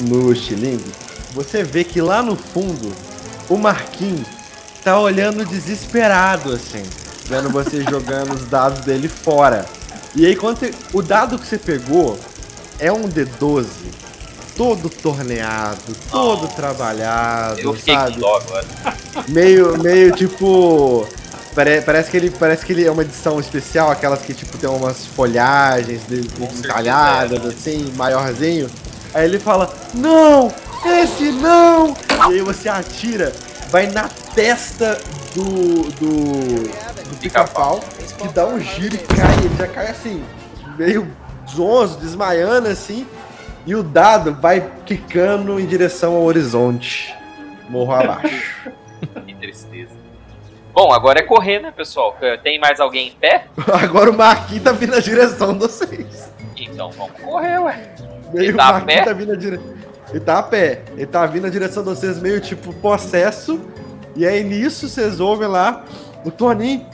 [0.07, 0.91] no estilingue,
[1.33, 2.91] você vê que lá no fundo
[3.49, 4.27] o Marquinhos
[4.83, 6.83] tá olhando desesperado assim,
[7.25, 9.65] vendo você jogando os dados dele fora.
[10.15, 12.17] E aí, quando o dado que você pegou
[12.79, 13.65] é um D12
[14.57, 18.15] todo torneado, todo trabalhado, Eu fiquei sabe?
[18.15, 18.65] com dó agora.
[19.29, 21.07] meio, meio tipo.
[21.59, 24.69] Pare- Parece que, ele, parece que ele é uma edição especial, aquelas que tipo tem
[24.69, 28.69] umas folhagens de- de- certeza entalhadas, assim, maiorzinho.
[29.13, 30.51] Aí ele fala, não!
[30.85, 31.93] Esse não!
[32.29, 33.33] E aí você atira,
[33.69, 34.97] vai na testa
[35.35, 35.43] do.
[35.99, 36.69] do.
[37.09, 37.81] do pica-pau,
[38.17, 40.23] que dá um giro e cai, ele já cai assim,
[40.77, 41.05] meio
[41.53, 43.05] zonzo, desmaiando assim.
[43.65, 47.13] E o dado vai quicando em direção ao horizonte.
[47.69, 48.71] Morro abaixo.
[49.25, 49.91] Que tristeza.
[50.73, 52.15] Bom, agora é correr, né, pessoal?
[52.43, 53.45] Tem mais alguém em pé?
[53.73, 56.31] Agora o Marquinhos tá vindo na direção de vocês.
[56.55, 57.89] Então vamos correr, ué.
[58.33, 59.01] Meio Ele tá a pé?
[59.03, 59.73] tá vindo na direção.
[60.11, 60.81] Ele tá a pé.
[60.95, 63.59] Ele tá vindo na direção de vocês, meio tipo possesso.
[64.15, 65.83] E aí nisso vocês ouvem lá
[66.23, 66.85] o Toninho.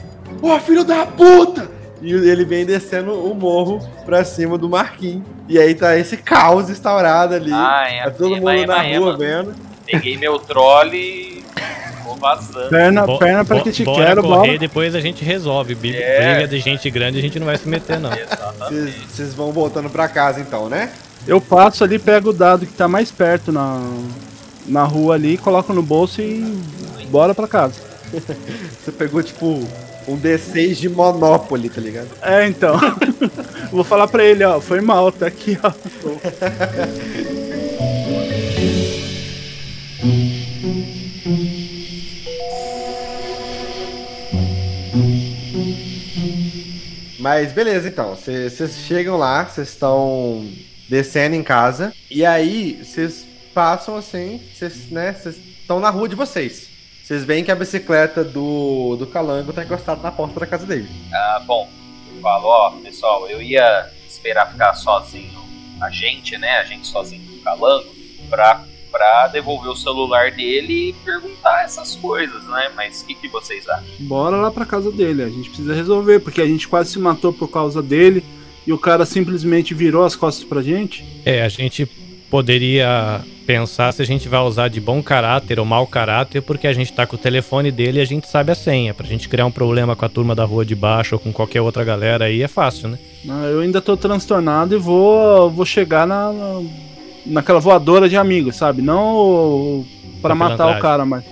[0.42, 1.70] Ô filho da puta!
[2.02, 5.22] E ele vem descendo o morro pra cima do Marquinhos.
[5.48, 7.52] E aí tá esse caos instaurado ali.
[7.52, 9.54] Ai, tá todo mundo na rua vendo.
[9.86, 11.42] Peguei meu troll e
[12.16, 12.68] vazando.
[12.70, 14.58] Perna, Bo- perna pra bo- que te bora quero, correr, bola.
[14.58, 15.74] depois a gente resolve.
[15.94, 16.34] É.
[16.34, 18.10] Briga de gente grande a gente não vai se meter, não.
[19.08, 20.90] Vocês vão voltando pra casa então, né?
[21.26, 23.80] Eu passo ali, pego o dado que tá mais perto na,
[24.66, 26.56] na rua ali, coloco no bolso e
[27.10, 27.74] bora pra casa.
[28.12, 29.46] Você pegou tipo
[30.08, 32.08] um D6 de Monopoly, tá ligado?
[32.22, 32.78] É, então.
[33.72, 35.72] Vou falar pra ele, ó, foi mal, tá aqui, ó.
[47.26, 48.14] Mas beleza, então.
[48.14, 50.48] Vocês chegam lá, vocês estão
[50.88, 51.92] descendo em casa.
[52.08, 55.12] E aí, vocês passam assim, vocês, né?
[55.12, 56.68] Vocês estão na rua de vocês.
[57.02, 60.88] Vocês veem que a bicicleta do, do Calango tá encostada na porta da casa dele.
[61.12, 61.68] Ah, bom,
[62.14, 65.44] eu falo, ó, pessoal, eu ia esperar ficar sozinho,
[65.80, 67.92] a gente, né, a gente sozinho no calango,
[68.30, 68.64] pra,
[68.96, 72.70] pra devolver o celular dele e perguntar essas coisas, né?
[72.74, 73.84] Mas o que, que vocês acham?
[74.00, 77.32] Bora lá pra casa dele, a gente precisa resolver, porque a gente quase se matou
[77.32, 78.24] por causa dele
[78.66, 81.04] e o cara simplesmente virou as costas pra gente.
[81.24, 81.86] É, a gente
[82.30, 86.72] poderia pensar se a gente vai usar de bom caráter ou mau caráter, porque a
[86.72, 88.92] gente tá com o telefone dele e a gente sabe a senha.
[88.92, 91.60] Pra gente criar um problema com a turma da rua de baixo ou com qualquer
[91.60, 92.98] outra galera aí é fácil, né?
[93.28, 96.62] Ah, Eu ainda tô transtornado e vou, vou chegar na, na-
[97.26, 98.82] naquela voadora de amigos, sabe?
[98.82, 99.84] Não
[100.22, 101.24] pra Na matar o cara, mas,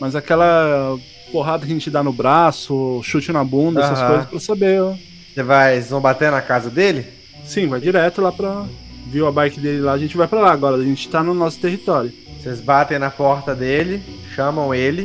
[0.00, 0.96] mas aquela
[1.30, 4.80] porrada que a gente dá no braço, chute na bunda, essas coisas pra saber.
[4.82, 4.94] ó.
[5.34, 7.06] Você vai, vocês vão bater na casa dele?
[7.44, 8.64] Sim, vai direto lá pra.
[9.06, 10.52] Viu a bike dele lá, a gente vai pra lá.
[10.52, 12.12] Agora a gente tá no nosso território.
[12.40, 14.02] Vocês batem na porta dele,
[14.34, 15.04] chamam ele.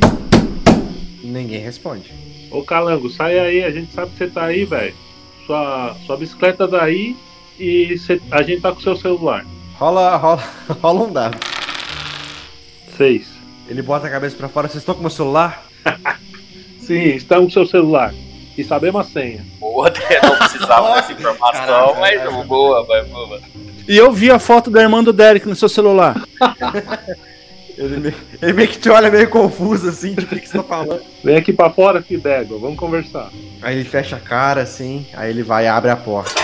[1.22, 2.12] Ninguém responde.
[2.50, 4.94] Ô Calango, sai aí, a gente sabe que você tá aí, velho.
[5.46, 7.16] Sua, sua bicicleta daí
[7.58, 9.44] e cê- a gente tá com seu celular.
[9.78, 10.42] Rola, rola,
[10.82, 11.38] rola um dado.
[12.96, 13.28] Seis.
[13.68, 14.66] Ele bota a cabeça pra fora.
[14.68, 15.64] Vocês estão com meu celular?
[16.80, 18.14] Sim, estamos com seu celular.
[18.56, 19.44] E sabemos a senha.
[19.60, 22.42] Boa, até não precisava dessa informação, Caraca, mas caraca.
[22.44, 23.40] boa, vai, boa.
[23.86, 26.20] E eu vi a foto da irmã do Derek no seu celular.
[27.76, 30.58] Ele, me- ele meio que te olha meio confuso assim, tipo, o que, que você
[30.58, 31.00] tá falando?
[31.22, 33.30] Vem aqui pra fora, que d'égua, vamos conversar.
[33.62, 36.34] Aí ele fecha a cara assim, aí ele vai abre a porta.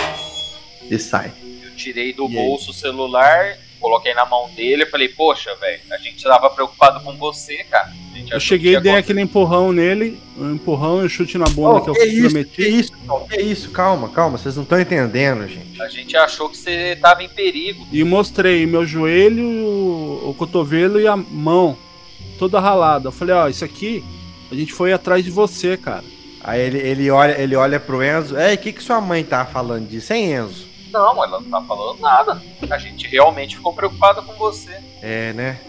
[0.89, 1.33] E sai.
[1.75, 2.35] Eu tirei do E aí?
[2.35, 7.01] bolso o celular, coloquei na mão dele e falei, poxa, velho, a gente tava preocupado
[7.05, 7.93] com você, cara.
[8.13, 11.37] A gente Eu cheguei que e dei aquele empurrão nele, um empurrão e um chute
[11.37, 12.79] na bunda Oh, que eu que isso, que prometi.
[12.79, 15.83] isso, Tom, que isso, calma, calma, vocês não estão entendendo, gente.
[15.83, 17.87] A gente achou que você tava em perigo.
[17.93, 21.77] E mostrei meu joelho, o, cotovelo e a mão
[22.39, 23.09] toda ralada.
[23.09, 24.03] Eu falei, ó, isso aqui,
[24.51, 26.05] a gente foi atrás de você, cara.
[26.43, 29.45] Aí ele, ele olha, ele olha pro Enzo, ei, o que, que sua mãe tá
[29.47, 30.64] falando disso, hein, Enzo?
[30.95, 32.41] Não, ela não tá falando nada.
[32.71, 34.79] A gente realmente ficou preocupado com você.
[35.03, 35.61] É, né?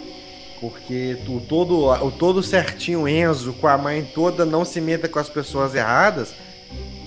[0.61, 5.17] Porque o todo, o todo certinho Enzo, com a mãe toda, não se meta com
[5.17, 6.35] as pessoas erradas,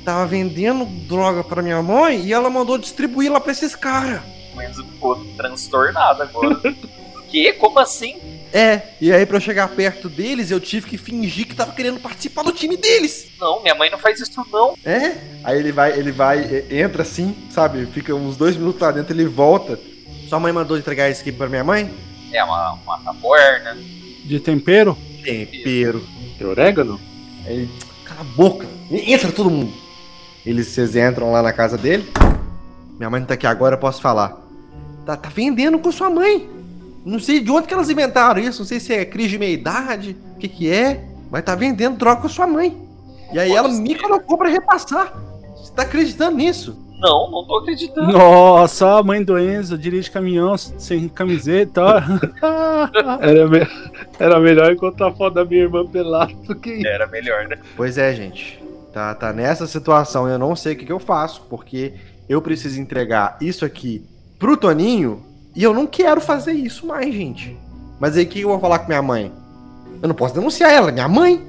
[0.05, 4.21] tava vendendo droga pra minha mãe e ela mandou distribuir lá pra esses caras.
[4.53, 6.61] O Enzo ficou transtornado agora.
[7.31, 7.53] que?
[7.53, 8.21] Como assim?
[8.53, 12.01] É, e aí pra eu chegar perto deles, eu tive que fingir que tava querendo
[12.01, 13.29] participar do time deles.
[13.39, 14.75] Não, minha mãe não faz isso não.
[14.85, 15.17] É?
[15.45, 17.87] Aí ele vai, ele vai, entra assim, sabe?
[17.87, 19.79] Fica uns dois minutos lá dentro, ele volta.
[20.29, 21.91] Sua mãe mandou entregar isso aqui pra minha mãe?
[22.33, 23.77] É uma, uma taborna.
[24.25, 24.97] De tempero?
[25.23, 26.05] Tempero.
[26.37, 27.01] De orégano?
[27.47, 27.71] Aí ele,
[28.05, 29.73] cala a boca, entra todo mundo.
[30.45, 32.11] Eles, vocês entram lá na casa dele.
[32.97, 34.39] minha mãe não tá aqui agora, eu posso falar.
[35.05, 36.49] Tá, tá vendendo com sua mãe.
[37.09, 40.17] Não sei de onde que elas inventaram isso, não sei se é crise de meia-idade,
[40.35, 42.77] o que que é, mas tá vendendo droga com sua mãe.
[43.33, 43.81] E aí Pode ela ser.
[43.81, 45.13] me colocou pra repassar.
[45.57, 46.85] Você tá acreditando nisso?
[47.01, 48.11] Não, não tô acreditando.
[48.13, 51.81] Nossa, a mãe do Enzo dirige caminhão sem camiseta.
[51.83, 51.99] ó.
[53.23, 53.69] Era, me-
[54.19, 56.87] era melhor encontrar a foto da minha irmã pelada do que isso.
[56.87, 57.59] Era melhor, né?
[57.77, 58.61] Pois é, gente.
[58.93, 61.93] Tá, tá nessa situação, eu não sei o que, que eu faço, porque
[62.29, 64.05] eu preciso entregar isso aqui
[64.39, 65.23] pro Toninho
[65.55, 67.57] e eu não quero fazer isso mais, gente.
[67.99, 69.33] Mas aí o que eu vou falar com minha mãe?
[70.01, 71.45] Eu não posso denunciar ela, minha mãe.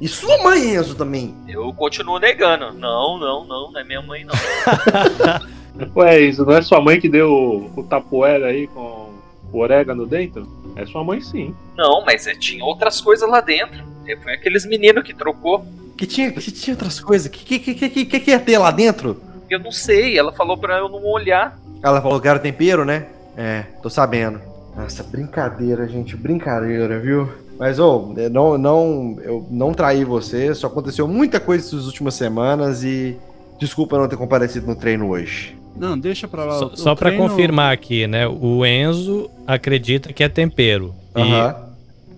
[0.00, 1.34] E sua mãe, Enzo, também.
[1.48, 2.72] Eu continuo negando.
[2.72, 4.34] Não, não, não, não é minha mãe, não.
[5.96, 9.12] Ué, isso não é sua mãe que deu o, o tapoeira aí com
[9.52, 10.46] o orégano dentro?
[10.76, 11.54] É sua mãe sim.
[11.76, 13.84] Não, mas é, tinha outras coisas lá dentro.
[14.06, 15.64] É, Foi aqueles meninos que trocou.
[15.96, 17.28] Que tinha, que tinha outras coisas.
[17.28, 19.22] Que que, que, que, que, que ia ter lá dentro?
[19.48, 21.56] Eu não sei, ela falou pra eu não olhar.
[21.82, 23.06] Ela falou que era tempero, né?
[23.36, 24.40] É, tô sabendo.
[24.76, 27.28] Nossa, brincadeira, gente, brincadeira, viu?
[27.58, 32.14] Mas, ô, eu não, não, eu não traí você, só aconteceu muita coisa essas últimas
[32.14, 33.16] semanas e
[33.60, 35.56] desculpa não ter comparecido no treino hoje.
[35.76, 36.58] Não, deixa pra lá.
[36.58, 38.26] Só, o só pra treino- confirmar aqui, né?
[38.26, 40.94] O Enzo acredita que é tempero.
[41.14, 41.54] Aham.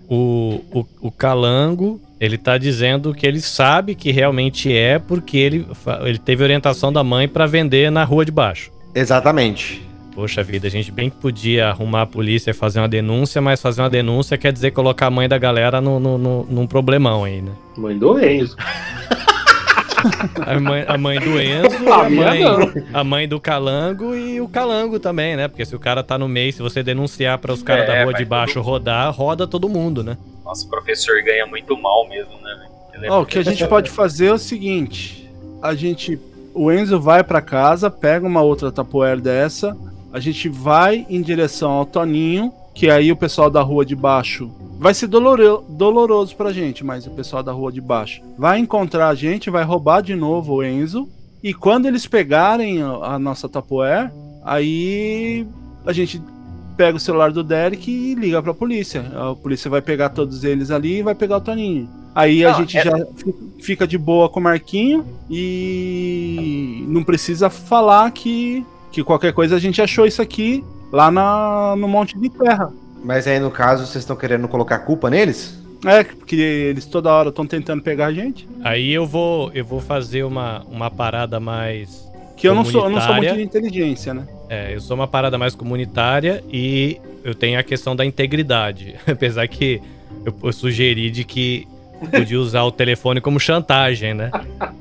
[0.09, 5.37] E o, o, o Calango, ele tá dizendo que ele sabe que realmente é porque
[5.37, 5.67] ele,
[6.01, 8.71] ele teve orientação da mãe pra vender na rua de baixo.
[8.95, 9.86] Exatamente.
[10.17, 13.61] Poxa vida, a gente bem que podia arrumar a polícia e fazer uma denúncia, mas
[13.61, 17.23] fazer uma denúncia quer dizer colocar a mãe da galera no, no, no- num problemão
[17.23, 17.51] aí, né?
[17.77, 18.57] Mãe do Enzo.
[20.45, 24.39] A mãe, a mãe do Enzo, A a minha mãe, a mãe do Calango e
[24.39, 25.47] o Calango também, né?
[25.47, 28.03] Porque se o cara tá no meio, se você denunciar para os caras É, da
[28.03, 30.17] rua de baixo todo rodar, roda todo mundo, né?
[30.45, 32.67] Nossa, o professor ganha muito mal mesmo, né,
[33.03, 35.29] é Ó, o que a gente pode fazer é o seguinte:
[35.61, 36.17] a gente.
[36.53, 39.75] O Enzo vai pra casa, pega uma outra tapoeira dessa,
[40.13, 44.49] a gente vai em direção ao Toninho, que aí o pessoal da rua de baixo.
[44.79, 49.09] Vai ser doloro, doloroso pra gente, mas o pessoal da rua de baixo vai encontrar
[49.09, 51.07] a gente, vai roubar de novo o Enzo.
[51.43, 54.13] E quando eles pegarem a a nossa tapoeira,
[54.43, 55.45] aí
[55.85, 56.21] a gente
[56.75, 59.01] pega o celular do Derek e liga pra polícia.
[59.15, 61.89] A polícia vai pegar todos eles ali e vai pegar o Toninho.
[62.13, 65.03] Aí a Não, gente é- já fi- fica de boa com o Marquinho
[65.71, 71.75] e não precisa falar que, que qualquer coisa a gente achou isso aqui lá na,
[71.77, 72.71] no Monte de Terra.
[73.03, 75.57] Mas aí, no caso, vocês estão querendo colocar culpa neles?
[75.85, 78.47] É, porque eles toda hora estão tentando pegar a gente.
[78.63, 82.05] Aí eu vou, eu vou fazer uma, uma parada mais.
[82.35, 84.27] Que eu não sou, eu não sou muito de inteligência, né?
[84.49, 88.95] É, eu sou uma parada mais comunitária e eu tenho a questão da integridade.
[89.05, 89.81] Apesar que
[90.25, 91.67] eu, eu sugeri de que
[92.11, 94.31] podia usar o telefone como chantagem, né?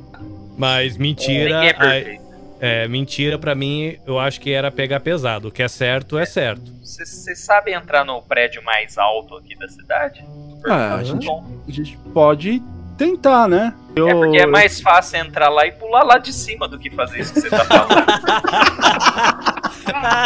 [0.56, 1.60] Mas mentira.
[1.60, 2.25] Ninguém é a- perfeito.
[2.60, 5.48] É, mentira pra mim, eu acho que era pegar pesado.
[5.48, 6.72] O que é certo é certo.
[6.82, 10.24] Vocês sabem entrar no prédio mais alto aqui da cidade?
[10.66, 11.44] Ah, a gente- bom.
[11.68, 12.62] A gente pode
[12.96, 13.74] tentar, né?
[13.94, 16.88] Eu, É porque é mais fácil entrar lá e pular lá de cima do que
[16.90, 18.06] fazer isso que você tá falando.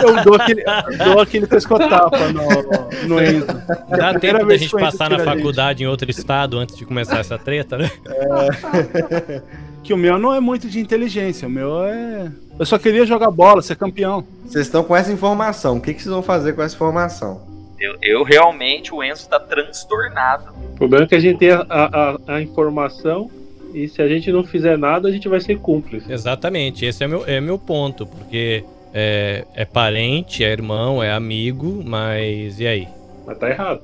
[0.02, 0.64] Eu dou aquele,
[1.04, 3.46] dou aquele pescotapa no, no Enzo.
[3.90, 5.28] É Dá primeira tempo da gente passar na a gente.
[5.36, 7.90] faculdade em outro estado antes de começar essa treta, né?
[9.82, 12.30] Que o meu não é muito de inteligência, o meu é.
[12.58, 14.24] Eu só queria jogar bola, ser campeão.
[14.44, 15.78] Vocês estão com essa informação.
[15.78, 17.40] O que, que vocês vão fazer com essa informação?
[17.78, 20.52] Eu, eu realmente, o Enzo tá transtornado.
[20.74, 23.30] O problema é que a gente tem a, a, a- a informação
[23.72, 26.12] e se a gente não fizer nada, a gente vai ser cúmplice.
[26.12, 28.62] Exatamente, esse é meu, é meu ponto, porque
[28.92, 32.88] é, é parente, é irmão, é amigo, mas e aí?
[33.26, 33.80] Mas tá errado.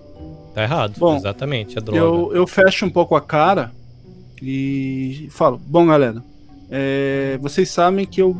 [0.54, 1.98] Tá errado, Bom, exatamente, é droga.
[1.98, 3.70] Eu, eu fecho um pouco a cara
[4.42, 6.22] e falo: Bom, galera,
[6.70, 8.36] é, vocês sabem que eu.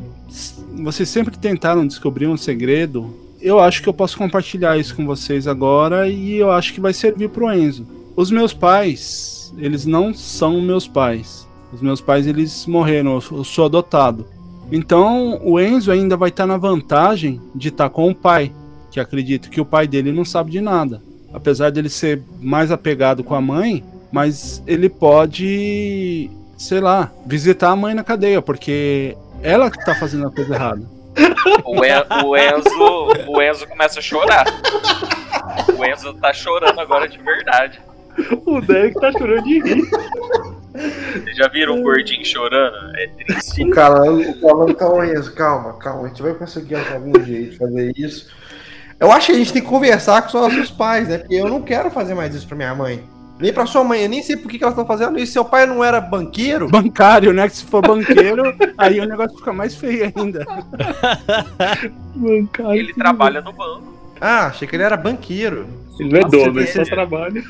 [0.82, 5.47] Vocês sempre tentaram descobrir um segredo, eu acho que eu posso compartilhar isso com vocês
[5.47, 7.86] agora e eu acho que vai servir pro Enzo.
[8.16, 11.47] Os meus pais, eles não são meus pais.
[11.73, 14.27] Os meus pais, eles morreram, eu sou adotado.
[14.73, 18.52] Então, o Enzo ainda vai estar na vantagem de estar com o pai,
[18.90, 21.02] que acredito que o pai dele não sabe de nada.
[21.32, 23.85] Apesar dele ser mais apegado com a mãe,
[24.16, 30.26] mas ele pode, sei lá, visitar a mãe na cadeia, porque ela que tá fazendo
[30.26, 30.82] a coisa errada.
[31.64, 34.47] O, En- o Enzo, o Enzo começa a chorar.
[35.78, 37.78] O Enzo tá chorando agora de verdade.
[38.47, 39.82] O Derek tá chorando de rir.
[40.72, 42.74] Vocês já viram um gordinho chorando?
[42.97, 43.62] É triste.
[43.64, 46.05] O calango, o calango, calma, Enzo, calma, calma.
[46.05, 48.30] A gente vai conseguir achar algum jeito de fazer isso.
[48.98, 51.18] Eu acho que a gente tem que conversar com os nossos pais, né?
[51.18, 53.05] Porque eu não quero fazer mais isso pra minha mãe.
[53.38, 55.32] Nem pra sua mãe, eu nem sei por que, que elas estão fazendo isso.
[55.32, 56.68] Seu pai não era banqueiro?
[56.68, 57.48] Bancário, né?
[57.48, 60.44] Que se for banqueiro, aí o negócio fica mais feio ainda.
[62.14, 62.74] Bancário.
[62.80, 63.94] Ele trabalha no banco.
[64.20, 65.66] Ah, achei que ele era banqueiro.
[66.00, 67.42] Ele não é dono, ele você- só trabalha.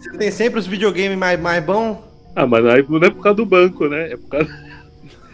[0.00, 1.98] Você tem sempre os videogames mais, mais bons.
[2.34, 4.12] Ah, mas aí não é por causa do banco, né?
[4.12, 4.48] É por causa,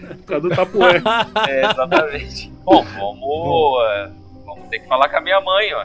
[0.03, 1.03] é por causa do tapué.
[1.49, 2.53] É, exatamente.
[2.65, 4.11] Bom, vamos, é,
[4.45, 5.85] vamos ter que falar com a minha mãe, ó.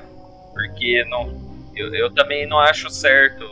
[0.53, 1.33] Porque não,
[1.75, 3.45] eu, eu também não acho certo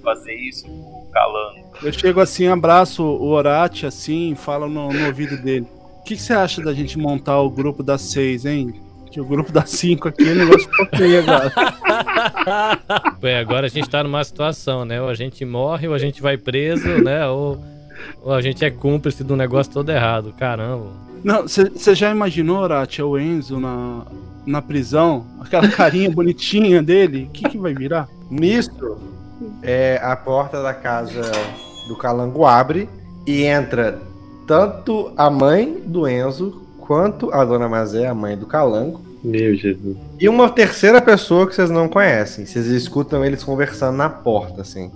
[0.00, 1.70] fazer isso com o Calango.
[1.82, 5.66] Eu chego assim, abraço o Orati assim, falo no, no ouvido dele.
[6.00, 8.74] O que, que você acha da gente montar o grupo das seis, hein?
[9.10, 11.52] Que o grupo das cinco aqui, o negócio ficou feio agora.
[13.22, 15.00] Ué, agora a gente tá numa situação, né?
[15.00, 17.26] Ou a gente morre, ou a gente vai preso, né?
[17.26, 17.58] Ou,
[18.22, 20.32] ou a gente é cúmplice do negócio todo errado.
[20.38, 21.10] Caramba.
[21.22, 24.06] Não, você já imaginou, Orati, o Enzo na,
[24.46, 25.26] na prisão?
[25.40, 27.24] Aquela carinha bonitinha dele?
[27.24, 28.08] O que, que vai virar?
[28.30, 28.70] Nisso,
[29.62, 31.22] é, a porta da casa
[31.88, 32.88] do Calango abre
[33.26, 33.98] e entra
[34.46, 39.00] tanto a mãe do Enzo quanto a dona Mazé, a mãe do Calango.
[39.22, 39.96] Meu Jesus.
[40.18, 42.46] E uma terceira pessoa que vocês não conhecem.
[42.46, 44.90] Vocês escutam eles conversando na porta, assim.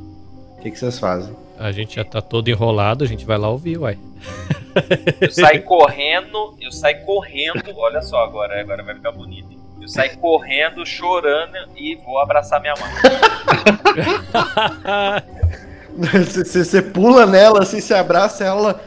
[0.58, 1.34] O que, que vocês fazem?
[1.58, 3.98] A gente já tá todo enrolado, a gente vai lá ouvir, uai.
[5.20, 9.52] Eu saio correndo, eu saio correndo, olha só agora, agora vai ficar bonito.
[9.52, 9.58] hein?
[9.80, 12.90] Eu saio correndo, chorando e vou abraçar minha mãe.
[16.42, 18.82] Você pula nela, assim, se abraça ela.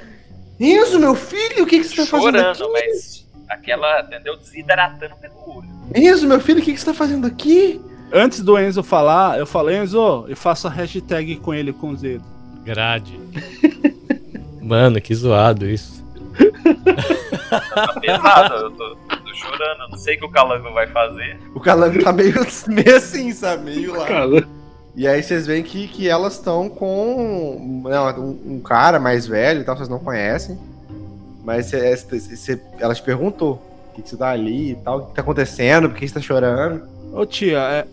[0.59, 2.72] Enzo, meu filho, o que, que você tá fazendo Chorando, aqui?
[2.73, 4.35] mas aquela, entendeu?
[4.38, 5.69] Desidratando pelo olho.
[5.95, 7.80] Enzo, meu filho, o que, que você tá fazendo aqui?
[8.11, 12.01] Antes do Enzo falar, eu falei, Enzo, eu faço a hashtag com ele com os
[12.01, 12.27] dedos.
[12.64, 13.19] Grade.
[14.61, 16.03] Mano, que zoado isso.
[17.49, 18.97] Tá pesado, eu tô
[19.38, 21.39] chorando, eu não sei o que o Calango vai fazer.
[21.55, 22.34] O Calango tá meio,
[22.68, 23.65] meio assim, sabe?
[23.65, 24.07] Meio lá.
[24.95, 29.61] E aí vocês veem que, que elas estão com não, um, um cara mais velho
[29.61, 30.57] e tal, vocês não conhecem.
[31.43, 33.61] Mas cê- cê- cê- ela te perguntou
[33.91, 36.14] o que, que você tá ali e tal, o que tá acontecendo, por que você
[36.15, 36.84] tá chorando.
[37.14, 37.88] Ô tia,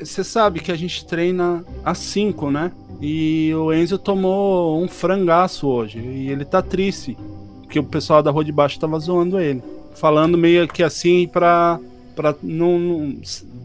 [0.00, 2.72] você sabe que a gente treina às 5, né?
[3.00, 5.98] E o Enzo tomou um frangaço hoje.
[5.98, 7.16] E ele tá triste.
[7.62, 9.62] Porque o pessoal da rua de baixo tava zoando ele.
[9.96, 11.78] Falando meio que assim pra,
[12.14, 13.20] pra não, não-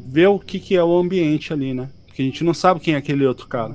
[0.07, 1.89] ver o que, que é o ambiente ali, né?
[2.07, 3.73] Porque a gente não sabe quem é aquele outro cara.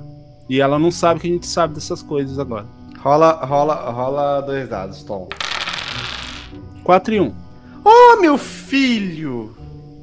[0.49, 2.65] E ela não sabe que a gente sabe dessas coisas agora.
[2.99, 5.27] Rola, rola, rola dois dados, Tom.
[6.83, 7.35] 4 e 1.
[7.83, 9.55] Ô meu filho!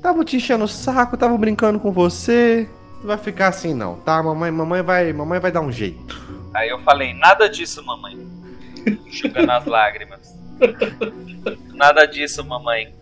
[0.03, 2.69] Tava te enchendo o saco, tava brincando com você.
[3.01, 4.23] Não vai ficar assim não, tá?
[4.23, 6.23] Mamãe, mamãe vai, mamãe vai dar um jeito.
[6.55, 8.19] Aí eu falei, nada disso, mamãe.
[9.07, 10.35] Enxugando as lágrimas.
[11.75, 12.95] Nada disso, mamãe.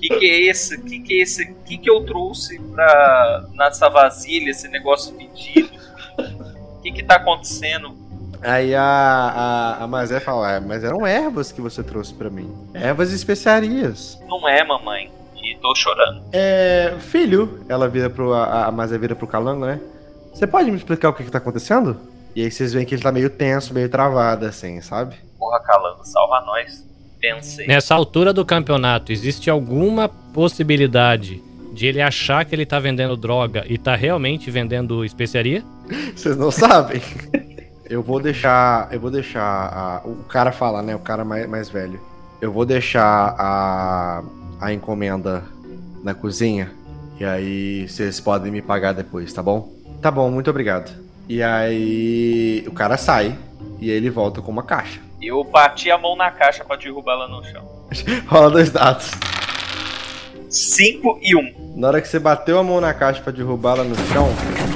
[0.00, 0.80] Que que é esse?
[0.82, 1.54] Que que é esse?
[1.66, 5.70] Que que eu trouxe pra nessa vasilha, esse negócio fedido?
[6.82, 7.96] Que que tá acontecendo?
[8.42, 12.52] Aí a, a, a Mazé fala, "É, mas eram ervas que você trouxe pra mim.
[12.74, 14.18] Ervas e especiarias.
[14.28, 15.10] Não é, mamãe.
[15.42, 16.22] E tô chorando.
[16.32, 18.32] É, filho, ela vira pro.
[18.34, 19.80] A, a Mazé vira pro Calango, né?
[20.32, 21.98] Você pode me explicar o que, que tá acontecendo?
[22.34, 25.16] E aí vocês veem que ele tá meio tenso, meio travado, assim, sabe?
[25.38, 26.84] Porra, Calango, salva nós.
[27.32, 27.66] Pensei.
[27.66, 31.42] Nessa altura do campeonato, existe alguma possibilidade
[31.72, 35.62] de ele achar que ele tá vendendo droga e tá realmente vendendo especiaria?
[36.14, 37.00] Vocês não sabem.
[37.88, 38.88] Eu vou deixar.
[38.92, 40.94] Eu vou deixar a- o cara falar, né?
[40.94, 42.00] O cara mais, mais velho.
[42.40, 44.22] Eu vou deixar a,
[44.60, 45.42] a encomenda
[46.02, 46.70] na cozinha.
[47.18, 49.72] E aí vocês podem me pagar depois, tá bom?
[50.00, 50.90] Tá bom, muito obrigado.
[51.28, 53.36] E aí o cara sai
[53.80, 55.00] e ele volta com uma caixa.
[55.26, 57.64] Eu bati a mão na caixa pra derrubar ela no chão.
[58.26, 59.10] Rola dois dados.
[60.48, 61.38] 5 e 1.
[61.38, 61.74] Um.
[61.76, 64.28] Na hora que você bateu a mão na caixa pra derrubar ela no chão,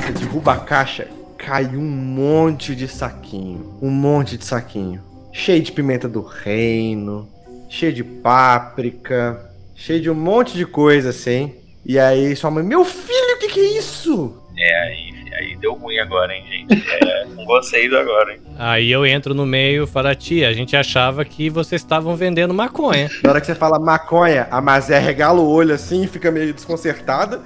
[0.03, 1.07] você derruba a caixa,
[1.37, 3.79] cai um monte de saquinho.
[3.81, 5.01] Um monte de saquinho.
[5.33, 7.29] Cheio de pimenta do reino,
[7.69, 11.55] cheio de páprica, cheio de um monte de coisa assim.
[11.87, 14.43] E aí sua mãe, meu filho, o que, que é isso?
[14.59, 15.08] É, aí
[15.59, 16.85] deu ruim agora, hein, gente.
[17.05, 18.41] É, com vocês agora, hein.
[18.59, 22.55] Aí eu entro no meio e falo, tia, a gente achava que vocês estavam vendendo
[22.55, 23.11] maconha.
[23.23, 27.43] Na hora que você fala maconha, a Mazé regala o olho assim, fica meio desconcertada.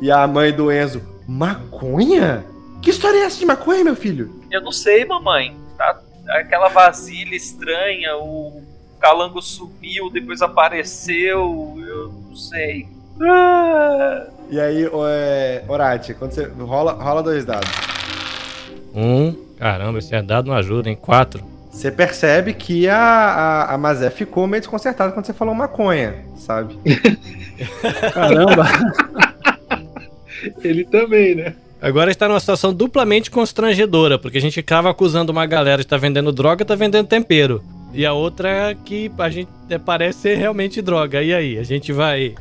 [0.00, 2.44] E a mãe do Enzo, maconha?
[2.82, 4.42] Que história é essa de maconha, meu filho?
[4.50, 5.56] Eu não sei, mamãe.
[5.76, 8.62] Tá aquela vasilha estranha, o
[9.00, 12.88] calango sumiu, depois apareceu, eu não sei.
[13.22, 17.70] Ah, E aí, é, Orati, quando você rola, rola dois dados.
[18.94, 20.98] Um, caramba, esse dado não ajuda, hein?
[21.00, 21.42] Quatro.
[21.70, 26.78] Você percebe que a, a, a Mazé ficou meio desconcertada quando você falou maconha, sabe?
[28.14, 28.64] Caramba!
[30.64, 31.54] ele também, né?
[31.82, 35.98] Agora está numa situação duplamente constrangedora, porque a gente acaba acusando uma galera que está
[35.98, 37.62] vendendo droga, está vendendo tempero.
[37.92, 41.22] E a outra que a gente é, parece ser realmente droga.
[41.22, 42.34] E aí, a gente vai.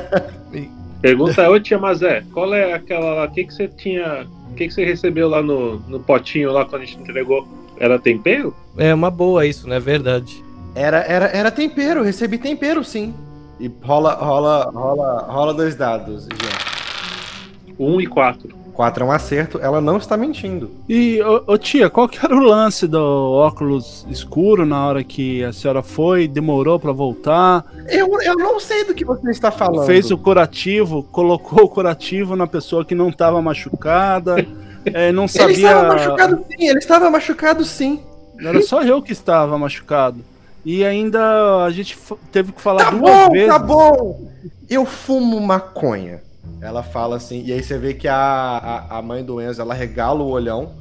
[1.06, 3.24] Pergunta, ô tia Mazé, qual é aquela lá?
[3.26, 4.26] O que, que você tinha.
[4.50, 7.46] O que, que você recebeu lá no, no potinho lá quando a gente entregou?
[7.78, 8.52] Era tempero?
[8.76, 10.42] É uma boa isso, não é verdade?
[10.74, 13.14] Era, era, era tempero, recebi tempero sim.
[13.60, 17.76] E rola, rola, rola, rola dois dados, gente.
[17.78, 18.56] Um e quatro.
[18.76, 20.70] 4 é um acerto, ela não está mentindo.
[20.88, 23.00] E, ô, ô, tia, qual que era o lance do
[23.32, 27.64] óculos escuro na hora que a senhora foi, demorou pra voltar?
[27.88, 29.86] Eu, eu não sei do que você está falando.
[29.86, 34.46] Fez o curativo, colocou o curativo na pessoa que não tava machucada,
[34.84, 35.54] é, não Ele sabia...
[35.56, 38.00] estava machucado sim, ele estava machucado sim.
[38.38, 40.22] Era só eu que estava machucado.
[40.64, 41.96] E ainda a gente
[42.30, 43.48] teve que falar Tá duas bom, vezes.
[43.48, 44.28] tá bom.
[44.68, 46.20] Eu fumo maconha.
[46.60, 49.74] Ela fala assim, e aí você vê que a, a, a mãe do Enzo, ela
[49.74, 50.72] regala o olhão,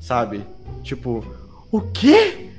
[0.00, 0.44] sabe?
[0.82, 1.24] Tipo,
[1.70, 2.50] o quê?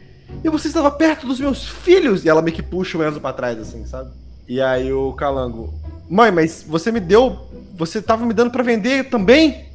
[0.44, 2.26] E você estava perto dos meus filhos?
[2.26, 4.12] E ela meio que puxa o Enzo pra trás, assim, sabe?
[4.48, 5.74] E aí o Calango,
[6.10, 9.66] mãe, mas você me deu, você tava me dando pra vender também?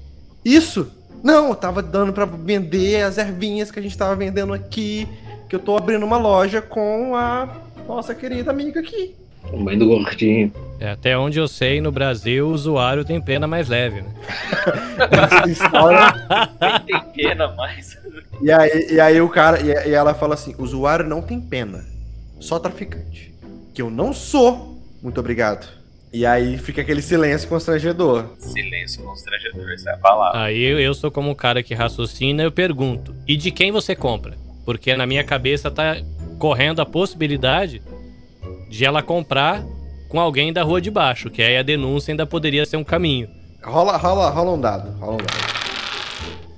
[0.44, 0.90] Isso?
[1.22, 5.08] Não, eu tava dando pra vender as ervinhas que a gente tava vendendo aqui,
[5.48, 7.48] que eu tô abrindo uma loja com a
[7.86, 9.14] nossa querida amiga aqui.
[9.56, 10.52] Mãe do gordinho.
[10.80, 14.08] É, até onde eu sei, no Brasil, o usuário tem pena mais leve, né?
[16.60, 17.96] Nem tem pena mais.
[18.40, 21.40] e, aí, e aí o cara, e, e ela fala assim: o usuário não tem
[21.40, 21.84] pena,
[22.40, 23.32] só traficante.
[23.72, 24.82] Que eu não sou.
[25.02, 25.66] Muito obrigado.
[26.12, 28.26] E aí fica aquele silêncio constrangedor.
[28.38, 30.42] Silêncio constrangedor, essa é a palavra.
[30.42, 33.94] Aí eu, eu sou como um cara que raciocina, eu pergunto: e de quem você
[33.94, 34.36] compra?
[34.64, 35.96] Porque na minha cabeça tá
[36.38, 37.80] correndo a possibilidade
[38.72, 39.62] de ela comprar
[40.08, 43.28] com alguém da rua de baixo, que aí a denúncia ainda poderia ser um caminho.
[43.62, 44.98] Rola, rola, rola um dado.
[44.98, 45.52] Rola um dado.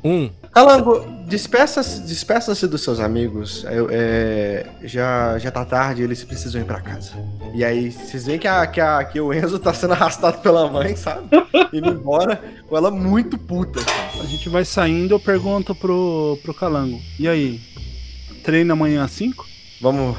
[0.05, 3.65] Um, Calango, despeça-se despeça dos seus amigos.
[3.65, 7.13] Eu, é, já, já tá tarde, eles precisam ir pra casa.
[7.53, 10.71] E aí, vocês veem que, a, que, a, que o Enzo tá sendo arrastado pela
[10.71, 11.29] mãe, sabe?
[11.73, 13.81] Indo embora com ela muito puta.
[14.21, 17.01] A gente vai saindo, eu pergunto pro, pro Calango.
[17.19, 17.61] E aí?
[18.45, 19.45] Treina amanhã às 5?
[19.81, 20.17] Vamos,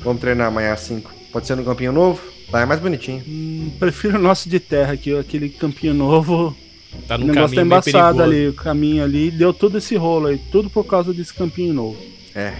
[0.00, 1.23] vamos treinar amanhã às 5.
[1.34, 2.22] Pode ser no Campinho Novo?
[2.52, 3.20] Lá é mais bonitinho.
[3.26, 6.56] Hum, prefiro o nosso de terra aqui, aquele campinho novo.
[7.08, 9.32] tá O num negócio tá embaçado ali, o caminho ali.
[9.32, 11.98] Deu todo esse rolo aí, tudo por causa desse campinho novo.
[12.36, 12.52] É,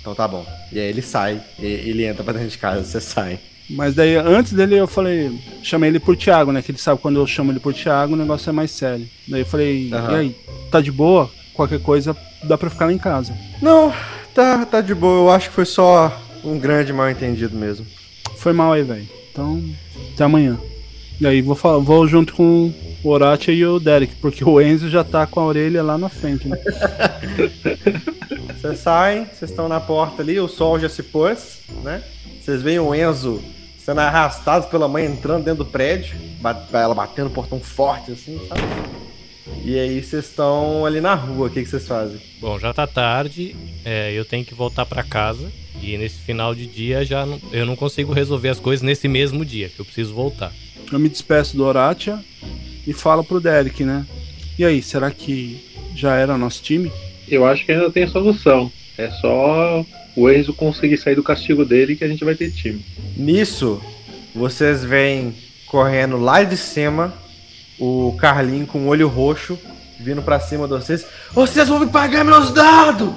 [0.00, 0.46] então tá bom.
[0.70, 3.40] E aí ele sai, e- ele entra pra dentro de casa, você sai.
[3.68, 6.62] Mas daí, antes dele, eu falei, chamei ele por Thiago, né?
[6.62, 9.08] Que ele sabe quando eu chamo ele por Thiago, o negócio é mais sério.
[9.26, 10.12] Daí eu falei, Aham.
[10.12, 10.36] e aí,
[10.70, 11.28] tá de boa?
[11.54, 13.36] Qualquer coisa, dá pra ficar lá em casa.
[13.60, 13.92] Não,
[14.32, 15.28] tá, tá de boa.
[15.28, 17.84] Eu acho que foi só um grande mal entendido mesmo.
[18.42, 19.08] Foi mal aí, velho.
[19.30, 19.62] Então,
[20.12, 20.58] até amanhã.
[21.20, 22.74] E aí, vou, vou junto com
[23.04, 26.08] o Horatia e o Derek, porque o Enzo já tá com a orelha lá na
[26.08, 26.58] frente, né?
[28.60, 32.00] Vocês saem, vocês estão na porta ali, o sol já se pôs, né?
[32.40, 33.42] Vocês veem o Enzo
[33.78, 36.16] sendo arrastado pela mãe entrando dentro do prédio,
[36.72, 38.62] ela batendo o portão forte assim, sabe?
[39.64, 42.18] E aí vocês estão ali na rua, o que, vocês fazem?
[42.40, 45.50] Bom, já tá tarde, é, eu tenho que voltar pra casa.
[45.80, 49.44] E nesse final de dia já não- eu não consigo resolver as coisas nesse mesmo
[49.44, 50.52] dia, que eu preciso voltar.
[50.92, 52.18] Eu me despeço do Horatia
[52.86, 54.06] e falo pro Derek, né?
[54.58, 55.64] E aí, será que
[55.96, 56.92] já era nosso time?
[57.28, 58.70] Eu acho que ainda tem solução.
[58.98, 62.84] É só o Enzo conseguir sair do castigo dele que a gente vai ter time.
[63.16, 63.80] Nisso,
[64.34, 65.34] vocês veem
[65.66, 67.14] correndo lá de cima
[67.78, 69.58] o Carlinho com o olho roxo
[70.02, 71.06] vindo pra cima de vocês.
[71.32, 73.10] Vocês vão me pagar meus dados!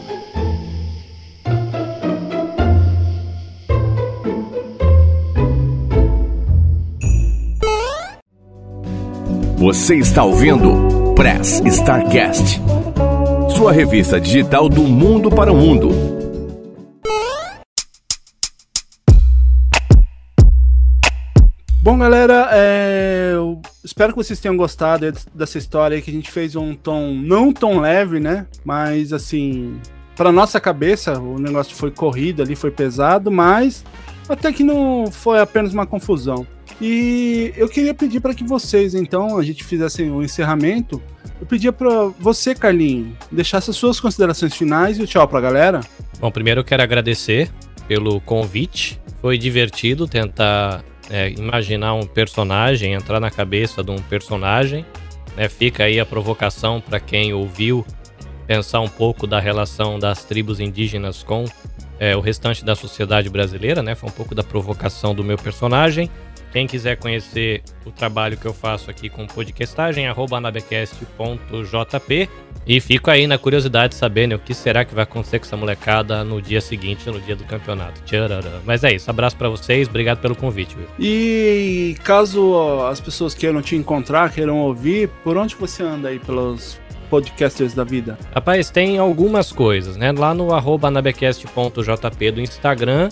[9.57, 12.61] Você está ouvindo Press Starcast,
[13.55, 15.89] sua revista digital do mundo para o mundo.
[21.81, 23.33] Bom, galera, é,
[23.85, 27.79] espero que vocês tenham gostado dessa história que a gente fez um tom não tão
[27.79, 28.47] leve, né?
[28.65, 29.79] Mas assim,
[30.15, 33.85] para nossa cabeça, o negócio foi corrido ali, foi pesado, mas
[34.27, 36.47] até que não foi apenas uma confusão.
[36.81, 41.01] E eu queria pedir para que vocês, então, a gente fizesse o encerramento.
[41.39, 45.81] Eu pedia para você, Carlinho, deixasse as suas considerações finais e o tchau pra galera.
[46.19, 47.49] Bom, primeiro eu quero agradecer
[47.87, 48.99] pelo convite.
[49.21, 54.85] Foi divertido tentar é, imaginar um personagem, entrar na cabeça de um personagem.
[55.35, 55.47] né?
[55.49, 57.85] Fica aí a provocação para quem ouviu
[58.47, 61.45] pensar um pouco da relação das tribos indígenas com
[61.99, 63.95] é, o restante da sociedade brasileira, né?
[63.95, 66.09] Foi um pouco da provocação do meu personagem.
[66.55, 72.29] Quem quiser conhecer o trabalho que eu faço aqui com podcastagem, arroba anabecast.jp.
[72.65, 75.45] E fico aí na curiosidade de saber né, o que será que vai acontecer com
[75.45, 78.01] essa molecada no dia seguinte, no dia do campeonato.
[78.03, 78.61] Tcharará.
[78.63, 80.77] Mas é isso, abraço para vocês, obrigado pelo convite.
[80.77, 80.87] Will.
[80.97, 82.55] E caso
[82.89, 86.79] as pessoas queiram te encontrar, queiram ouvir, por onde você anda aí pelos
[87.09, 88.17] podcasters da vida?
[88.33, 90.13] Rapaz, tem algumas coisas, né?
[90.13, 93.09] Lá no arroba anabecast.jp do Instagram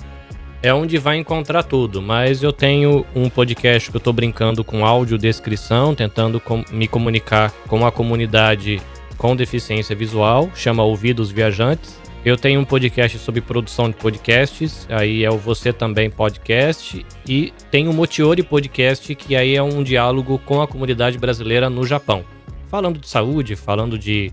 [0.63, 4.85] é onde vai encontrar tudo, mas eu tenho um podcast que eu tô brincando com
[4.85, 8.81] audiodescrição, tentando com me comunicar com a comunidade
[9.17, 12.01] com deficiência visual, chama Ouvidos Viajantes.
[12.23, 17.51] Eu tenho um podcast sobre produção de podcasts, aí é o Você Também Podcast, e
[17.69, 22.23] tem o Motiori Podcast, que aí é um diálogo com a comunidade brasileira no Japão.
[22.69, 24.31] Falando de saúde, falando de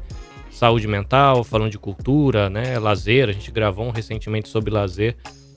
[0.48, 5.16] saúde mental, falando de cultura, né, lazer, a gente gravou um recentemente sobre lazer.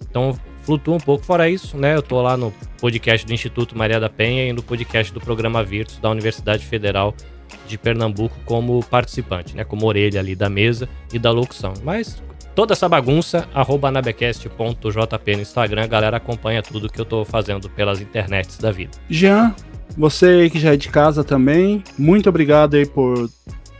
[0.10, 1.26] Então flutua um pouco.
[1.26, 4.64] Fora isso, né, eu tô lá no podcast do Instituto Maria da Penha e no
[4.64, 7.14] podcast do programa Virtus da Universidade Federal
[7.68, 9.64] de Pernambuco como participante, né?
[9.64, 11.74] Como orelha ali da mesa e da locução.
[11.84, 12.22] Mas
[12.56, 14.00] toda essa bagunça, arroba no
[15.42, 18.92] Instagram, a galera acompanha tudo que eu tô fazendo pelas internets da vida.
[19.10, 19.56] Jean,
[19.98, 23.30] você que já é de casa também, muito obrigado aí por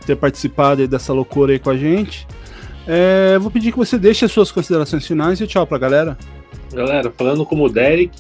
[0.06, 2.28] ter participado dessa loucura aí com a gente.
[2.86, 6.18] É, vou pedir que você deixe as suas considerações finais e tchau pra galera.
[6.74, 8.12] Galera, falando como o Derek,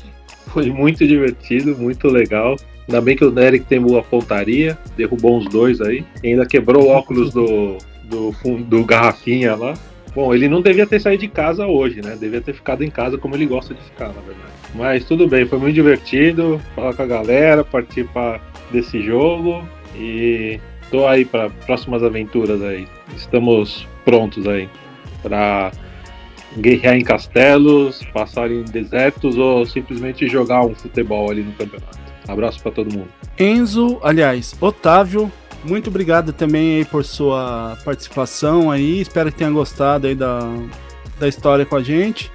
[0.47, 2.55] foi muito divertido, muito legal.
[2.87, 6.05] Ainda bem que o Derek tem boa pontaria, derrubou uns dois aí.
[6.21, 9.73] E ainda quebrou o óculos do, do, do Garrafinha lá.
[10.13, 12.15] Bom, ele não devia ter saído de casa hoje, né?
[12.19, 14.53] Devia ter ficado em casa como ele gosta de ficar, na verdade.
[14.75, 18.39] Mas tudo bem, foi muito divertido falar com a galera, participar
[18.71, 20.59] desse jogo e
[20.91, 22.87] tô aí para próximas aventuras aí.
[23.15, 24.69] Estamos prontos aí
[25.23, 25.71] para
[26.57, 31.99] guerrear em castelos, passar em desertos ou simplesmente jogar um futebol ali no campeonato.
[32.27, 33.09] Abraço para todo mundo.
[33.37, 35.31] Enzo, aliás, Otávio,
[35.63, 39.01] muito obrigado também aí por sua participação aí.
[39.01, 40.39] Espero que tenha gostado aí da,
[41.19, 42.31] da história com a gente.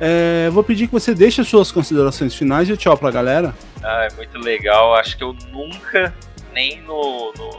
[0.00, 3.54] É, vou pedir que você deixe as suas considerações finais e tchau pra galera.
[3.82, 4.94] Ah, é muito legal.
[4.94, 6.14] Acho que eu nunca,
[6.54, 7.50] nem no, no,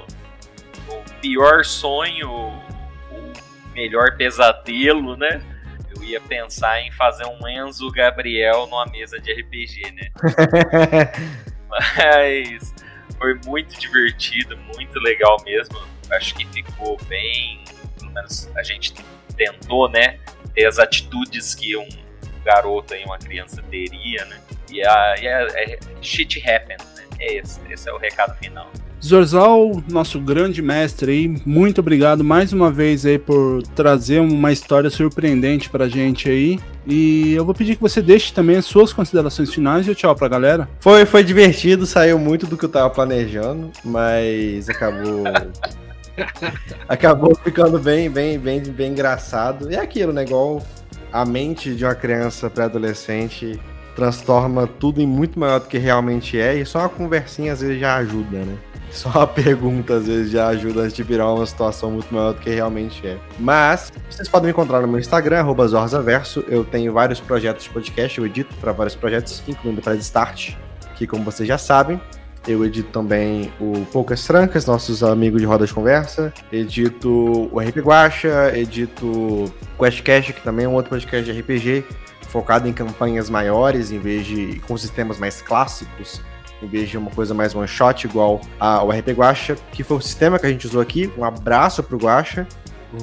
[0.87, 3.31] no pior sonho, o
[3.75, 5.41] melhor pesadelo, né?
[6.01, 10.11] Ia pensar em fazer um Enzo Gabriel numa mesa de RPG, né?
[11.69, 12.73] Mas
[13.17, 15.79] foi muito divertido, muito legal mesmo.
[16.11, 17.63] Acho que ficou bem.
[17.97, 18.93] Pelo menos a gente
[19.37, 20.19] tentou, né?
[20.53, 21.87] Ter as atitudes que um
[22.43, 24.41] garoto e uma criança teria, né?
[24.69, 27.05] E a, e a, é, shit happens, né?
[27.19, 28.69] É esse, esse é o recado final.
[29.03, 34.91] Zorzal, nosso grande mestre aí, muito obrigado mais uma vez aí por trazer uma história
[34.91, 36.59] surpreendente pra gente aí.
[36.85, 40.15] E eu vou pedir que você deixe também as suas considerações finais e o tchau
[40.15, 40.69] pra galera.
[40.79, 45.23] Foi, foi divertido, saiu muito do que eu tava planejando, mas acabou.
[46.87, 49.71] acabou ficando bem, bem, bem, bem engraçado.
[49.71, 50.23] E é aquilo, né?
[50.23, 50.61] Igual
[51.11, 53.59] a mente de uma criança pré-adolescente
[53.95, 57.79] transforma tudo em muito maior do que realmente é, e só uma conversinha às vezes
[57.79, 58.57] já ajuda, né?
[58.91, 62.41] Só uma pergunta às vezes já ajuda a gente virar uma situação muito maior do
[62.41, 63.17] que realmente é.
[63.39, 66.43] Mas vocês podem me encontrar no meu Instagram, Zorzaverso.
[66.47, 70.55] Eu tenho vários projetos de podcast, eu edito para vários projetos, incluindo para Start,
[70.95, 72.01] que como vocês já sabem,
[72.47, 76.33] eu edito também o Poucas Trancas, nossos amigos de Rodas de Conversa.
[76.51, 81.85] Edito o RP Guacha, edito o QuestCast, que também é um outro podcast de RPG,
[82.31, 86.21] focado em campanhas maiores, em vez de com sistemas mais clássicos
[86.61, 90.01] em vez de uma coisa mais one shot igual ao RP Guacha, que foi o
[90.01, 91.11] sistema que a gente usou aqui.
[91.17, 92.47] Um abraço pro Guacha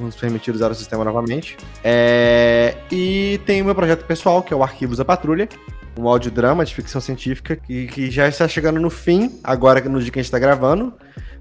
[0.01, 1.57] nos permitir usar o sistema novamente.
[1.83, 2.77] É...
[2.91, 5.49] E tem o meu projeto pessoal, que é o Arquivos da Patrulha,
[5.99, 10.13] um audiodrama de ficção científica que, que já está chegando no fim, agora no dia
[10.13, 10.93] que a gente está gravando.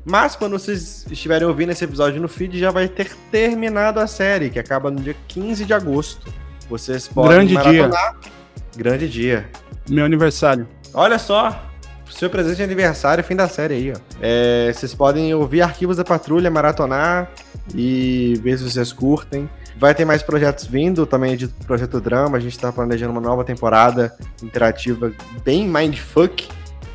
[0.05, 4.49] Mas quando vocês estiverem ouvindo esse episódio no feed, já vai ter terminado a série,
[4.49, 6.31] que acaba no dia 15 de agosto.
[6.69, 7.89] Vocês podem Grande dia.
[8.75, 9.49] Grande dia.
[9.89, 10.67] Meu aniversário.
[10.93, 11.67] Olha só,
[12.09, 13.95] seu presente de aniversário, fim da série aí, ó.
[14.21, 17.31] É, vocês podem ouvir arquivos da patrulha, maratonar
[17.75, 19.49] e ver se vocês curtem.
[19.77, 22.37] Vai ter mais projetos vindo, também de Projeto Drama.
[22.37, 25.11] A gente tá planejando uma nova temporada interativa
[25.43, 26.47] bem mindfuck.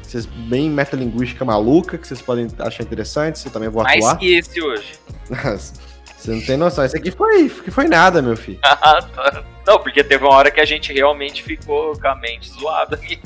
[0.03, 3.47] Vocês, bem metalinguística maluca, que vocês podem achar interessante.
[3.47, 4.15] Eu também vou Mais atuar.
[4.15, 4.99] Mais que esse hoje.
[6.23, 6.85] Você não tem noção.
[6.85, 8.59] Isso aqui foi, foi nada, meu filho.
[8.65, 9.45] Ah, tá.
[9.67, 13.19] Não, porque teve uma hora que a gente realmente ficou com a mente zoada aqui.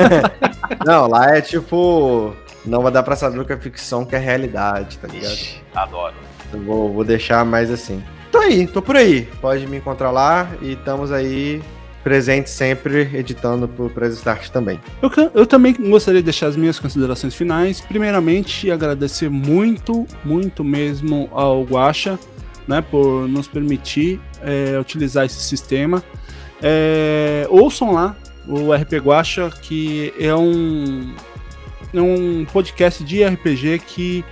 [0.84, 2.34] não, lá é tipo.
[2.64, 5.32] Não vai dar pra saber o que é ficção, que é realidade, tá ligado?
[5.32, 6.14] Ixi, adoro.
[6.52, 8.02] Eu vou, vou deixar mais assim.
[8.30, 9.22] Tô aí, tô por aí.
[9.40, 11.62] Pode me encontrar lá e estamos aí
[12.02, 14.80] presente sempre editando pro Press Start também.
[15.02, 17.80] Eu, eu, também gostaria de deixar as minhas considerações finais.
[17.80, 22.18] Primeiramente, agradecer muito, muito mesmo ao Guacha,
[22.66, 26.02] né, por nos permitir é, utilizar esse sistema.
[26.62, 28.16] É, ouçam lá
[28.46, 31.14] o RP Guacha, que é um,
[31.92, 34.24] é um podcast de RPG que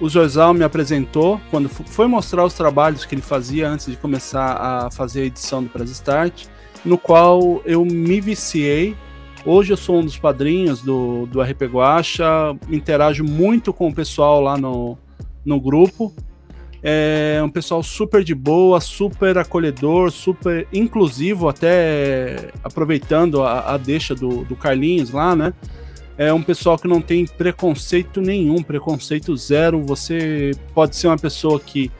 [0.00, 4.56] o Zorzal me apresentou quando foi mostrar os trabalhos que ele fazia antes de começar
[4.60, 6.46] a fazer a edição do Press Start
[6.84, 8.94] no qual eu me viciei.
[9.44, 12.24] Hoje eu sou um dos padrinhos do, do RP Guacha,
[12.68, 14.98] interajo muito com o pessoal lá no,
[15.44, 16.12] no grupo.
[16.82, 24.14] É um pessoal super de boa, super acolhedor, super inclusivo, até aproveitando a, a deixa
[24.14, 25.54] do, do Carlinhos lá, né?
[26.16, 29.80] É um pessoal que não tem preconceito nenhum, preconceito zero.
[29.82, 31.90] Você pode ser uma pessoa que.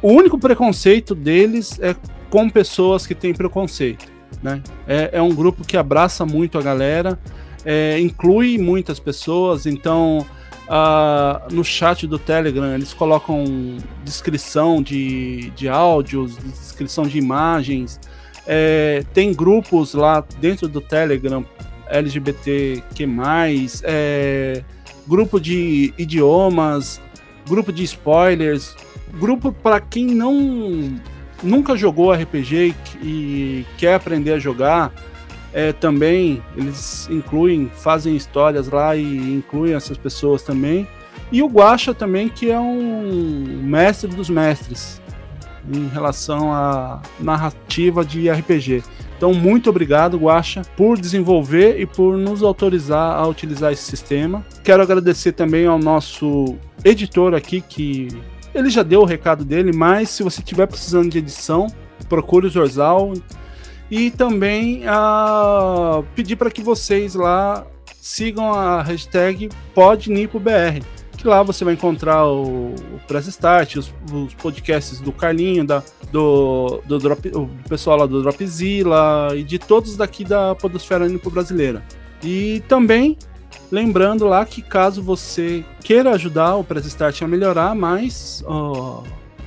[0.00, 1.96] O único preconceito deles é
[2.32, 4.06] com pessoas que têm preconceito.
[4.42, 4.62] Né?
[4.88, 7.18] É, é um grupo que abraça muito a galera,
[7.62, 10.26] é, inclui muitas pessoas, então
[10.66, 18.00] uh, no chat do Telegram eles colocam descrição de, de áudios, descrição de imagens.
[18.46, 21.44] É, tem grupos lá dentro do Telegram
[21.86, 23.06] LGBTQ,
[23.84, 24.64] é,
[25.06, 26.98] grupo de idiomas,
[27.46, 28.74] grupo de spoilers,
[29.20, 30.98] grupo para quem não
[31.42, 34.92] nunca jogou RPG e quer aprender a jogar,
[35.52, 40.86] é, também eles incluem, fazem histórias lá e incluem essas pessoas também.
[41.30, 45.00] E o Guacha também, que é um mestre dos mestres
[45.72, 48.82] em relação à narrativa de RPG.
[49.16, 54.44] Então, muito obrigado, Guacha, por desenvolver e por nos autorizar a utilizar esse sistema.
[54.64, 58.08] Quero agradecer também ao nosso editor aqui, que
[58.54, 61.66] ele já deu o recado dele, mas se você estiver precisando de edição,
[62.08, 63.12] procure o Zorzal.
[63.90, 64.82] E também
[66.14, 67.66] pedir para que vocês lá
[68.00, 70.82] sigam a hashtag PodNipoBR,
[71.16, 75.82] que lá você vai encontrar o, o Press Start, os, os, podcasts do Carlinho, da,
[76.10, 77.30] do, do, Drop,
[77.68, 81.82] pessoal lá do Dropzilla e de todos daqui da Podosfera Nipo Brasileira.
[82.24, 83.18] E também
[83.72, 88.44] Lembrando lá que caso você queira ajudar o Press Start a melhorar mais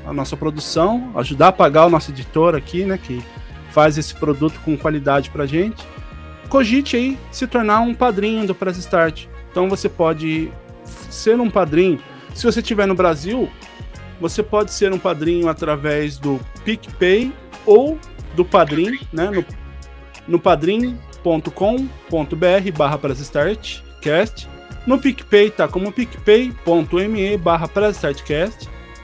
[0.04, 3.24] a nossa produção, ajudar a pagar o nosso editor aqui, né, que
[3.70, 5.86] faz esse produto com qualidade pra gente,
[6.50, 9.28] cogite aí se tornar um padrinho do Press Start.
[9.52, 10.52] Então você pode
[10.84, 12.00] ser um padrinho.
[12.34, 13.48] Se você estiver no Brasil,
[14.20, 17.32] você pode ser um padrinho através do PicPay
[17.64, 18.00] ou
[18.36, 19.46] do Padrim, né, no,
[20.28, 20.98] no padrim.com.br
[22.76, 23.85] barra Start
[24.86, 27.70] No PicPay tá como picpay.me barra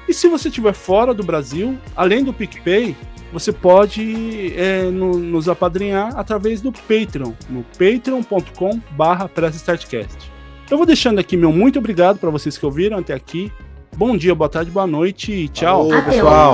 [0.07, 2.95] E se você estiver fora do Brasil, além do PicPay,
[3.31, 9.29] você pode é, no, nos apadrinhar através do Patreon, no patreon.com barra
[10.69, 13.51] Eu vou deixando aqui meu muito obrigado para vocês que ouviram até aqui.
[13.95, 16.53] Bom dia, boa tarde, boa noite e tchau, Alô, pessoal.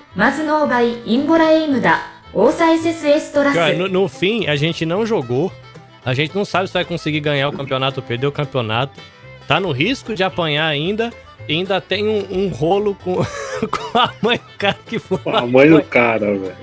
[0.15, 1.45] mas no vai embora
[1.79, 2.11] da.
[2.33, 5.51] Ouça SSS Cara, no, no fim, a gente não jogou.
[6.03, 8.99] A gente não sabe se vai conseguir ganhar o campeonato ou perder o campeonato.
[9.47, 11.11] Tá no risco de apanhar ainda.
[11.47, 13.15] E ainda tem um, um rolo com,
[13.67, 15.19] com a mãe do cara que foi.
[15.25, 16.55] A mãe do cara, velho.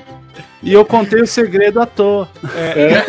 [0.62, 2.28] E eu contei o segredo à toa.
[2.54, 2.82] É.
[2.82, 3.04] é.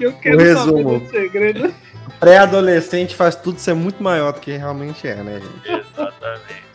[0.00, 0.92] eu quero o resumo.
[0.92, 1.74] saber do segredo.
[2.20, 5.82] Pré-adolescente faz tudo ser muito maior do que realmente é, né, gente?
[5.82, 6.65] Exatamente.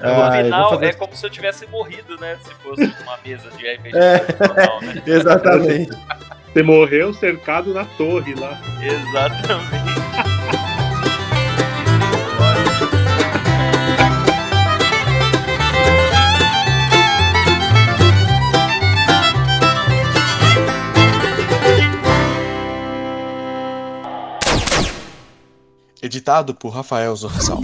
[0.00, 0.86] No final, fazer...
[0.86, 2.38] é como se eu tivesse morrido, né?
[2.42, 5.02] Se fosse uma mesa de RPG é, né?
[5.06, 5.90] Exatamente.
[6.52, 8.58] Você morreu cercado na torre lá.
[8.82, 9.90] Exatamente.
[26.02, 27.60] Editado por Rafael Zorzal.